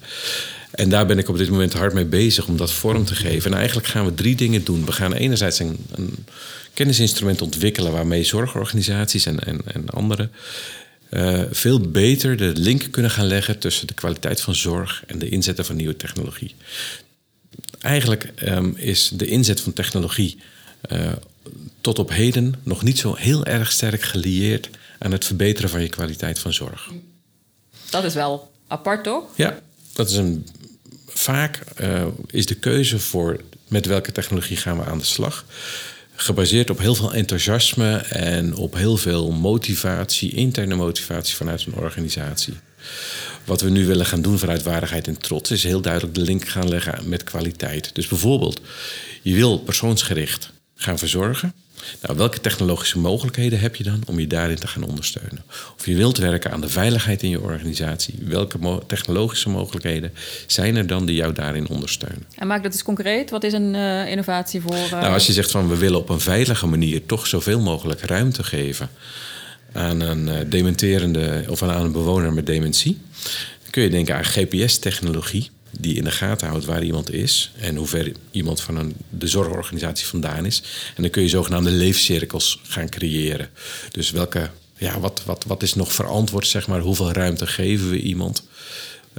En 0.71 0.89
daar 0.89 1.07
ben 1.07 1.19
ik 1.19 1.29
op 1.29 1.39
dit 1.39 1.51
moment 1.51 1.73
hard 1.73 1.93
mee 1.93 2.05
bezig 2.05 2.47
om 2.47 2.57
dat 2.57 2.73
vorm 2.73 3.05
te 3.05 3.15
geven. 3.15 3.51
En 3.51 3.57
eigenlijk 3.57 3.87
gaan 3.87 4.05
we 4.05 4.15
drie 4.15 4.37
dingen 4.37 4.65
doen. 4.65 4.85
We 4.85 4.93
gaan 4.93 5.13
enerzijds 5.13 5.59
een, 5.59 5.87
kennisinstrument 6.75 7.43
ontwikkelen 7.43 7.93
waarmee 7.93 8.25
zorgorganisaties 8.25 9.27
en, 9.27 9.39
en, 9.41 9.61
en 9.65 9.89
anderen. 9.89 10.31
Uh, 11.11 11.43
veel 11.51 11.81
beter 11.81 12.37
de 12.37 12.53
link 12.55 12.87
kunnen 12.91 13.11
gaan 13.11 13.27
leggen 13.27 13.59
tussen 13.59 13.87
de 13.87 13.95
kwaliteit 13.95 14.41
van 14.41 14.55
zorg 14.55 15.03
en 15.07 15.19
de 15.19 15.29
inzetten 15.29 15.65
van 15.65 15.77
nieuwe 15.77 15.97
technologie 15.97 16.55
eigenlijk 17.81 18.33
um, 18.43 18.75
is 18.77 19.11
de 19.15 19.27
inzet 19.27 19.61
van 19.61 19.73
technologie 19.73 20.39
uh, 20.93 21.13
tot 21.81 21.99
op 21.99 22.11
heden 22.11 22.55
nog 22.63 22.83
niet 22.83 22.99
zo 22.99 23.15
heel 23.15 23.45
erg 23.45 23.73
sterk 23.73 24.03
gelieerd 24.03 24.71
aan 24.99 25.13
het 25.13 25.25
verbeteren 25.25 25.71
van 25.71 25.83
je 25.83 25.89
kwaliteit 25.89 26.39
van 26.39 26.53
zorg. 26.53 26.91
Dat 27.91 28.05
is 28.05 28.15
wel 28.15 28.53
apart, 28.67 29.05
toch? 29.05 29.25
Ja, 29.37 29.59
dat 29.93 30.11
is 30.11 30.17
een. 30.17 30.47
Vaak 31.07 31.61
uh, 31.81 32.07
is 32.27 32.47
de 32.47 32.55
keuze 32.55 32.99
voor 32.99 33.41
met 33.69 33.87
welke 33.87 34.13
technologie 34.13 34.57
gaan 34.57 34.79
we 34.79 34.85
aan 34.85 34.99
de 34.99 35.05
slag 35.05 35.45
gebaseerd 36.15 36.71
op 36.71 36.79
heel 36.79 36.95
veel 36.95 37.15
enthousiasme 37.15 37.97
en 37.97 38.57
op 38.57 38.75
heel 38.75 38.97
veel 38.97 39.31
motivatie, 39.31 40.33
interne 40.33 40.75
motivatie 40.75 41.37
vanuit 41.37 41.67
een 41.67 41.75
organisatie. 41.75 42.55
Wat 43.45 43.61
we 43.61 43.71
nu 43.71 43.87
willen 43.87 44.07
gaan 44.07 44.23
doen 44.23 44.39
vanuit 44.39 44.63
waardigheid 44.63 45.07
en 45.07 45.19
trots 45.19 45.51
is 45.51 45.63
heel 45.63 45.81
duidelijk 45.81 46.15
de 46.15 46.21
link 46.21 46.49
gaan 46.49 46.69
leggen 46.69 47.09
met 47.09 47.25
kwaliteit. 47.25 47.95
Dus 47.95 48.09
bijvoorbeeld, 48.09 48.61
je 49.23 49.35
wil 49.35 49.59
persoonsgericht 49.59 50.53
gaan 50.75 50.99
verzorgen. 50.99 51.53
Nou, 52.03 52.17
welke 52.17 52.41
technologische 52.41 52.99
mogelijkheden 52.99 53.61
heb 53.61 53.77
je 53.77 53.85
dan 53.85 54.03
om 54.07 54.21
je 54.21 54.27
daarin 54.27 54.57
te 54.57 54.67
gaan 54.67 54.83
ondersteunen? 54.83 55.45
Of 55.77 55.87
je 55.87 55.95
wilt 55.95 56.19
werken 56.19 56.53
aan 56.53 56.61
de 56.61 56.69
veiligheid 56.69 57.23
in 57.23 57.31
je 57.31 57.41
organisatie. 57.41 58.15
Welke 58.23 58.83
technologische 58.87 59.49
mogelijkheden 59.49 60.13
zijn 60.47 60.77
er 60.77 60.87
dan 60.87 61.07
die 61.07 61.17
jou 61.17 61.33
daarin 61.33 61.69
ondersteunen? 61.69 62.27
En 62.37 62.47
maak 62.47 62.63
dat 62.63 62.73
eens 62.73 62.83
concreet. 62.83 63.31
Wat 63.31 63.45
is 63.45 63.53
een 63.53 63.75
uh, 63.75 64.11
innovatie 64.11 64.61
voor? 64.61 64.75
Uh... 64.75 64.91
Nou, 64.91 65.13
als 65.13 65.27
je 65.27 65.33
zegt 65.33 65.51
van 65.51 65.69
we 65.69 65.77
willen 65.77 65.99
op 65.99 66.09
een 66.09 66.21
veilige 66.21 66.67
manier 66.67 67.07
toch 67.07 67.27
zoveel 67.27 67.61
mogelijk 67.61 68.01
ruimte 68.01 68.45
geven 68.45 68.89
aan 69.75 70.01
een 70.01 70.29
uh, 70.29 70.35
dementerende 70.47 71.45
of 71.49 71.63
aan 71.63 71.85
een 71.85 71.93
bewoner 71.93 72.33
met 72.33 72.47
dementie, 72.47 72.99
dan 73.63 73.71
kun 73.71 73.83
je 73.83 73.91
denken 73.91 74.17
aan 74.17 74.25
GPS-technologie 74.25 75.51
die 75.81 75.97
in 75.97 76.05
de 76.05 76.11
gaten 76.11 76.49
houdt 76.49 76.65
waar 76.65 76.83
iemand 76.83 77.13
is 77.13 77.53
en 77.59 77.77
hoe 77.77 77.87
ver 77.87 78.13
iemand 78.31 78.61
van 78.61 78.77
een, 78.77 78.95
de 79.09 79.27
zorgorganisatie 79.27 80.07
vandaan 80.07 80.47
is. 80.47 80.63
En 80.97 81.03
dan 81.03 81.11
kun 81.11 81.23
je 81.23 81.29
zogenaamde 81.29 81.71
leefcirkels 81.71 82.61
gaan 82.63 82.89
creëren. 82.89 83.49
Dus 83.91 84.11
welke, 84.11 84.51
ja, 84.77 85.01
wat, 85.01 85.23
wat, 85.25 85.45
wat 85.47 85.63
is 85.63 85.75
nog 85.75 85.93
verantwoord, 85.93 86.47
zeg 86.47 86.67
maar, 86.67 86.81
hoeveel 86.81 87.13
ruimte 87.13 87.47
geven 87.47 87.91
we 87.91 88.01
iemand 88.01 88.43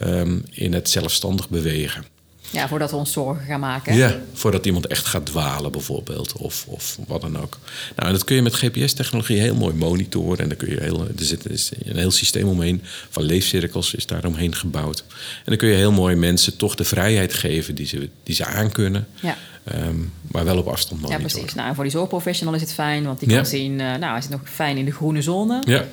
um, 0.03 0.43
in 0.51 0.73
het 0.73 0.89
zelfstandig 0.89 1.49
bewegen. 1.49 2.05
Ja, 2.51 2.67
voordat 2.67 2.91
we 2.91 2.97
ons 2.97 3.11
zorgen 3.11 3.45
gaan 3.45 3.59
maken. 3.59 3.95
Ja, 3.95 4.19
voordat 4.33 4.65
iemand 4.65 4.87
echt 4.87 5.05
gaat 5.05 5.25
dwalen 5.25 5.71
bijvoorbeeld. 5.71 6.33
Of, 6.33 6.65
of 6.67 6.97
wat 7.07 7.21
dan 7.21 7.37
ook. 7.37 7.59
Nou, 7.95 8.07
en 8.07 8.13
dat 8.13 8.23
kun 8.23 8.35
je 8.35 8.41
met 8.41 8.55
GPS-technologie 8.55 9.39
heel 9.39 9.55
mooi 9.55 9.73
monitoren. 9.73 10.39
En 10.39 10.47
dan 10.47 10.57
kun 10.57 10.69
je 10.69 10.81
heel, 10.81 11.01
er 11.01 11.13
zit 11.15 11.71
een 11.85 11.97
heel 11.97 12.11
systeem 12.11 12.47
omheen 12.47 12.81
van 13.09 13.23
leefcirkels 13.23 13.93
is 13.93 14.05
daar 14.05 14.25
omheen 14.25 14.55
gebouwd. 14.55 15.03
En 15.09 15.43
dan 15.45 15.57
kun 15.57 15.69
je 15.69 15.75
heel 15.75 15.91
mooi 15.91 16.15
mensen 16.15 16.57
toch 16.57 16.75
de 16.75 16.83
vrijheid 16.83 17.33
geven 17.33 17.75
die 17.75 17.85
ze, 17.85 18.09
die 18.23 18.35
ze 18.35 18.45
aankunnen. 18.45 19.07
Ja. 19.21 19.37
Um, 19.73 20.13
maar 20.21 20.45
wel 20.45 20.57
op 20.57 20.67
afstand 20.67 21.01
monitoren. 21.01 21.27
Ja, 21.27 21.33
precies. 21.33 21.53
Nou, 21.53 21.75
voor 21.75 21.83
die 21.83 21.93
zorgprofessional 21.93 22.53
is 22.53 22.61
het 22.61 22.73
fijn, 22.73 23.03
want 23.03 23.19
die 23.19 23.29
kan 23.29 23.45
zien... 23.45 23.71
Uh, 23.71 23.77
nou, 23.77 24.05
hij 24.05 24.21
zit 24.21 24.29
nog 24.29 24.41
fijn 24.43 24.77
in 24.77 24.85
de 24.85 24.91
groene 24.91 25.21
zone. 25.21 25.61
Ja. 25.65 25.85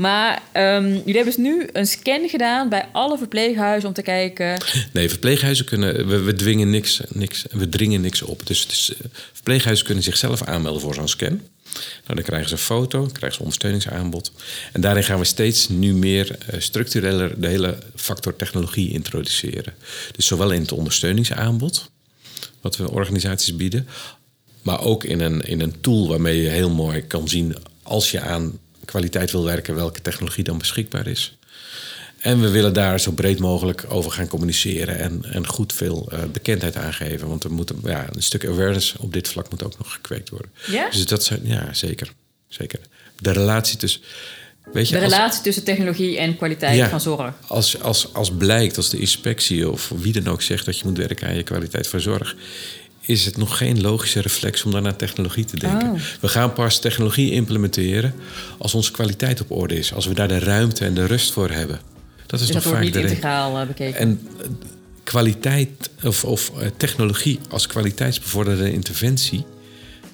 Maar 0.00 0.42
um, 0.52 0.86
jullie 0.86 1.14
hebben 1.14 1.24
dus 1.24 1.36
nu 1.36 1.68
een 1.72 1.86
scan 1.86 2.28
gedaan 2.28 2.68
bij 2.68 2.88
alle 2.92 3.18
verpleeghuizen 3.18 3.88
om 3.88 3.94
te 3.94 4.02
kijken. 4.02 4.64
Nee, 4.92 5.08
verpleeghuizen 5.08 5.64
kunnen. 5.64 6.24
We, 6.24 6.34
dwingen 6.34 6.70
niks, 6.70 7.00
niks, 7.08 7.44
we 7.50 7.68
dringen 7.68 8.00
niks 8.00 8.22
op. 8.22 8.46
Dus, 8.46 8.66
dus 8.66 8.92
verpleeghuizen 9.32 9.86
kunnen 9.86 10.04
zichzelf 10.04 10.42
aanmelden 10.42 10.80
voor 10.80 10.94
zo'n 10.94 11.08
scan. 11.08 11.40
Nou, 11.72 12.14
dan 12.14 12.22
krijgen 12.22 12.48
ze 12.48 12.54
een 12.54 12.60
foto, 12.60 13.06
krijgen 13.06 13.32
ze 13.32 13.38
ondersteuningsaanbod. 13.38 14.32
En 14.72 14.80
daarin 14.80 15.04
gaan 15.04 15.18
we 15.18 15.24
steeds 15.24 15.68
nu 15.68 15.94
meer 15.94 16.38
uh, 16.52 16.60
structureler 16.60 17.40
de 17.40 17.46
hele 17.46 17.78
factor 17.94 18.36
technologie 18.36 18.90
introduceren. 18.90 19.74
Dus 20.16 20.26
zowel 20.26 20.50
in 20.50 20.60
het 20.60 20.72
ondersteuningsaanbod, 20.72 21.90
wat 22.60 22.76
we 22.76 22.90
organisaties 22.90 23.56
bieden, 23.56 23.88
maar 24.62 24.80
ook 24.80 25.04
in 25.04 25.20
een, 25.20 25.40
in 25.40 25.60
een 25.60 25.80
tool 25.80 26.08
waarmee 26.08 26.42
je 26.42 26.48
heel 26.48 26.70
mooi 26.70 27.00
kan 27.00 27.28
zien 27.28 27.56
als 27.82 28.10
je 28.10 28.20
aan 28.20 28.58
kwaliteit 28.90 29.30
wil 29.30 29.44
werken, 29.44 29.74
welke 29.74 30.02
technologie 30.02 30.44
dan 30.44 30.58
beschikbaar 30.58 31.06
is. 31.06 31.38
En 32.20 32.40
we 32.40 32.50
willen 32.50 32.72
daar 32.72 33.00
zo 33.00 33.12
breed 33.12 33.38
mogelijk 33.38 33.84
over 33.88 34.10
gaan 34.10 34.28
communiceren 34.28 34.98
en, 34.98 35.24
en 35.32 35.46
goed 35.46 35.72
veel 35.72 36.08
uh, 36.12 36.18
bekendheid 36.32 36.76
aangeven. 36.76 37.28
Want 37.28 37.44
er 37.44 37.52
moet 37.52 37.72
ja, 37.84 38.06
een 38.12 38.22
stuk 38.22 38.46
awareness 38.46 38.96
op 38.96 39.12
dit 39.12 39.28
vlak 39.28 39.50
moet 39.50 39.62
ook 39.64 39.78
nog 39.78 39.92
gekweekt 39.92 40.28
worden. 40.28 40.50
Ja? 40.66 40.90
Dus 40.90 41.06
dat 41.06 41.24
zijn, 41.24 41.40
ja, 41.42 41.72
zeker. 41.72 42.12
zeker. 42.48 42.78
De 43.18 43.30
relatie 43.30 43.76
tussen. 43.76 44.00
Weet 44.72 44.88
je, 44.88 44.94
de 44.94 45.00
relatie 45.00 45.42
tussen 45.42 45.64
technologie 45.64 46.18
en 46.18 46.36
kwaliteit 46.36 46.76
ja, 46.76 46.88
van 46.88 47.00
zorg. 47.00 47.34
Als, 47.46 47.80
als, 47.80 48.14
als 48.14 48.30
blijkt, 48.32 48.76
als 48.76 48.90
de 48.90 48.98
inspectie 48.98 49.70
of 49.70 49.92
wie 49.96 50.12
dan 50.12 50.32
ook 50.32 50.42
zegt 50.42 50.64
dat 50.64 50.78
je 50.78 50.84
moet 50.84 50.98
werken 50.98 51.28
aan 51.28 51.36
je 51.36 51.42
kwaliteit 51.42 51.86
van 51.86 52.00
zorg, 52.00 52.36
is 53.10 53.24
het 53.24 53.36
nog 53.36 53.56
geen 53.56 53.80
logische 53.80 54.20
reflex 54.20 54.62
om 54.62 54.70
dan 54.70 54.82
naar 54.82 54.96
technologie 54.96 55.44
te 55.44 55.58
denken. 55.58 55.90
Oh. 55.90 56.00
We 56.20 56.28
gaan 56.28 56.52
pas 56.52 56.78
technologie 56.78 57.30
implementeren 57.30 58.14
als 58.58 58.74
onze 58.74 58.90
kwaliteit 58.90 59.40
op 59.40 59.50
orde 59.50 59.78
is. 59.78 59.94
Als 59.94 60.06
we 60.06 60.14
daar 60.14 60.28
de 60.28 60.38
ruimte 60.38 60.84
en 60.84 60.94
de 60.94 61.06
rust 61.06 61.32
voor 61.32 61.50
hebben. 61.50 61.80
Dat 62.26 62.40
is 62.40 62.46
dus 62.46 62.62
toch 62.62 62.72
vaak 62.72 62.82
niet 62.82 62.92
de 62.92 63.00
integraal 63.00 63.60
uh, 63.60 63.66
bekeken. 63.66 64.00
En 64.00 64.20
uh, 64.38 64.46
kwaliteit 65.02 65.90
of, 66.04 66.24
of 66.24 66.52
uh, 66.58 66.66
technologie 66.76 67.38
als 67.48 67.66
kwaliteitsbevorderde 67.66 68.72
interventie 68.72 69.44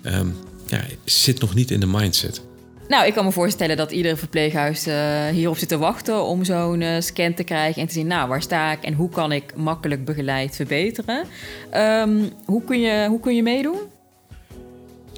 um, 0.02 0.36
ja, 0.66 0.84
zit 1.04 1.40
nog 1.40 1.54
niet 1.54 1.70
in 1.70 1.80
de 1.80 1.86
mindset. 1.86 2.40
Nou, 2.88 3.06
ik 3.06 3.14
kan 3.14 3.24
me 3.24 3.32
voorstellen 3.32 3.76
dat 3.76 3.92
iedere 3.92 4.16
verpleeghuis 4.16 4.86
uh, 4.86 5.26
hierop 5.26 5.56
zit 5.56 5.68
te 5.68 5.78
wachten 5.78 6.24
om 6.24 6.44
zo'n 6.44 6.80
uh, 6.80 7.00
scan 7.00 7.34
te 7.34 7.44
krijgen 7.44 7.82
en 7.82 7.88
te 7.88 7.94
zien, 7.94 8.06
nou, 8.06 8.28
waar 8.28 8.42
sta 8.42 8.72
ik 8.72 8.82
en 8.82 8.92
hoe 8.92 9.08
kan 9.08 9.32
ik 9.32 9.56
makkelijk 9.56 10.04
begeleid 10.04 10.56
verbeteren. 10.56 11.24
Um, 11.74 12.30
hoe, 12.44 12.64
kun 12.64 12.80
je, 12.80 13.06
hoe 13.08 13.20
kun 13.20 13.34
je 13.34 13.42
meedoen? 13.42 13.78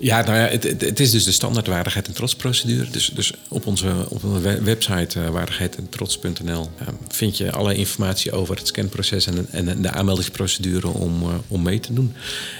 Ja, 0.01 0.23
nou 0.23 0.37
ja, 0.37 0.69
het, 0.79 1.01
is 1.01 1.11
dus 1.11 1.25
de 1.25 1.33
standaard 1.33 1.67
waardigheid 1.67 2.07
en 2.07 2.13
trotsprocedure. 2.13 2.91
Dus, 2.91 3.11
dus 3.15 3.33
op 3.49 3.67
onze, 3.67 4.07
op 4.09 4.25
onze 4.25 4.63
website 4.63 5.21
uh, 5.21 5.29
waardigheid-en-trots.nl 5.29 6.71
uh, 6.81 6.89
vind 7.09 7.37
je 7.37 7.53
alle 7.53 7.75
informatie 7.75 8.33
over 8.33 8.57
het 8.57 8.67
scanproces 8.67 9.27
en, 9.27 9.47
en 9.51 9.83
de 9.83 9.91
aanmeldingsprocedure 9.91 10.89
om, 10.89 11.23
uh, 11.23 11.29
om 11.49 11.63
mee 11.63 11.81
te 11.81 11.93
doen. 11.93 12.15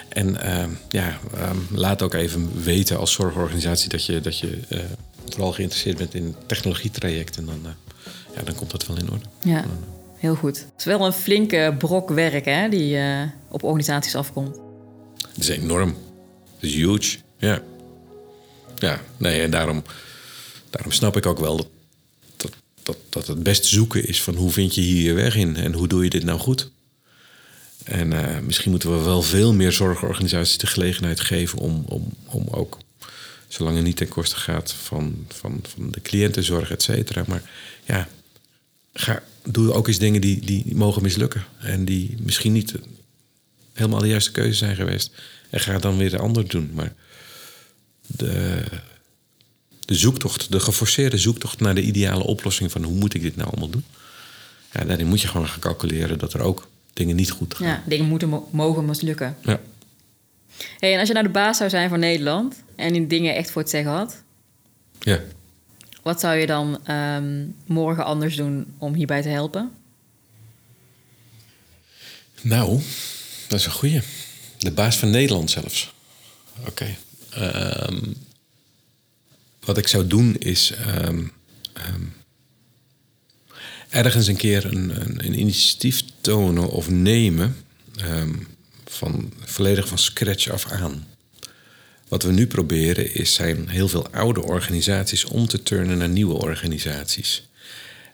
En 0.09 0.37
ja, 0.89 1.19
um, 1.51 1.67
laat 1.79 2.03
ook 2.03 2.15
even 2.15 2.63
weten 2.63 2.99
als 2.99 3.13
zorgorganisatie 3.13 3.89
dat 3.89 4.05
je, 4.05 4.21
dat 4.21 4.39
je 4.39 4.59
vooral 5.29 5.53
geïnteresseerd 5.53 5.97
bent 5.97 6.15
in 6.15 6.35
technologietrajecten. 6.47 7.47
Dan, 7.47 7.61
ja, 8.35 8.43
dan 8.43 8.55
komt 8.55 8.71
dat 8.71 8.87
wel 8.87 8.97
in 8.97 9.11
orde. 9.11 9.25
Ja. 9.43 9.65
Heel 10.17 10.35
goed. 10.35 10.59
Het 10.59 10.79
is 10.79 10.85
wel 10.85 11.07
een 11.07 11.13
flinke 11.13 11.75
brok 11.79 12.09
werk 12.09 12.45
hè, 12.45 12.69
die 12.69 12.99
op 13.49 13.63
organisaties 13.63 14.15
afkomt. 14.15 14.57
Het 15.35 15.39
is 15.39 15.49
enorm. 15.49 15.97
Het 16.59 16.71
is 16.71 16.75
huge. 16.75 17.19
Ja. 17.39 17.63
Ja, 18.77 19.01
nee, 19.17 19.41
en 19.41 19.51
daarom, 19.51 19.83
daarom 20.71 20.93
snap 20.93 21.17
ik 21.17 21.27
ook 21.27 21.39
wel 21.39 21.57
dat, 22.37 22.53
dat, 22.83 22.97
dat 23.09 23.27
het 23.27 23.43
best 23.43 23.65
zoeken 23.65 24.07
is 24.07 24.23
van 24.23 24.35
hoe 24.35 24.51
vind 24.51 24.75
je 24.75 24.81
hier 24.81 25.03
je 25.03 25.13
weg 25.13 25.37
in 25.37 25.57
en 25.57 25.73
hoe 25.73 25.89
doe 25.89 26.05
je 26.05 26.11
dit 26.11 26.25
nou 26.25 26.39
goed. 26.39 26.71
En 27.85 28.13
eh, 28.13 28.39
misschien 28.39 28.71
moeten 28.71 28.99
we 28.99 29.05
wel 29.05 29.23
veel 29.23 29.55
meer 29.55 29.73
zorgorganisaties 29.73 30.59
de 30.59 30.67
gelegenheid 30.67 31.21
geven 31.21 31.59
om, 31.59 31.85
om, 31.87 32.13
om 32.25 32.47
ook, 32.51 32.79
zolang 33.49 33.77
het 33.77 33.85
niet 33.85 33.97
ten 33.97 34.09
koste 34.09 34.37
gaat 34.37 34.73
van, 34.73 35.27
van, 35.29 35.61
van 35.75 35.91
de 35.91 36.01
cliëntenzorg, 36.01 36.71
et 36.71 36.83
cetera. 36.83 37.25
Maar 37.27 37.43
ja, 37.85 38.09
ga, 38.93 39.23
doe 39.43 39.73
ook 39.73 39.89
eens 39.89 39.99
dingen 39.99 40.21
die, 40.21 40.41
die 40.45 40.77
mogen 40.77 41.03
mislukken 41.03 41.45
en 41.59 41.85
die 41.85 42.17
misschien 42.21 42.53
niet 42.53 42.75
helemaal 43.73 44.01
de 44.01 44.09
juiste 44.09 44.33
keuze 44.33 44.59
zijn 44.59 44.77
geweest. 44.77 45.11
En 45.51 45.61
ga 45.61 45.79
dan 45.79 45.97
weer 45.97 46.11
de 46.11 46.19
ander 46.19 46.49
doen. 46.49 46.71
Maar 46.75 46.95
de, 48.09 48.65
de 49.85 49.95
zoektocht, 49.95 50.53
de 50.53 50.61
geforceerde 50.61 51.19
zoektocht 51.19 51.61
naar 51.61 51.75
de 51.75 51.83
ideale 51.83 52.25
oplossing 52.25 52.73
van 52.73 52.83
hoe 52.83 52.95
moet 52.95 53.15
ik 53.15 53.23
dit 53.23 53.37
nou 53.37 53.49
allemaal 53.51 53.69
doen. 53.71 53.85
Ja, 54.73 54.85
daarin 54.85 55.07
moet 55.07 55.21
je 55.21 55.29
gewoon 55.29 55.49
gaan 55.49 55.61
calculeren 55.61 56.19
dat 56.19 56.33
er 56.33 56.41
ook 56.41 56.69
dingen 56.93 57.17
niet 57.17 57.31
goed 57.31 57.55
gaan. 57.55 57.67
Ja, 57.67 57.83
dingen 57.87 58.07
moeten 58.07 58.29
mo- 58.29 58.49
mogen 58.53 58.85
mislukken. 58.85 59.37
Ja. 59.43 59.61
Hey, 60.79 60.93
en 60.93 60.99
als 60.99 61.09
je 61.09 61.15
nou 61.15 61.27
de 61.27 61.33
baas 61.33 61.57
zou 61.57 61.71
zijn 61.71 61.89
van 61.89 61.99
Nederland 62.01 62.63
en 62.77 62.93
die 62.93 63.07
dingen 63.07 63.35
echt 63.35 63.51
voor 63.51 63.63
het 63.63 63.71
zeggen 63.71 63.93
had, 63.93 64.23
ja. 65.01 65.21
wat 66.03 66.21
zou 66.21 66.37
je 66.37 66.47
dan 66.47 66.79
ehm, 66.85 67.45
morgen 67.67 68.05
anders 68.05 68.37
doen 68.37 68.67
om 68.79 68.95
hierbij 68.95 69.23
te 69.23 69.29
helpen? 69.29 69.71
Nou, 72.43 72.81
dat 73.49 73.59
is 73.59 73.65
een 73.67 73.73
goeie. 73.73 74.01
De 74.59 74.71
baas 74.71 74.97
van 74.99 75.11
Nederland 75.11 75.51
zelfs. 75.51 75.93
Oké. 76.67 76.97
Ehm, 77.31 77.99
wat 79.61 79.79
ik 79.79 79.89
zou 79.89 80.07
doen 80.07 80.37
is 80.37 80.73
ehm, 80.73 81.25
ehm, 81.73 82.03
ergens 83.89 84.27
een 84.27 84.37
keer 84.37 84.65
een, 84.65 85.01
een, 85.01 85.27
een 85.27 85.39
initiatief 85.39 86.03
tonen 86.21 86.69
of 86.69 86.91
nemen 86.91 87.57
van 88.85 89.33
volledig 89.39 89.89
van 89.89 89.99
scratch 89.99 90.51
af 90.51 90.71
aan. 90.71 91.07
Wat 92.09 92.23
we 92.23 92.33
nu 92.33 92.47
proberen 92.47 93.15
is 93.15 93.35
zijn 93.35 93.69
heel 93.69 93.89
veel 93.89 94.09
oude 94.11 94.43
organisaties 94.43 95.25
om 95.25 95.47
te 95.47 95.63
turnen 95.63 95.99
naar 95.99 96.09
nieuwe 96.09 96.35
organisaties. 96.35 97.49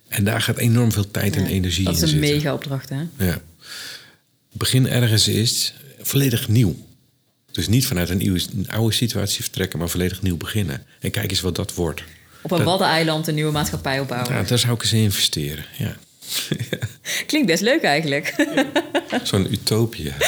En 0.09 0.25
daar 0.25 0.41
gaat 0.41 0.59
enorm 0.59 0.93
veel 0.93 1.11
tijd 1.11 1.37
en 1.37 1.47
energie 1.47 1.85
dat 1.85 1.95
is 1.95 2.01
in 2.01 2.05
een 2.05 2.13
zitten. 2.13 2.31
mega 2.31 2.55
opdracht, 2.55 2.89
hè? 2.89 3.03
Ja. 3.19 3.43
Begin 4.53 4.89
ergens 4.89 5.29
is 5.29 5.75
volledig 6.01 6.49
nieuw. 6.49 6.87
Dus 7.55 7.69
niet 7.69 7.87
vanuit 7.87 8.09
een, 8.09 8.27
een 8.27 8.71
oude 8.71 8.95
situatie 8.95 9.43
vertrekken, 9.43 9.79
maar 9.79 9.89
volledig 9.89 10.23
nieuw 10.23 10.37
beginnen. 10.37 10.87
En 11.01 11.11
kijk 11.11 11.31
eens 11.31 11.41
wat 11.41 11.57
dat 11.57 11.75
wordt. 11.75 12.03
Op 12.43 12.51
een 12.51 12.65
waddeneiland 12.65 13.27
een 13.27 13.35
nieuwe 13.35 13.53
maatschappij 13.53 14.01
opbouwen. 14.01 14.35
Ja, 14.35 14.43
daar 14.43 14.59
zou 14.59 14.75
ik 14.75 14.83
eens 14.83 14.93
in 14.93 15.03
investeren. 15.03 15.65
Ja. 15.79 15.97
Klinkt 17.27 17.47
best 17.47 17.63
leuk 17.63 17.83
eigenlijk. 17.83 18.35
Zo'n 19.23 19.53
utopie. 19.53 20.13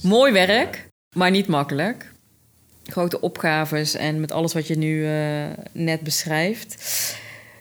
Mooi 0.00 0.32
werk, 0.32 0.88
maar 1.16 1.30
niet 1.30 1.46
makkelijk. 1.46 2.12
Grote 2.86 3.20
opgaves 3.20 3.94
en 3.94 4.20
met 4.20 4.32
alles 4.32 4.52
wat 4.52 4.66
je 4.66 4.78
nu 4.78 5.06
eh, 5.06 5.46
net 5.72 6.00
beschrijft. 6.00 6.76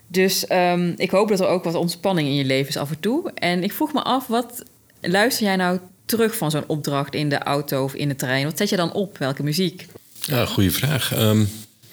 Dus 0.07 0.47
ehm, 0.47 0.93
ik 0.95 1.11
hoop 1.11 1.29
dat 1.29 1.39
er 1.39 1.47
ook 1.47 1.63
wat 1.63 1.75
ontspanning 1.75 2.27
in 2.27 2.35
je 2.35 2.45
leven 2.45 2.69
is 2.69 2.77
af 2.77 2.89
en 2.89 2.99
toe. 2.99 3.31
En 3.33 3.63
ik 3.63 3.73
vroeg 3.73 3.93
me 3.93 4.03
af, 4.03 4.27
wat 4.27 4.63
luister 5.11 5.45
jij 5.45 5.55
nou 5.55 5.79
terug 6.05 6.37
van 6.37 6.51
zo'n 6.51 6.67
opdracht 6.67 7.13
in 7.13 7.29
de 7.29 7.37
auto 7.37 7.83
of 7.83 7.93
in 7.93 8.07
de 8.07 8.15
trein? 8.15 8.43
Wat 8.45 8.57
zet 8.57 8.69
je 8.69 8.75
dan 8.75 8.93
op? 8.93 9.17
Welke 9.17 9.43
muziek? 9.43 9.87
Ja, 10.21 10.45
goede 10.45 10.71
vraag. 10.71 11.13
Ehm, 11.13 11.43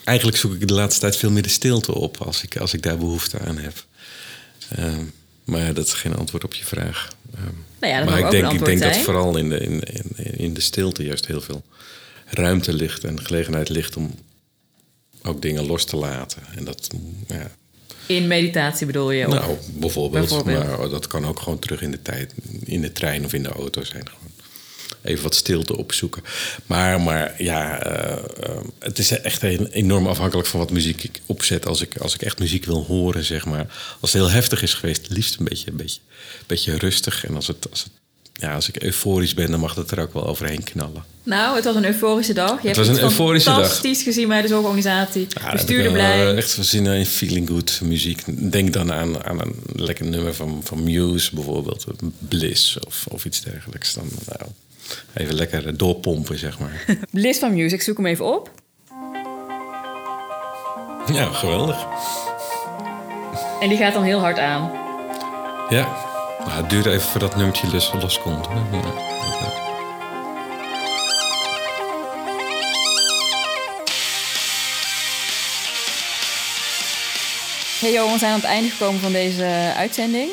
eigenlijk 0.05 0.39
zoek 0.39 0.55
ik 0.55 0.69
de 0.69 0.75
laatste 0.75 1.01
tijd 1.01 1.17
veel 1.17 1.31
meer 1.31 1.43
de 1.43 1.49
stilte 1.49 1.95
op 1.95 2.17
als 2.17 2.43
ik, 2.43 2.57
als 2.57 2.75
ik 2.75 2.83
daar 2.83 2.99
behoefte 2.99 3.39
aan 3.39 3.59
heb. 3.59 3.85
Ehm, 4.77 5.05
maar 5.45 5.61
ja, 5.61 5.73
dat 5.73 5.87
is 5.87 5.93
geen 5.93 6.17
antwoord 6.17 6.45
op 6.45 6.55
je 6.55 6.65
vraag. 6.65 7.09
Ehm, 7.35 7.45
Nou 7.81 7.93
ja, 7.93 7.99
dat 7.99 8.09
maar 8.09 8.19
ik 8.19 8.25
ook 8.25 8.31
denk, 8.31 8.53
ik 8.53 8.65
denk 8.65 8.81
dat 8.81 8.97
vooral 8.97 9.37
in 9.37 9.49
de, 9.49 9.59
in, 9.59 9.81
in, 9.81 10.39
in 10.39 10.55
de 10.55 10.61
stilte 10.61 11.05
juist 11.05 11.27
heel 11.27 11.41
veel 11.41 11.63
ruimte 12.27 12.73
ligt 12.73 13.05
en 13.05 13.21
gelegenheid 13.25 13.69
ligt 13.69 13.97
om 13.97 14.15
ook 15.23 15.43
dingen 15.43 15.67
los 15.67 15.85
te 15.85 15.97
laten. 15.97 16.43
En 16.57 16.65
dat, 16.65 16.89
ja, 17.27 17.51
In 18.07 18.27
meditatie 18.27 18.87
bedoel 18.87 19.11
je? 19.11 19.27
Of- 19.27 19.35
nou, 19.35 19.57
bijvoorbeeld, 19.75 20.29
bijvoorbeeld. 20.29 20.79
Maar 20.79 20.89
dat 20.89 21.07
kan 21.07 21.27
ook 21.27 21.41
gewoon 21.41 21.59
terug 21.59 21.83
in 21.83 21.91
de 21.91 22.03
tijd, 22.03 22.35
in 22.65 22.81
de 22.81 22.93
trein 22.93 23.25
of 23.25 23.33
in 23.33 23.43
de 23.43 23.49
auto 23.49 23.85
zijn. 23.85 24.09
Gewoon 24.09 24.33
even 25.05 25.23
wat 25.23 25.35
stilte 25.35 25.77
opzoeken. 25.77 26.23
Maar, 26.67 27.01
maar 27.01 27.43
ja, 27.43 27.83
eh, 27.83 28.13
eh, 28.13 28.57
het 28.79 28.99
is 28.99 29.11
echt 29.11 29.43
enorm 29.43 30.07
afhankelijk 30.07 30.49
van 30.49 30.61
wat 30.61 30.71
muziek 30.71 31.03
ik 31.05 31.21
opzet. 31.27 31.67
Als 31.67 31.81
ik, 31.81 31.97
als 31.97 32.15
ik 32.15 32.23
echt 32.23 32.39
muziek 32.39 32.65
wil 32.65 32.85
horen, 32.85 33.25
zeg 33.25 33.45
maar. 33.45 33.67
Als 34.01 34.13
het 34.13 34.23
heel 34.23 34.31
heftig 34.31 34.63
is 34.63 34.75
geweest, 34.75 35.09
liefst 35.09 35.39
een 35.39 35.45
beetje, 35.45 35.71
een 35.71 35.77
beetje, 35.77 36.01
een 36.39 36.45
beetje 36.47 36.79
rustig. 36.79 37.25
En 37.25 37.35
als, 37.35 37.47
het, 37.47 37.71
als, 37.71 37.83
het, 37.83 37.93
ja, 38.41 38.55
als 38.55 38.69
ik 38.69 38.83
euforisch 38.83 39.35
ben, 39.35 39.51
dan 39.51 39.61
mag 39.61 39.75
dat 39.75 39.91
er 39.91 40.01
ook 40.01 40.13
wel 40.13 40.27
overheen 40.27 40.63
knallen. 40.63 41.05
Nou, 41.23 41.57
het 41.57 41.65
was 41.65 41.75
een 41.75 41.85
euforische 41.85 42.33
dag. 42.33 42.61
Je 42.61 42.67
hebt 42.69 42.77
was 42.77 42.89
een 42.89 43.03
euforische 43.03 43.49
dag. 43.49 43.59
fantastisch 43.59 44.03
gezien 44.03 44.29
bij 44.29 44.43
de 44.43 44.49
zorgorganisatie. 44.49 45.27
Ja, 45.29 45.53
Bestuurder 45.53 45.87
ik 45.87 45.93
blij. 45.93 46.35
Echt 46.35 46.57
zin 46.61 46.87
in 46.87 47.07
feeling 47.07 47.49
good 47.49 47.81
muziek. 47.83 48.23
Denk 48.51 48.73
dan 48.73 48.93
aan, 48.93 49.25
aan 49.25 49.41
een 49.41 49.55
lekker 49.73 50.05
nummer 50.05 50.35
van, 50.35 50.61
van 50.65 50.83
Muse 50.83 51.35
bijvoorbeeld. 51.35 51.85
Bliss 52.19 52.79
of, 52.87 53.07
of 53.11 53.25
iets 53.25 53.41
dergelijks. 53.41 53.95
Dan 53.95 54.09
nou, 54.27 54.51
even 55.15 55.35
lekker 55.35 55.77
doorpompen, 55.77 56.39
zeg 56.39 56.59
maar. 56.59 56.85
Bliss 57.11 57.39
van 57.39 57.55
Music, 57.55 57.83
zoek 57.83 57.97
hem 57.97 58.07
even 58.07 58.35
op. 58.35 58.51
ja, 61.13 61.33
geweldig. 61.33 61.87
En 63.61 63.69
die 63.69 63.79
gaat 63.79 63.93
dan 63.93 64.03
heel 64.03 64.19
hard 64.19 64.39
aan. 64.39 64.71
Ja, 65.69 66.04
nou, 66.47 66.61
het 66.61 66.71
duurt 66.71 66.87
even 66.87 67.01
voordat 67.09 67.37
nummertje 67.37 67.71
los, 67.71 67.93
loskomt. 67.93 68.47
hè. 68.49 68.77
Ja. 68.77 69.63
Hey 77.81 77.93
Jo, 77.93 78.13
we 78.13 78.19
zijn 78.19 78.33
aan 78.33 78.39
het 78.39 78.49
einde 78.49 78.71
gekomen 78.71 79.01
van 79.01 79.13
deze 79.13 79.73
uitzending. 79.77 80.31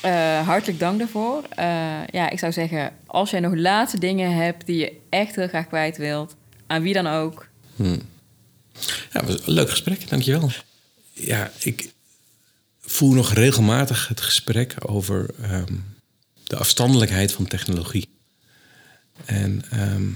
Eh, 0.00 0.46
hartelijk 0.46 0.78
dank 0.78 0.98
daarvoor. 0.98 1.42
Eh, 1.48 1.66
ja, 2.10 2.30
ik 2.30 2.38
zou 2.38 2.52
zeggen, 2.52 2.92
als 3.06 3.30
jij 3.30 3.40
nog 3.40 3.54
laatste 3.54 3.98
dingen 3.98 4.34
hebt 4.34 4.66
die 4.66 4.76
je 4.76 4.92
echt 5.10 5.36
heel 5.36 5.48
graag 5.48 5.66
kwijt 5.66 5.96
wilt, 5.96 6.36
aan 6.66 6.82
wie 6.82 6.92
dan 6.94 7.06
ook, 7.06 7.46
Ja, 7.76 7.86
het 9.10 9.26
was 9.26 9.46
een 9.46 9.52
leuk 9.52 9.70
gesprek, 9.70 10.08
dankjewel. 10.08 10.50
Ja, 11.12 11.50
ik 11.58 11.88
voer 12.80 13.14
nog 13.14 13.32
regelmatig 13.32 14.08
het 14.08 14.20
gesprek 14.20 14.74
over 14.78 15.26
ehm, 15.42 15.74
de 16.44 16.56
afstandelijkheid 16.56 17.32
van 17.32 17.46
technologie. 17.46 18.08
En 19.24 19.62
ehm, 19.70 20.08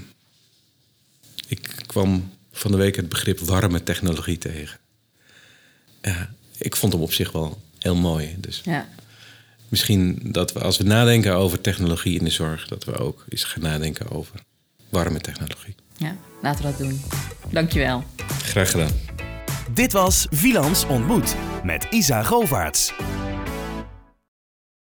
ik 1.47 1.83
kwam 1.85 2.33
van 2.51 2.71
de 2.71 2.77
week 2.77 2.95
het 2.95 3.09
begrip 3.09 3.39
warme 3.39 3.83
technologie 3.83 4.37
tegen. 4.37 4.79
Ja, 6.01 6.33
ik 6.57 6.75
vond 6.75 6.93
hem 6.93 7.01
op 7.01 7.13
zich 7.13 7.31
wel 7.31 7.61
heel 7.79 7.95
mooi. 7.95 8.35
Dus 8.37 8.61
ja. 8.63 8.87
misschien 9.69 10.19
dat 10.23 10.53
we, 10.53 10.59
als 10.59 10.77
we 10.77 10.83
nadenken 10.83 11.35
over 11.35 11.61
technologie 11.61 12.17
in 12.19 12.23
de 12.23 12.31
zorg, 12.31 12.67
dat 12.67 12.83
we 12.83 12.97
ook 12.97 13.25
eens 13.29 13.43
gaan 13.43 13.63
nadenken 13.63 14.09
over 14.09 14.39
warme 14.89 15.19
technologie. 15.19 15.75
ja, 15.97 16.15
laten 16.41 16.65
we 16.65 16.69
dat 16.69 16.77
doen. 16.77 17.01
Dankjewel. 17.51 18.03
Graag 18.43 18.71
gedaan. 18.71 19.14
Dit 19.73 19.91
was 19.91 20.27
Vilans 20.29 20.85
ontmoet 20.87 21.35
met 21.63 21.87
Isa 21.89 22.23
Govaerts. 22.23 22.93